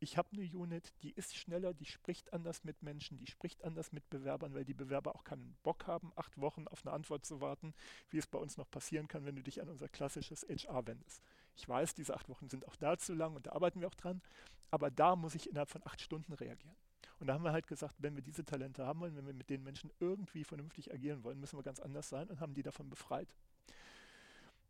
Ich 0.03 0.17
habe 0.17 0.31
eine 0.33 0.43
Unit, 0.43 0.95
die 1.03 1.11
ist 1.11 1.37
schneller, 1.37 1.75
die 1.75 1.85
spricht 1.85 2.33
anders 2.33 2.65
mit 2.65 2.83
Menschen, 2.83 3.19
die 3.19 3.27
spricht 3.27 3.65
anders 3.65 3.93
mit 3.93 4.09
Bewerbern, 4.09 4.55
weil 4.55 4.65
die 4.65 4.73
Bewerber 4.73 5.15
auch 5.15 5.25
keinen 5.25 5.57
Bock 5.63 5.87
haben, 5.87 6.13
acht 6.17 6.41
Wochen 6.41 6.67
auf 6.69 6.87
eine 6.87 6.95
Antwort 6.95 7.27
zu 7.27 7.43
warten, 7.43 7.75
wie 8.09 8.17
es 8.17 8.27
bei 8.27 8.39
uns 8.39 8.57
noch 8.57 8.71
passieren 8.71 9.09
kann, 9.09 9.27
wenn 9.27 9.37
du 9.37 9.43
dich 9.43 9.61
an 9.61 9.69
unser 9.69 9.89
klassisches 9.89 10.47
HR 10.49 10.87
wendest. 10.87 11.23
Ich 11.55 11.69
weiß, 11.69 11.95
diese 11.95 12.15
acht 12.15 12.31
Wochen 12.31 12.49
sind 12.49 12.67
auch 12.67 12.77
da 12.77 12.97
zu 12.97 13.13
lang 13.15 13.37
und 13.37 13.47
da 13.47 13.53
arbeiten 13.53 13.81
wir 13.81 13.89
auch 13.89 13.95
dran, 13.95 14.23
aber 14.71 14.91
da 14.91 15.17
muss 15.17 15.35
ich 15.35 15.51
innerhalb 15.51 15.71
von 15.71 15.85
acht 15.85 16.01
Stunden 16.01 16.33
reagieren. 16.33 16.77
Und 17.19 17.27
da 17.27 17.35
haben 17.35 17.45
wir 17.45 17.53
halt 17.53 17.67
gesagt, 17.67 17.95
wenn 17.99 18.17
wir 18.17 18.23
diese 18.23 18.45
Talente 18.47 18.87
haben 18.87 19.01
wollen, 19.01 19.17
wenn 19.17 19.27
wir 19.27 19.35
mit 19.35 19.51
den 19.51 19.63
Menschen 19.63 19.91
irgendwie 20.01 20.45
vernünftig 20.45 20.93
agieren 20.93 21.25
wollen, 21.25 21.39
müssen 21.39 21.59
wir 21.59 21.63
ganz 21.63 21.79
anders 21.79 22.09
sein 22.09 22.29
und 22.29 22.41
haben 22.41 22.55
die 22.55 22.63
davon 22.63 22.89
befreit. 22.89 23.35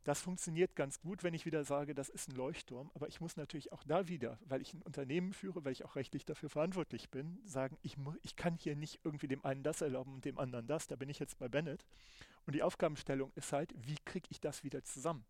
Das 0.05 0.23
funktioniert 0.23 0.77
ganz 0.77 1.01
gut, 1.01 1.23
wenn 1.23 1.35
ich 1.35 1.45
wieder 1.45 1.63
sage, 1.63 1.95
das 1.95 2.09
ist 2.09 2.29
ein 2.29 2.37
Leuchtturm. 2.37 2.91
Aber 2.95 3.09
ich 3.09 3.21
muss 3.21 3.37
natürlich 3.37 3.73
auch 3.73 3.85
da 3.85 4.09
wieder, 4.09 4.39
weil 4.47 4.63
ich 4.63 4.73
ein 4.73 4.83
Unternehmen 4.83 5.33
führe, 5.33 5.65
weil 5.65 5.73
ich 5.73 5.85
auch 5.85 5.97
rechtlich 5.97 6.25
dafür 6.25 6.49
verantwortlich 6.49 7.11
bin, 7.11 7.39
sagen, 7.45 7.77
ich, 7.83 7.97
ich 8.23 8.37
kann 8.37 8.57
hier 8.57 8.77
nicht 8.77 9.01
irgendwie 9.05 9.29
dem 9.29 9.45
einen 9.45 9.63
das 9.63 9.83
erlauben 9.83 10.15
und 10.15 10.25
dem 10.25 10.39
anderen 10.39 10.67
das. 10.67 10.87
Da 10.87 10.97
bin 10.97 11.11
ich 11.11 11.19
jetzt 11.19 11.39
bei 11.39 11.49
Bennett. 11.49 11.85
Und 12.47 12.55
die 12.55 12.63
Aufgabenstellung 12.63 13.31
ist 13.35 13.53
halt, 13.53 13.75
wie 13.77 13.99
kriege 14.05 14.27
ich 14.31 14.41
das 14.41 14.65
wieder 14.65 14.83
zusammen? 14.85 15.25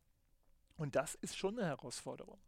Und 0.76 0.94
das 0.94 1.16
ist 1.16 1.36
schon 1.36 1.58
eine 1.58 1.66
Herausforderung. 1.66 2.38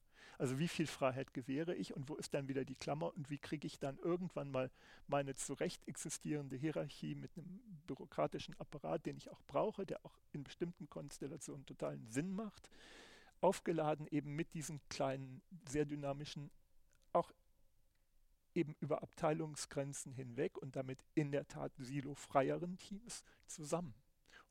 Also 0.42 0.58
wie 0.58 0.66
viel 0.66 0.88
Freiheit 0.88 1.34
gewähre 1.34 1.72
ich 1.72 1.94
und 1.94 2.08
wo 2.08 2.16
ist 2.16 2.34
dann 2.34 2.48
wieder 2.48 2.64
die 2.64 2.74
Klammer 2.74 3.14
und 3.14 3.30
wie 3.30 3.38
kriege 3.38 3.64
ich 3.64 3.78
dann 3.78 3.96
irgendwann 3.98 4.50
mal 4.50 4.72
meine 5.06 5.36
zurecht 5.36 5.86
existierende 5.86 6.56
Hierarchie 6.56 7.14
mit 7.14 7.30
einem 7.36 7.60
bürokratischen 7.86 8.58
Apparat, 8.58 9.06
den 9.06 9.16
ich 9.16 9.30
auch 9.30 9.40
brauche, 9.46 9.86
der 9.86 10.04
auch 10.04 10.18
in 10.32 10.42
bestimmten 10.42 10.90
Konstellationen 10.90 11.64
totalen 11.64 12.08
Sinn 12.08 12.32
macht, 12.32 12.68
aufgeladen 13.40 14.08
eben 14.10 14.34
mit 14.34 14.52
diesen 14.52 14.80
kleinen, 14.88 15.42
sehr 15.68 15.84
dynamischen, 15.84 16.50
auch 17.12 17.30
eben 18.52 18.74
über 18.80 19.00
Abteilungsgrenzen 19.04 20.10
hinweg 20.10 20.58
und 20.58 20.74
damit 20.74 20.98
in 21.14 21.30
der 21.30 21.46
Tat 21.46 21.70
silofreieren 21.76 22.78
Teams 22.78 23.22
zusammen 23.46 23.94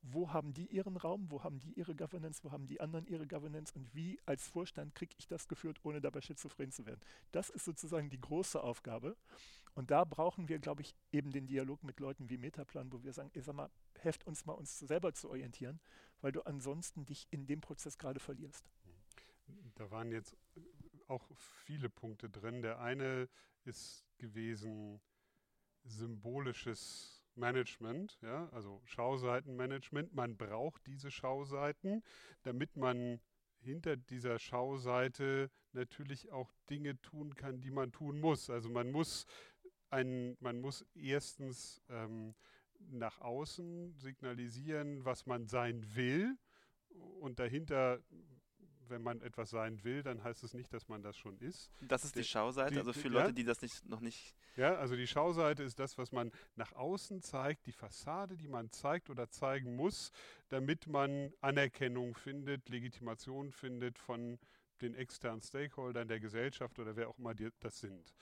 wo 0.02 0.32
haben 0.32 0.52
die 0.52 0.66
ihren 0.66 0.96
Raum, 0.96 1.30
wo 1.30 1.44
haben 1.44 1.60
die 1.60 1.72
ihre 1.72 1.94
Governance, 1.94 2.42
wo 2.42 2.50
haben 2.50 2.66
die 2.66 2.80
anderen 2.80 3.06
ihre 3.06 3.26
Governance 3.26 3.72
und 3.74 3.94
wie 3.94 4.20
als 4.26 4.48
Vorstand 4.48 4.94
kriege 4.94 5.14
ich 5.18 5.28
das 5.28 5.48
geführt, 5.48 5.78
ohne 5.84 6.00
dabei 6.00 6.20
schizophren 6.20 6.72
zu 6.72 6.84
werden. 6.86 7.00
Das 7.30 7.50
ist 7.50 7.64
sozusagen 7.64 8.10
die 8.10 8.20
große 8.20 8.62
Aufgabe. 8.62 9.16
Und 9.74 9.90
da 9.90 10.04
brauchen 10.04 10.48
wir, 10.48 10.58
glaube 10.58 10.82
ich, 10.82 10.94
eben 11.12 11.30
den 11.30 11.46
Dialog 11.46 11.82
mit 11.82 12.00
Leuten 12.00 12.28
wie 12.28 12.36
Metaplan, 12.36 12.92
wo 12.92 13.02
wir 13.02 13.12
sagen, 13.12 13.30
ey, 13.32 13.42
sag 13.42 13.54
mal, 13.54 13.70
helft 14.00 14.26
uns 14.26 14.44
mal, 14.44 14.52
uns 14.52 14.78
selber 14.80 15.14
zu 15.14 15.30
orientieren, 15.30 15.80
weil 16.20 16.32
du 16.32 16.42
ansonsten 16.42 17.06
dich 17.06 17.26
in 17.30 17.46
dem 17.46 17.60
Prozess 17.60 17.96
gerade 17.96 18.20
verlierst. 18.20 18.68
Da 19.76 19.90
waren 19.90 20.10
jetzt 20.10 20.36
auch 21.08 21.26
viele 21.36 21.88
Punkte 21.88 22.28
drin. 22.28 22.60
Der 22.60 22.80
eine 22.80 23.28
ist 23.64 24.04
gewesen 24.18 25.00
symbolisches 25.84 27.11
Management, 27.36 28.18
ja, 28.22 28.48
also 28.50 28.80
Schauseitenmanagement. 28.84 30.14
Man 30.14 30.36
braucht 30.36 30.86
diese 30.86 31.10
Schauseiten, 31.10 32.02
damit 32.42 32.76
man 32.76 33.20
hinter 33.58 33.96
dieser 33.96 34.38
Schauseite 34.38 35.50
natürlich 35.72 36.30
auch 36.32 36.52
Dinge 36.68 37.00
tun 37.00 37.34
kann, 37.34 37.60
die 37.60 37.70
man 37.70 37.92
tun 37.92 38.20
muss. 38.20 38.50
Also 38.50 38.68
man 38.68 38.90
muss 38.90 39.26
ein, 39.90 40.36
man 40.40 40.60
muss 40.60 40.84
erstens 40.94 41.80
ähm, 41.88 42.34
nach 42.90 43.20
außen 43.20 43.94
signalisieren, 43.98 45.04
was 45.04 45.26
man 45.26 45.46
sein 45.46 45.94
will 45.94 46.36
und 47.20 47.38
dahinter 47.38 48.00
wenn 48.88 49.02
man 49.02 49.20
etwas 49.20 49.50
sein 49.50 49.82
will, 49.84 50.02
dann 50.02 50.22
heißt 50.22 50.42
es 50.44 50.54
nicht, 50.54 50.72
dass 50.72 50.88
man 50.88 51.02
das 51.02 51.16
schon 51.16 51.38
ist. 51.38 51.70
Das 51.80 52.04
ist 52.04 52.14
die, 52.14 52.20
die 52.20 52.24
Schauseite, 52.24 52.72
die, 52.72 52.78
also 52.78 52.92
für 52.92 53.08
Leute, 53.08 53.32
die 53.32 53.44
das 53.44 53.62
nicht, 53.62 53.86
noch 53.88 54.00
nicht. 54.00 54.34
Ja, 54.56 54.74
also 54.74 54.96
die 54.96 55.06
Schauseite 55.06 55.62
ist 55.62 55.78
das, 55.78 55.98
was 55.98 56.12
man 56.12 56.30
nach 56.56 56.72
außen 56.72 57.22
zeigt, 57.22 57.66
die 57.66 57.72
Fassade, 57.72 58.36
die 58.36 58.48
man 58.48 58.70
zeigt 58.70 59.10
oder 59.10 59.30
zeigen 59.30 59.76
muss, 59.76 60.12
damit 60.48 60.86
man 60.86 61.32
Anerkennung 61.40 62.14
findet, 62.14 62.68
Legitimation 62.68 63.50
findet 63.50 63.98
von 63.98 64.38
den 64.80 64.94
externen 64.94 65.40
Stakeholdern 65.40 66.08
der 66.08 66.20
Gesellschaft 66.20 66.78
oder 66.78 66.96
wer 66.96 67.08
auch 67.08 67.18
immer 67.18 67.34
die, 67.34 67.48
das 67.60 67.78
sind. 67.78 68.12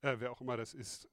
Äh, 0.00 0.16
wer 0.18 0.32
auch 0.32 0.40
immer 0.40 0.56
das 0.56 0.74
ist. 0.74 1.08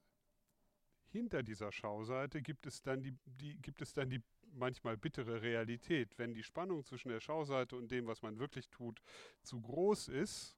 Hinter 1.12 1.44
dieser 1.44 1.72
Schauseite 1.72 2.42
gibt 2.42 2.66
es 2.66 2.82
dann 2.82 3.04
die, 3.04 3.16
die, 3.26 3.56
gibt 3.58 3.82
es 3.82 3.94
dann 3.94 4.10
die 4.10 4.24
manchmal 4.54 4.98
bittere 4.98 5.42
Realität. 5.42 6.18
Wenn 6.18 6.34
die 6.34 6.44
Spannung 6.44 6.84
zwischen 6.84 7.10
der 7.10 7.20
Schauseite 7.20 7.76
und 7.76 7.92
dem, 7.92 8.08
was 8.08 8.22
man 8.22 8.40
wirklich 8.40 8.70
tut, 8.70 9.02
zu 9.44 9.62
groß 9.62 10.10
ist, 10.10 10.56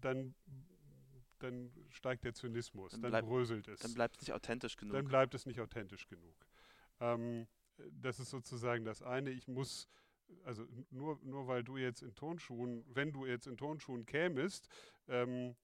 dann, 0.00 0.34
dann 1.38 1.72
steigt 1.90 2.24
der 2.24 2.34
Zynismus, 2.34 2.92
dann, 2.92 3.12
dann 3.12 3.24
bröselt 3.24 3.68
es. 3.68 3.80
Dann 3.80 3.94
bleibt 3.94 4.16
es 4.16 4.22
nicht 4.22 4.32
authentisch 4.32 4.76
genug. 4.76 4.94
Dann 4.94 5.06
bleibt 5.06 5.34
es 5.34 5.46
nicht 5.46 5.60
authentisch 5.60 6.06
genug. 6.08 6.34
Ähm, 7.00 7.46
das 7.92 8.18
ist 8.18 8.30
sozusagen 8.30 8.84
das 8.84 9.02
eine. 9.02 9.30
Ich 9.30 9.46
muss, 9.46 9.88
also 10.44 10.66
nur, 10.90 11.18
nur 11.22 11.46
weil 11.46 11.62
du 11.62 11.76
jetzt 11.76 12.02
in 12.02 12.14
Tonschuhen, 12.14 12.84
wenn 12.88 13.12
du 13.12 13.26
jetzt 13.26 13.46
in 13.46 13.56
Tonschuhen 13.56 14.06
kämest, 14.06 14.68
ähm, 15.06 15.56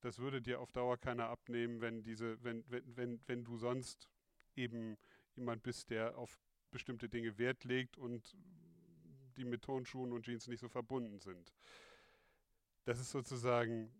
das 0.00 0.18
würde 0.18 0.40
dir 0.40 0.60
auf 0.60 0.72
Dauer 0.72 0.96
keiner 0.96 1.28
abnehmen, 1.28 1.80
wenn 1.80 2.02
diese, 2.02 2.42
wenn, 2.42 2.64
wenn, 2.68 2.96
wenn, 2.96 3.20
wenn 3.26 3.44
du 3.44 3.56
sonst 3.58 4.08
eben 4.56 4.96
jemand 5.40 5.62
bist, 5.62 5.90
der 5.90 6.16
auf 6.16 6.38
bestimmte 6.70 7.08
Dinge 7.08 7.36
Wert 7.38 7.64
legt 7.64 7.98
und 7.98 8.36
die 9.36 9.44
mit 9.44 9.62
Tonschuhen 9.62 10.12
und 10.12 10.24
Jeans 10.24 10.46
nicht 10.46 10.60
so 10.60 10.68
verbunden 10.68 11.18
sind. 11.18 11.52
Das 12.84 13.00
ist 13.00 13.10
sozusagen 13.10 13.92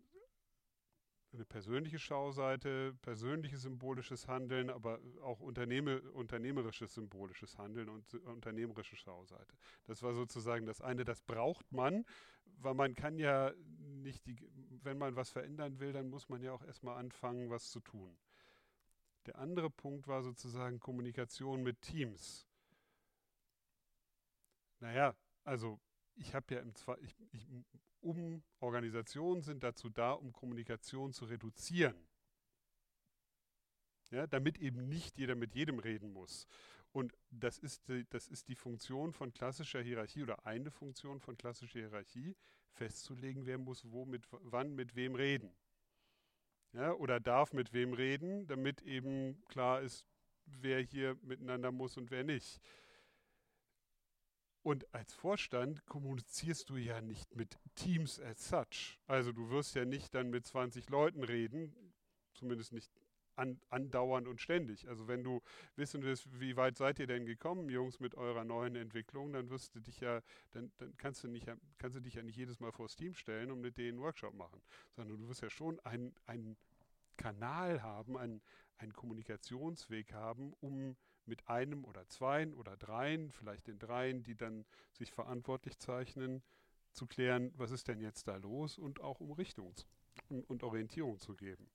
eine 1.33 1.45
persönliche 1.45 1.97
Schauseite, 1.97 2.93
persönliches 3.01 3.61
symbolisches 3.61 4.27
Handeln, 4.27 4.69
aber 4.69 4.99
auch 5.21 5.39
Unternehme, 5.39 6.01
unternehmerisches 6.11 6.93
symbolisches 6.93 7.57
Handeln 7.57 7.87
und 7.87 8.13
unternehmerische 8.25 8.97
Schauseite. 8.97 9.55
Das 9.85 10.03
war 10.03 10.13
sozusagen 10.13 10.65
das 10.65 10.81
eine, 10.81 11.05
das 11.05 11.21
braucht 11.21 11.71
man, 11.71 12.05
weil 12.57 12.73
man 12.73 12.95
kann 12.95 13.17
ja 13.17 13.53
nicht, 13.79 14.25
die, 14.25 14.37
wenn 14.83 14.97
man 14.97 15.15
was 15.15 15.29
verändern 15.29 15.79
will, 15.79 15.93
dann 15.93 16.09
muss 16.09 16.27
man 16.27 16.41
ja 16.41 16.51
auch 16.51 16.63
erstmal 16.63 16.97
anfangen, 16.97 17.49
was 17.49 17.69
zu 17.69 17.79
tun. 17.79 18.17
Der 19.25 19.37
andere 19.37 19.69
Punkt 19.69 20.07
war 20.07 20.23
sozusagen 20.23 20.79
Kommunikation 20.79 21.61
mit 21.61 21.81
Teams. 21.81 22.47
Naja, 24.79 25.15
also 25.43 25.79
ich 26.15 26.33
habe 26.33 26.55
ja 26.55 26.61
im 26.61 26.73
Zwei, 26.75 26.97
ich, 27.01 27.15
ich, 27.31 27.47
um 28.01 28.43
Organisationen 28.59 29.43
sind 29.43 29.63
dazu 29.63 29.89
da, 29.89 30.13
um 30.13 30.33
Kommunikation 30.33 31.13
zu 31.13 31.25
reduzieren. 31.25 31.95
Ja, 34.09 34.27
damit 34.27 34.57
eben 34.57 34.89
nicht 34.89 35.17
jeder 35.17 35.35
mit 35.35 35.53
jedem 35.53 35.79
reden 35.79 36.11
muss. 36.11 36.47
Und 36.91 37.13
das 37.29 37.57
ist, 37.57 37.87
die, 37.87 38.05
das 38.09 38.27
ist 38.27 38.49
die 38.49 38.55
Funktion 38.55 39.13
von 39.13 39.31
klassischer 39.31 39.81
Hierarchie 39.81 40.23
oder 40.23 40.45
eine 40.45 40.71
Funktion 40.71 41.21
von 41.21 41.37
klassischer 41.37 41.79
Hierarchie, 41.79 42.35
festzulegen, 42.71 43.45
wer 43.45 43.57
muss 43.57 43.89
wo 43.89 44.05
mit 44.05 44.27
wann 44.29 44.75
mit 44.75 44.95
wem 44.95 45.15
reden. 45.15 45.53
Ja, 46.73 46.93
oder 46.93 47.19
darf 47.19 47.51
mit 47.51 47.73
wem 47.73 47.93
reden, 47.93 48.47
damit 48.47 48.81
eben 48.83 49.43
klar 49.47 49.81
ist, 49.81 50.05
wer 50.45 50.79
hier 50.79 51.17
miteinander 51.21 51.71
muss 51.71 51.97
und 51.97 52.11
wer 52.11 52.23
nicht. 52.23 52.61
Und 54.63 54.93
als 54.93 55.13
Vorstand 55.13 55.85
kommunizierst 55.85 56.69
du 56.69 56.77
ja 56.77 57.01
nicht 57.01 57.35
mit 57.35 57.57
Teams 57.75 58.19
as 58.19 58.47
such. 58.47 58.99
Also 59.07 59.31
du 59.31 59.49
wirst 59.49 59.75
ja 59.75 59.85
nicht 59.85 60.13
dann 60.13 60.29
mit 60.29 60.45
20 60.45 60.89
Leuten 60.89 61.23
reden, 61.23 61.75
zumindest 62.33 62.71
nicht 62.71 62.91
an, 63.41 63.59
andauernd 63.69 64.27
und 64.27 64.39
ständig. 64.39 64.87
Also 64.87 65.07
wenn 65.07 65.23
du 65.23 65.41
wissen 65.75 66.03
willst, 66.03 66.39
wie 66.39 66.55
weit 66.55 66.77
seid 66.77 66.99
ihr 66.99 67.07
denn 67.07 67.25
gekommen, 67.25 67.69
Jungs, 67.69 67.99
mit 67.99 68.15
eurer 68.15 68.43
neuen 68.43 68.75
Entwicklung, 68.75 69.33
dann 69.33 69.49
wirst 69.49 69.75
du 69.75 69.79
dich 69.79 69.99
ja, 69.99 70.21
dann, 70.51 70.71
dann 70.77 70.95
kannst 70.97 71.23
du 71.23 71.27
nicht, 71.27 71.47
kannst 71.77 71.97
du 71.97 72.01
dich 72.01 72.13
ja 72.13 72.23
nicht 72.23 72.37
jedes 72.37 72.59
Mal 72.59 72.71
vors 72.71 72.95
Team 72.95 73.15
stellen 73.15 73.51
und 73.51 73.59
mit 73.59 73.77
denen 73.77 73.93
einen 73.93 74.01
Workshop 74.01 74.33
machen, 74.35 74.61
sondern 74.95 75.17
du 75.17 75.27
wirst 75.27 75.41
ja 75.41 75.49
schon 75.49 75.79
einen, 75.81 76.13
Kanal 77.17 77.83
haben, 77.83 78.17
einen, 78.17 78.41
einen 78.77 78.93
Kommunikationsweg 78.93 80.13
haben, 80.13 80.53
um 80.59 80.95
mit 81.25 81.47
einem 81.47 81.85
oder 81.85 82.07
zweien 82.07 82.53
oder 82.53 82.75
dreien, 82.77 83.31
vielleicht 83.31 83.67
den 83.67 83.77
dreien, 83.77 84.23
die 84.23 84.35
dann 84.35 84.65
sich 84.93 85.11
verantwortlich 85.11 85.77
zeichnen, 85.77 86.41
zu 86.93 87.05
klären, 87.05 87.53
was 87.55 87.71
ist 87.71 87.87
denn 87.87 88.01
jetzt 88.01 88.27
da 88.27 88.37
los 88.37 88.77
und 88.77 89.01
auch 89.01 89.19
um 89.19 89.31
Richtung 89.31 89.73
und 90.29 90.63
Orientierung 90.63 91.19
zu 91.19 91.35
geben. 91.35 91.69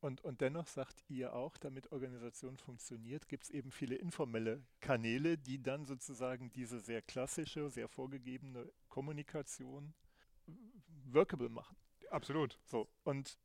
Und, 0.00 0.22
und 0.22 0.40
dennoch 0.40 0.66
sagt 0.66 1.02
ihr 1.08 1.34
auch, 1.34 1.56
damit 1.56 1.90
Organisation 1.90 2.56
funktioniert, 2.58 3.28
gibt 3.28 3.44
es 3.44 3.50
eben 3.50 3.70
viele 3.70 3.96
informelle 3.96 4.62
Kanäle, 4.80 5.38
die 5.38 5.62
dann 5.62 5.86
sozusagen 5.86 6.52
diese 6.52 6.80
sehr 6.80 7.02
klassische, 7.02 7.70
sehr 7.70 7.88
vorgegebene 7.88 8.70
Kommunikation 8.88 9.94
workable 11.06 11.48
machen. 11.48 11.76
Absolut. 12.10 12.58
So, 12.66 12.88
und 13.04 13.38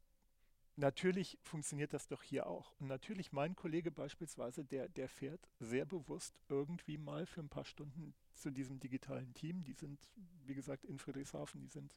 natürlich 0.75 1.39
funktioniert 1.41 1.93
das 1.93 2.07
doch 2.07 2.21
hier 2.21 2.47
auch. 2.47 2.73
Und 2.79 2.87
natürlich 2.87 3.31
mein 3.31 3.55
Kollege 3.55 3.89
beispielsweise, 3.89 4.65
der, 4.65 4.89
der 4.89 5.07
fährt 5.07 5.49
sehr 5.59 5.85
bewusst 5.85 6.39
irgendwie 6.49 6.97
mal 6.97 7.25
für 7.25 7.41
ein 7.41 7.49
paar 7.49 7.65
Stunden 7.65 8.13
zu 8.33 8.51
diesem 8.51 8.79
digitalen 8.79 9.33
Team. 9.33 9.63
Die 9.63 9.73
sind, 9.73 9.99
wie 10.45 10.55
gesagt, 10.55 10.83
in 10.83 10.99
Friedrichshafen, 10.99 11.61
die 11.61 11.69
sind 11.69 11.93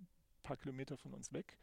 ein 0.00 0.08
paar 0.42 0.56
Kilometer 0.56 0.96
von 0.96 1.14
uns 1.14 1.32
weg 1.32 1.56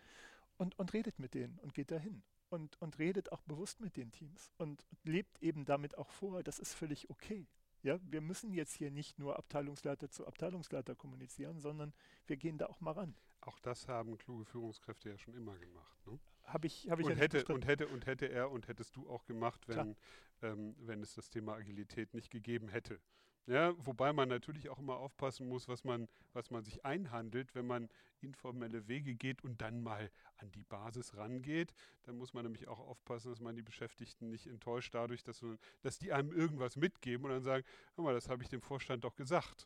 und, 0.58 0.78
und 0.78 0.94
redet 0.94 1.20
mit 1.20 1.34
denen 1.34 1.58
und 1.60 1.74
geht 1.74 1.92
dahin. 1.92 2.24
Und, 2.50 2.82
und 2.82 2.98
redet 2.98 3.34
auch 3.34 3.42
bewusst 3.42 3.82
mit 3.82 3.98
den 3.98 4.12
Teams 4.14 4.54
und 4.58 4.88
lebt 5.04 5.44
eben 5.44 5.66
damit 5.66 5.98
auch 5.98 6.10
vor, 6.10 6.44
das 6.44 6.60
ist 6.60 6.74
völlig 6.74 7.10
okay. 7.10 7.46
Ja, 7.84 8.00
wir 8.04 8.22
müssen 8.22 8.54
jetzt 8.54 8.74
hier 8.74 8.90
nicht 8.90 9.20
nur 9.20 9.38
Abteilungsleiter 9.38 10.10
zu 10.10 10.26
Abteilungsleiter 10.26 10.96
kommunizieren, 10.96 11.60
sondern 11.60 11.94
wir 12.26 12.38
gehen 12.38 12.58
da 12.58 12.68
auch 12.68 12.80
mal 12.80 12.92
ran. 12.92 13.16
Auch 13.42 13.60
das 13.60 13.88
haben 13.88 14.18
kluge 14.18 14.46
Führungskräfte 14.46 15.10
ja 15.10 15.18
schon 15.18 15.36
immer 15.36 15.58
gemacht. 15.58 16.06
Ne? 16.06 16.20
Habe 16.44 16.68
ich, 16.68 16.90
hab 16.90 17.00
ich 17.00 17.06
und, 17.06 17.12
ja 17.12 17.18
hätte, 17.18 17.46
und 17.54 17.66
hätte 17.66 17.88
und 17.88 18.06
hätte 18.06 18.26
er 18.28 18.50
und 18.52 18.68
hättest 18.68 18.96
du 18.96 19.10
auch 19.10 19.26
gemacht, 19.26 19.68
wenn, 19.68 19.96
ähm, 20.42 20.76
wenn 20.80 21.02
es 21.02 21.16
das 21.16 21.30
Thema 21.30 21.54
Agilität 21.56 22.14
nicht 22.14 22.30
gegeben 22.30 22.70
hätte. 22.70 23.00
Ja, 23.48 23.74
wobei 23.86 24.12
man 24.12 24.28
natürlich 24.28 24.68
auch 24.70 24.78
immer 24.78 24.98
aufpassen 24.98 25.48
muss, 25.48 25.70
was 25.70 25.86
man, 25.86 26.10
was 26.34 26.52
man 26.52 26.64
sich 26.66 26.84
einhandelt, 26.86 27.56
wenn 27.56 27.66
man 27.66 27.88
informelle 28.20 28.88
Wege 28.90 29.16
geht 29.16 29.42
und 29.42 29.62
dann 29.62 29.82
mal 29.82 30.12
an 30.36 30.52
die 30.52 30.64
Basis 30.66 31.16
rangeht. 31.16 31.74
Dann 32.04 32.18
muss 32.18 32.34
man 32.34 32.44
nämlich 32.44 32.68
auch 32.68 32.80
aufpassen, 32.80 33.30
dass 33.32 33.40
man 33.40 33.56
die 33.56 33.62
Beschäftigten 33.62 34.30
nicht 34.30 34.48
enttäuscht 34.48 34.94
dadurch, 34.94 35.24
dass, 35.24 35.46
dass 35.82 35.98
die 35.98 36.12
einem 36.12 36.34
irgendwas 36.34 36.76
mitgeben 36.76 37.26
und 37.26 37.32
dann 37.32 37.44
sagen, 37.44 37.64
hör 37.96 38.04
mal, 38.04 38.14
das 38.14 38.28
habe 38.28 38.44
ich 38.44 38.50
dem 38.50 38.62
Vorstand 38.62 39.06
doch 39.06 39.16
gesagt. 39.16 39.66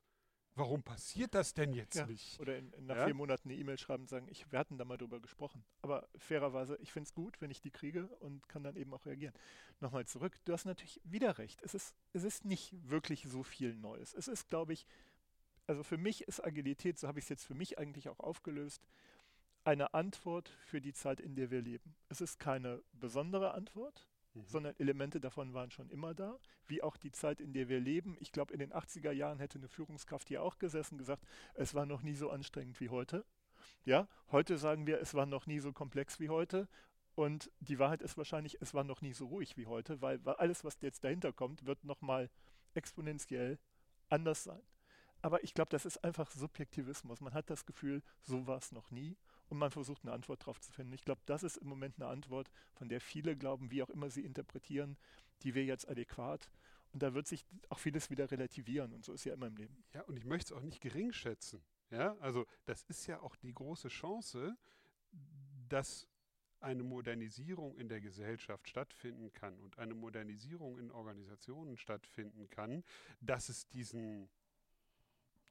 Warum 0.56 0.84
passiert 0.84 1.34
das 1.34 1.54
denn 1.54 1.74
jetzt 1.74 1.96
ja. 1.96 2.06
nicht? 2.06 2.40
Oder 2.40 2.58
in, 2.58 2.74
in 2.74 2.86
nach 2.86 2.98
ja? 2.98 3.06
vier 3.06 3.14
Monaten 3.14 3.50
eine 3.50 3.58
E-Mail 3.58 3.78
schreiben 3.78 4.04
und 4.04 4.10
sagen, 4.10 4.28
ich, 4.30 4.52
wir 4.52 4.60
hatten 4.60 4.78
da 4.78 4.84
mal 4.84 4.98
drüber 4.98 5.22
gesprochen. 5.22 5.64
Aber 5.82 6.10
fairerweise, 6.18 6.78
ich 6.82 6.92
finde 6.92 7.08
es 7.08 7.14
gut, 7.14 7.40
wenn 7.40 7.52
ich 7.52 7.62
die 7.62 7.72
kriege 7.72 8.08
und 8.20 8.48
kann 8.50 8.64
dann 8.64 8.76
eben 8.76 8.94
auch 8.94 9.06
reagieren. 9.06 9.34
Nochmal 9.80 10.06
zurück, 10.06 10.38
du 10.44 10.54
hast 10.54 10.66
natürlich 10.66 11.00
wieder 11.06 11.38
recht. 11.38 11.62
Es 11.64 11.74
ist, 11.74 11.96
es 12.12 12.24
ist 12.24 12.44
nicht 12.44 12.74
wirklich 12.90 13.24
so 13.24 13.44
viel 13.44 13.76
Neues. 13.76 14.14
Es 14.14 14.28
ist, 14.28 14.50
glaube 14.50 14.74
ich, 14.74 14.86
also 15.68 15.84
für 15.84 15.98
mich 15.98 16.28
ist 16.28 16.44
Agilität, 16.44 17.00
so 17.00 17.08
habe 17.08 17.20
ich 17.20 17.26
es 17.26 17.30
jetzt 17.30 17.46
für 17.46 17.56
mich 17.56 17.80
eigentlich 17.80 18.10
auch 18.10 18.20
aufgelöst, 18.20 18.86
eine 19.64 19.94
Antwort 19.94 20.50
für 20.66 20.82
die 20.82 20.94
Zeit, 20.94 21.22
in 21.22 21.36
der 21.36 21.52
wir 21.52 21.62
leben. 21.62 21.96
Es 22.10 22.20
ist 22.20 22.40
keine 22.40 22.84
besondere 22.92 23.54
Antwort, 23.54 24.08
mhm. 24.34 24.46
sondern 24.46 24.76
Elemente 24.78 25.20
davon 25.20 25.54
waren 25.54 25.72
schon 25.72 25.90
immer 25.90 26.14
da, 26.14 26.40
wie 26.68 26.82
auch 26.82 26.98
die 26.98 27.12
Zeit, 27.12 27.42
in 27.42 27.54
der 27.54 27.70
wir 27.70 27.80
leben. 27.80 28.18
Ich 28.20 28.32
glaube, 28.32 28.54
in 28.54 28.60
den 28.60 28.74
80er 28.74 29.12
Jahren 29.12 29.40
hätte 29.40 29.58
eine 29.58 29.68
Führungskraft 29.68 30.28
hier 30.28 30.44
auch 30.44 30.58
gesessen, 30.58 30.98
gesagt, 30.98 31.24
es 31.54 31.74
war 31.74 31.86
noch 31.86 32.02
nie 32.02 32.16
so 32.16 32.30
anstrengend 32.30 32.80
wie 32.80 32.90
heute. 32.90 33.26
Ja, 33.84 34.08
heute 34.32 34.58
sagen 34.58 34.88
wir, 34.88 35.00
es 35.00 35.14
war 35.14 35.26
noch 35.26 35.48
nie 35.48 35.60
so 35.60 35.72
komplex 35.72 36.20
wie 36.20 36.30
heute. 36.30 36.68
Und 37.16 37.52
die 37.60 37.78
Wahrheit 37.78 38.02
ist 38.02 38.18
wahrscheinlich, 38.18 38.62
es 38.62 38.74
war 38.74 38.84
noch 38.84 39.02
nie 39.02 39.14
so 39.14 39.28
ruhig 39.28 39.58
wie 39.58 39.68
heute, 39.68 40.02
weil, 40.02 40.24
weil 40.26 40.36
alles, 40.36 40.64
was 40.64 40.78
jetzt 40.82 41.04
dahinter 41.04 41.34
kommt, 41.34 41.66
wird 41.66 41.84
nochmal 41.84 42.30
exponentiell 42.74 43.60
anders 44.10 44.44
sein. 44.44 44.62
Aber 45.22 45.44
ich 45.44 45.54
glaube, 45.54 45.70
das 45.70 45.86
ist 45.86 46.04
einfach 46.04 46.32
Subjektivismus. 46.32 47.22
Man 47.22 47.34
hat 47.34 47.50
das 47.50 47.66
Gefühl, 47.66 48.02
so 48.22 48.48
war 48.48 48.58
es 48.58 48.72
noch 48.72 48.90
nie 48.92 49.18
und 49.52 49.58
man 49.58 49.70
versucht 49.70 50.04
eine 50.04 50.14
Antwort 50.14 50.42
darauf 50.44 50.62
zu 50.62 50.72
finden. 50.72 50.94
Ich 50.94 51.04
glaube, 51.04 51.22
das 51.26 51.44
ist 51.44 51.58
im 51.58 51.68
Moment 51.68 51.98
eine 51.98 52.08
Antwort, 52.08 52.50
von 52.74 52.88
der 52.88 53.02
viele 53.02 53.36
glauben, 53.36 53.70
wie 53.70 53.84
auch 53.84 53.90
immer 53.90 54.10
sie 54.10 54.24
interpretieren, 54.24 54.98
die 55.44 55.54
wäre 55.54 55.66
jetzt 55.66 55.90
adäquat. 55.90 56.50
Und 56.94 57.04
da 57.04 57.14
wird 57.14 57.28
sich 57.28 57.46
auch 57.68 57.78
vieles 57.78 58.10
wieder 58.10 58.32
relativieren 58.32 58.94
und 58.94 59.04
so 59.04 59.12
ist 59.12 59.26
ja 59.26 59.34
immer 59.34 59.48
im 59.48 59.58
Leben. 59.58 59.84
Ja, 59.94 60.04
und 60.04 60.16
ich 60.18 60.24
möchte 60.24 60.54
es 60.54 60.58
auch 60.58 60.64
nicht 60.64 60.80
gering 60.80 61.12
schätzen. 61.12 61.62
Ja, 61.90 62.16
also 62.20 62.46
das 62.64 62.84
ist 62.84 63.08
ja 63.08 63.20
auch 63.20 63.36
die 63.36 63.54
große 63.54 63.90
Chance, 63.90 64.56
dass 65.68 66.08
eine 66.62 66.84
Modernisierung 66.84 67.76
in 67.76 67.90
der 67.90 68.00
Gesellschaft 68.00 68.70
stattfinden 68.70 69.34
kann 69.34 69.60
und 69.60 69.80
eine 69.80 69.96
Modernisierung 69.96 70.80
in 70.80 70.92
Organisationen 70.92 71.76
stattfinden 71.76 72.50
kann, 72.50 72.86
dass 73.20 73.50
es 73.50 73.68
diesen, 73.68 74.30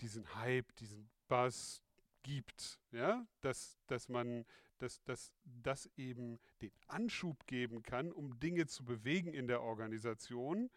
diesen 0.01 0.35
Hype, 0.37 0.75
diesen 0.77 1.11
Buzz, 1.29 1.83
gibt, 2.23 2.81
ja, 2.93 3.27
dass, 3.41 3.79
dass 3.87 4.09
man, 4.09 4.45
dass, 4.79 5.03
dass 5.05 5.33
das 5.45 5.87
eben 5.97 6.39
den 6.62 6.73
Anschub 6.87 7.47
geben 7.47 7.83
kann, 7.83 8.12
um 8.12 8.39
Dinge 8.41 8.66
zu 8.66 8.85
bewegen 8.85 9.35
in 9.35 9.47
der 9.47 9.62
Organisation. 9.62 10.71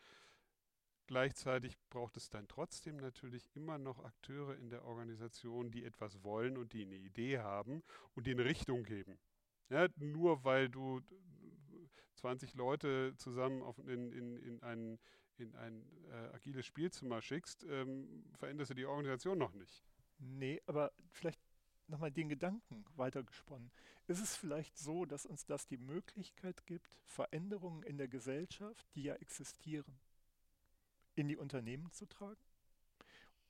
Gleichzeitig 1.08 1.78
braucht 1.90 2.16
es 2.16 2.30
dann 2.30 2.48
trotzdem 2.48 2.98
natürlich 2.98 3.50
immer 3.56 3.78
noch 3.78 4.00
Akteure 4.04 4.56
in 4.56 4.70
der 4.70 4.86
Organisation, 4.86 5.70
die 5.70 5.84
etwas 5.84 6.24
wollen 6.24 6.58
und 6.58 6.74
die 6.74 6.84
eine 6.84 6.96
Idee 6.96 7.40
haben 7.40 7.84
und 8.16 8.26
die 8.26 8.32
eine 8.32 8.46
Richtung 8.46 8.84
geben. 8.84 9.20
Ja, 9.70 9.88
nur 9.98 10.44
weil 10.44 10.70
du 10.70 11.02
20 12.16 12.54
Leute 12.54 13.14
zusammen 13.18 13.62
auf, 13.62 13.78
in, 13.80 14.12
in, 14.12 14.38
in 14.38 14.64
ein, 14.64 15.00
in 15.38 15.56
ein 15.56 15.86
äh, 16.10 16.34
agiles 16.34 16.66
Spielzimmer 16.66 17.22
schickst, 17.22 17.66
ähm, 17.70 18.26
veränderst 18.38 18.72
du 18.72 18.76
die 18.76 18.86
Organisation 18.86 19.38
noch 19.38 19.54
nicht. 19.54 19.84
Nee, 20.24 20.62
aber 20.66 20.92
vielleicht 21.12 21.40
nochmal 21.88 22.12
den 22.12 22.30
Gedanken 22.30 22.86
weitergesponnen. 22.96 23.72
Ist 24.08 24.22
es 24.22 24.36
vielleicht 24.36 24.78
so, 24.78 25.06
dass 25.06 25.26
uns 25.26 25.46
das 25.46 25.68
die 25.68 25.78
Möglichkeit 25.78 26.66
gibt, 26.66 26.98
Veränderungen 27.06 27.84
in 27.84 27.98
der 27.98 28.08
Gesellschaft, 28.08 28.88
die 28.96 29.04
ja 29.04 29.16
existieren, 29.16 30.00
in 31.16 31.28
die 31.28 31.38
Unternehmen 31.38 31.92
zu 31.92 32.06
tragen? 32.06 32.42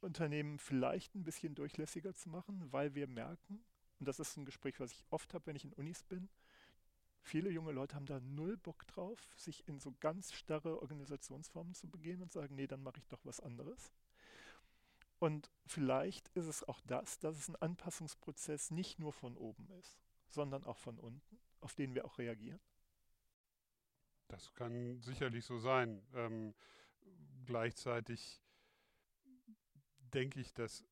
Unternehmen 0.01 0.59
vielleicht 0.59 1.15
ein 1.15 1.23
bisschen 1.23 1.55
durchlässiger 1.55 2.13
zu 2.13 2.29
machen, 2.29 2.71
weil 2.71 2.93
wir 2.93 3.07
merken, 3.07 3.63
und 3.99 4.07
das 4.07 4.19
ist 4.19 4.35
ein 4.35 4.45
Gespräch, 4.45 4.79
was 4.79 4.91
ich 4.91 5.05
oft 5.11 5.33
habe, 5.33 5.45
wenn 5.45 5.55
ich 5.55 5.63
in 5.63 5.73
Unis 5.73 6.03
bin, 6.03 6.29
Viele 7.25 7.49
junge 7.49 7.71
Leute 7.71 7.95
haben 7.95 8.05
da 8.05 8.19
null 8.19 8.57
Bock 8.57 8.85
drauf, 8.85 9.33
sich 9.37 9.65
in 9.65 9.79
so 9.79 9.93
ganz 10.01 10.33
starre 10.33 10.81
Organisationsformen 10.81 11.73
zu 11.73 11.87
begehen 11.87 12.21
und 12.21 12.33
sagen, 12.33 12.55
nee, 12.55 12.67
dann 12.67 12.83
mache 12.83 12.99
ich 12.99 13.07
doch 13.07 13.23
was 13.23 13.39
anderes. 13.39 13.93
Und 15.23 15.49
vielleicht 15.65 16.27
ist 16.35 16.47
es 16.47 16.67
auch 16.67 16.81
das, 16.81 17.17
dass 17.17 17.37
es 17.37 17.47
ein 17.47 17.55
Anpassungsprozess 17.55 18.71
nicht 18.71 18.99
nur 18.99 19.13
von 19.13 19.37
oben 19.37 19.69
ist, 19.79 19.97
sondern 20.27 20.65
auch 20.65 20.77
von 20.77 20.99
unten, 20.99 21.39
auf 21.61 21.75
den 21.75 21.95
wir 21.95 22.03
auch 22.03 22.17
reagieren. 22.17 22.59
Das 24.27 24.53
kann 24.53 25.01
sicherlich 25.01 25.45
so 25.45 25.59
sein. 25.59 26.05
Ähm, 26.13 26.53
gleichzeitig 27.45 28.43
denke 30.13 30.41
ich, 30.41 30.53
dass 30.53 30.83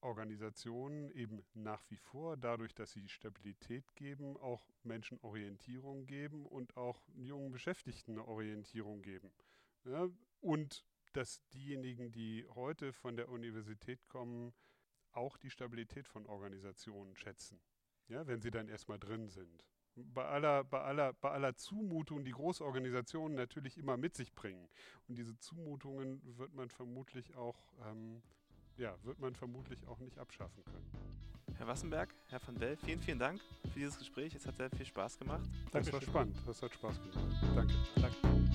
Organisationen 0.00 1.10
eben 1.10 1.44
nach 1.52 1.82
wie 1.90 1.98
vor, 1.98 2.38
dadurch, 2.38 2.74
dass 2.74 2.92
sie 2.92 3.10
Stabilität 3.10 3.94
geben, 3.94 4.38
auch 4.38 4.70
Menschen 4.84 5.20
Orientierung 5.20 6.06
geben 6.06 6.46
und 6.46 6.78
auch 6.78 7.06
jungen 7.14 7.52
Beschäftigten 7.52 8.12
eine 8.12 8.26
Orientierung 8.26 9.02
geben. 9.02 9.30
Ja, 9.84 10.08
und 10.40 10.86
dass 11.12 11.42
diejenigen, 11.48 12.12
die 12.12 12.46
heute 12.54 12.92
von 12.92 13.16
der 13.16 13.28
Universität 13.28 14.06
kommen, 14.08 14.52
auch 15.12 15.36
die 15.36 15.50
Stabilität 15.50 16.06
von 16.06 16.26
Organisationen 16.26 17.16
schätzen, 17.16 17.60
ja, 18.08 18.26
wenn 18.26 18.40
sie 18.40 18.50
dann 18.50 18.68
erstmal 18.68 18.98
drin 18.98 19.28
sind. 19.28 19.64
Bei 19.96 20.24
aller, 20.24 20.62
bei, 20.62 20.80
aller, 20.80 21.12
bei 21.14 21.30
aller 21.30 21.56
Zumutung, 21.56 22.24
die 22.24 22.30
Großorganisationen 22.30 23.36
natürlich 23.36 23.76
immer 23.76 23.96
mit 23.96 24.14
sich 24.14 24.32
bringen. 24.32 24.68
Und 25.08 25.18
diese 25.18 25.36
Zumutungen 25.38 26.22
wird 26.38 26.54
man 26.54 26.70
vermutlich 26.70 27.34
auch 27.34 27.72
ähm, 27.84 28.22
ja, 28.80 28.94
wird 29.04 29.20
man 29.20 29.34
vermutlich 29.34 29.86
auch 29.86 29.98
nicht 29.98 30.18
abschaffen 30.18 30.64
können. 30.64 30.90
Herr 31.58 31.66
Wassenberg, 31.66 32.14
Herr 32.28 32.40
van 32.44 32.54
Bell, 32.54 32.76
vielen, 32.76 33.00
vielen 33.00 33.18
Dank 33.18 33.40
für 33.72 33.78
dieses 33.78 33.98
Gespräch. 33.98 34.34
Es 34.34 34.46
hat 34.46 34.56
sehr 34.56 34.70
viel 34.70 34.86
Spaß 34.86 35.18
gemacht. 35.18 35.42
Das 35.64 35.72
Dankeschön. 35.72 35.92
war 35.92 36.02
spannend. 36.02 36.36
Das 36.46 36.62
hat 36.62 36.72
Spaß 36.72 37.00
gemacht. 37.02 37.42
Danke. 37.54 37.74
Danke. 37.96 38.49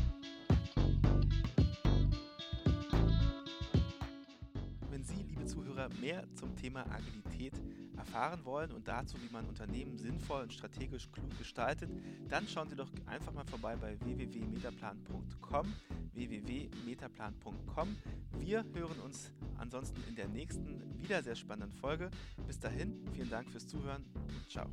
Zuhörer, 5.76 5.90
mehr 6.00 6.24
zum 6.34 6.56
Thema 6.56 6.86
Agilität 6.92 7.54
erfahren 7.98 8.44
wollen 8.46 8.72
und 8.72 8.88
dazu, 8.88 9.18
wie 9.22 9.32
man 9.32 9.46
Unternehmen 9.46 9.98
sinnvoll 9.98 10.44
und 10.44 10.54
strategisch 10.54 11.12
klug 11.12 11.38
gestaltet, 11.38 11.90
dann 12.28 12.48
schauen 12.48 12.70
Sie 12.70 12.76
doch 12.76 12.90
einfach 13.06 13.34
mal 13.34 13.46
vorbei 13.46 13.76
bei 13.76 14.00
www.metaplan.com 14.00 15.74
www.metaplan.com. 16.14 17.98
Wir 18.40 18.64
hören 18.74 19.00
uns 19.02 19.34
ansonsten 19.58 20.02
in 20.08 20.16
der 20.16 20.30
nächsten, 20.30 20.82
wieder 21.02 21.22
sehr 21.22 21.36
spannenden 21.36 21.78
Folge. 21.78 22.10
Bis 22.48 22.58
dahin, 22.58 23.06
vielen 23.14 23.30
Dank 23.30 23.50
fürs 23.50 23.68
Zuhören 23.68 24.06
und 24.14 24.50
ciao. 24.50 24.70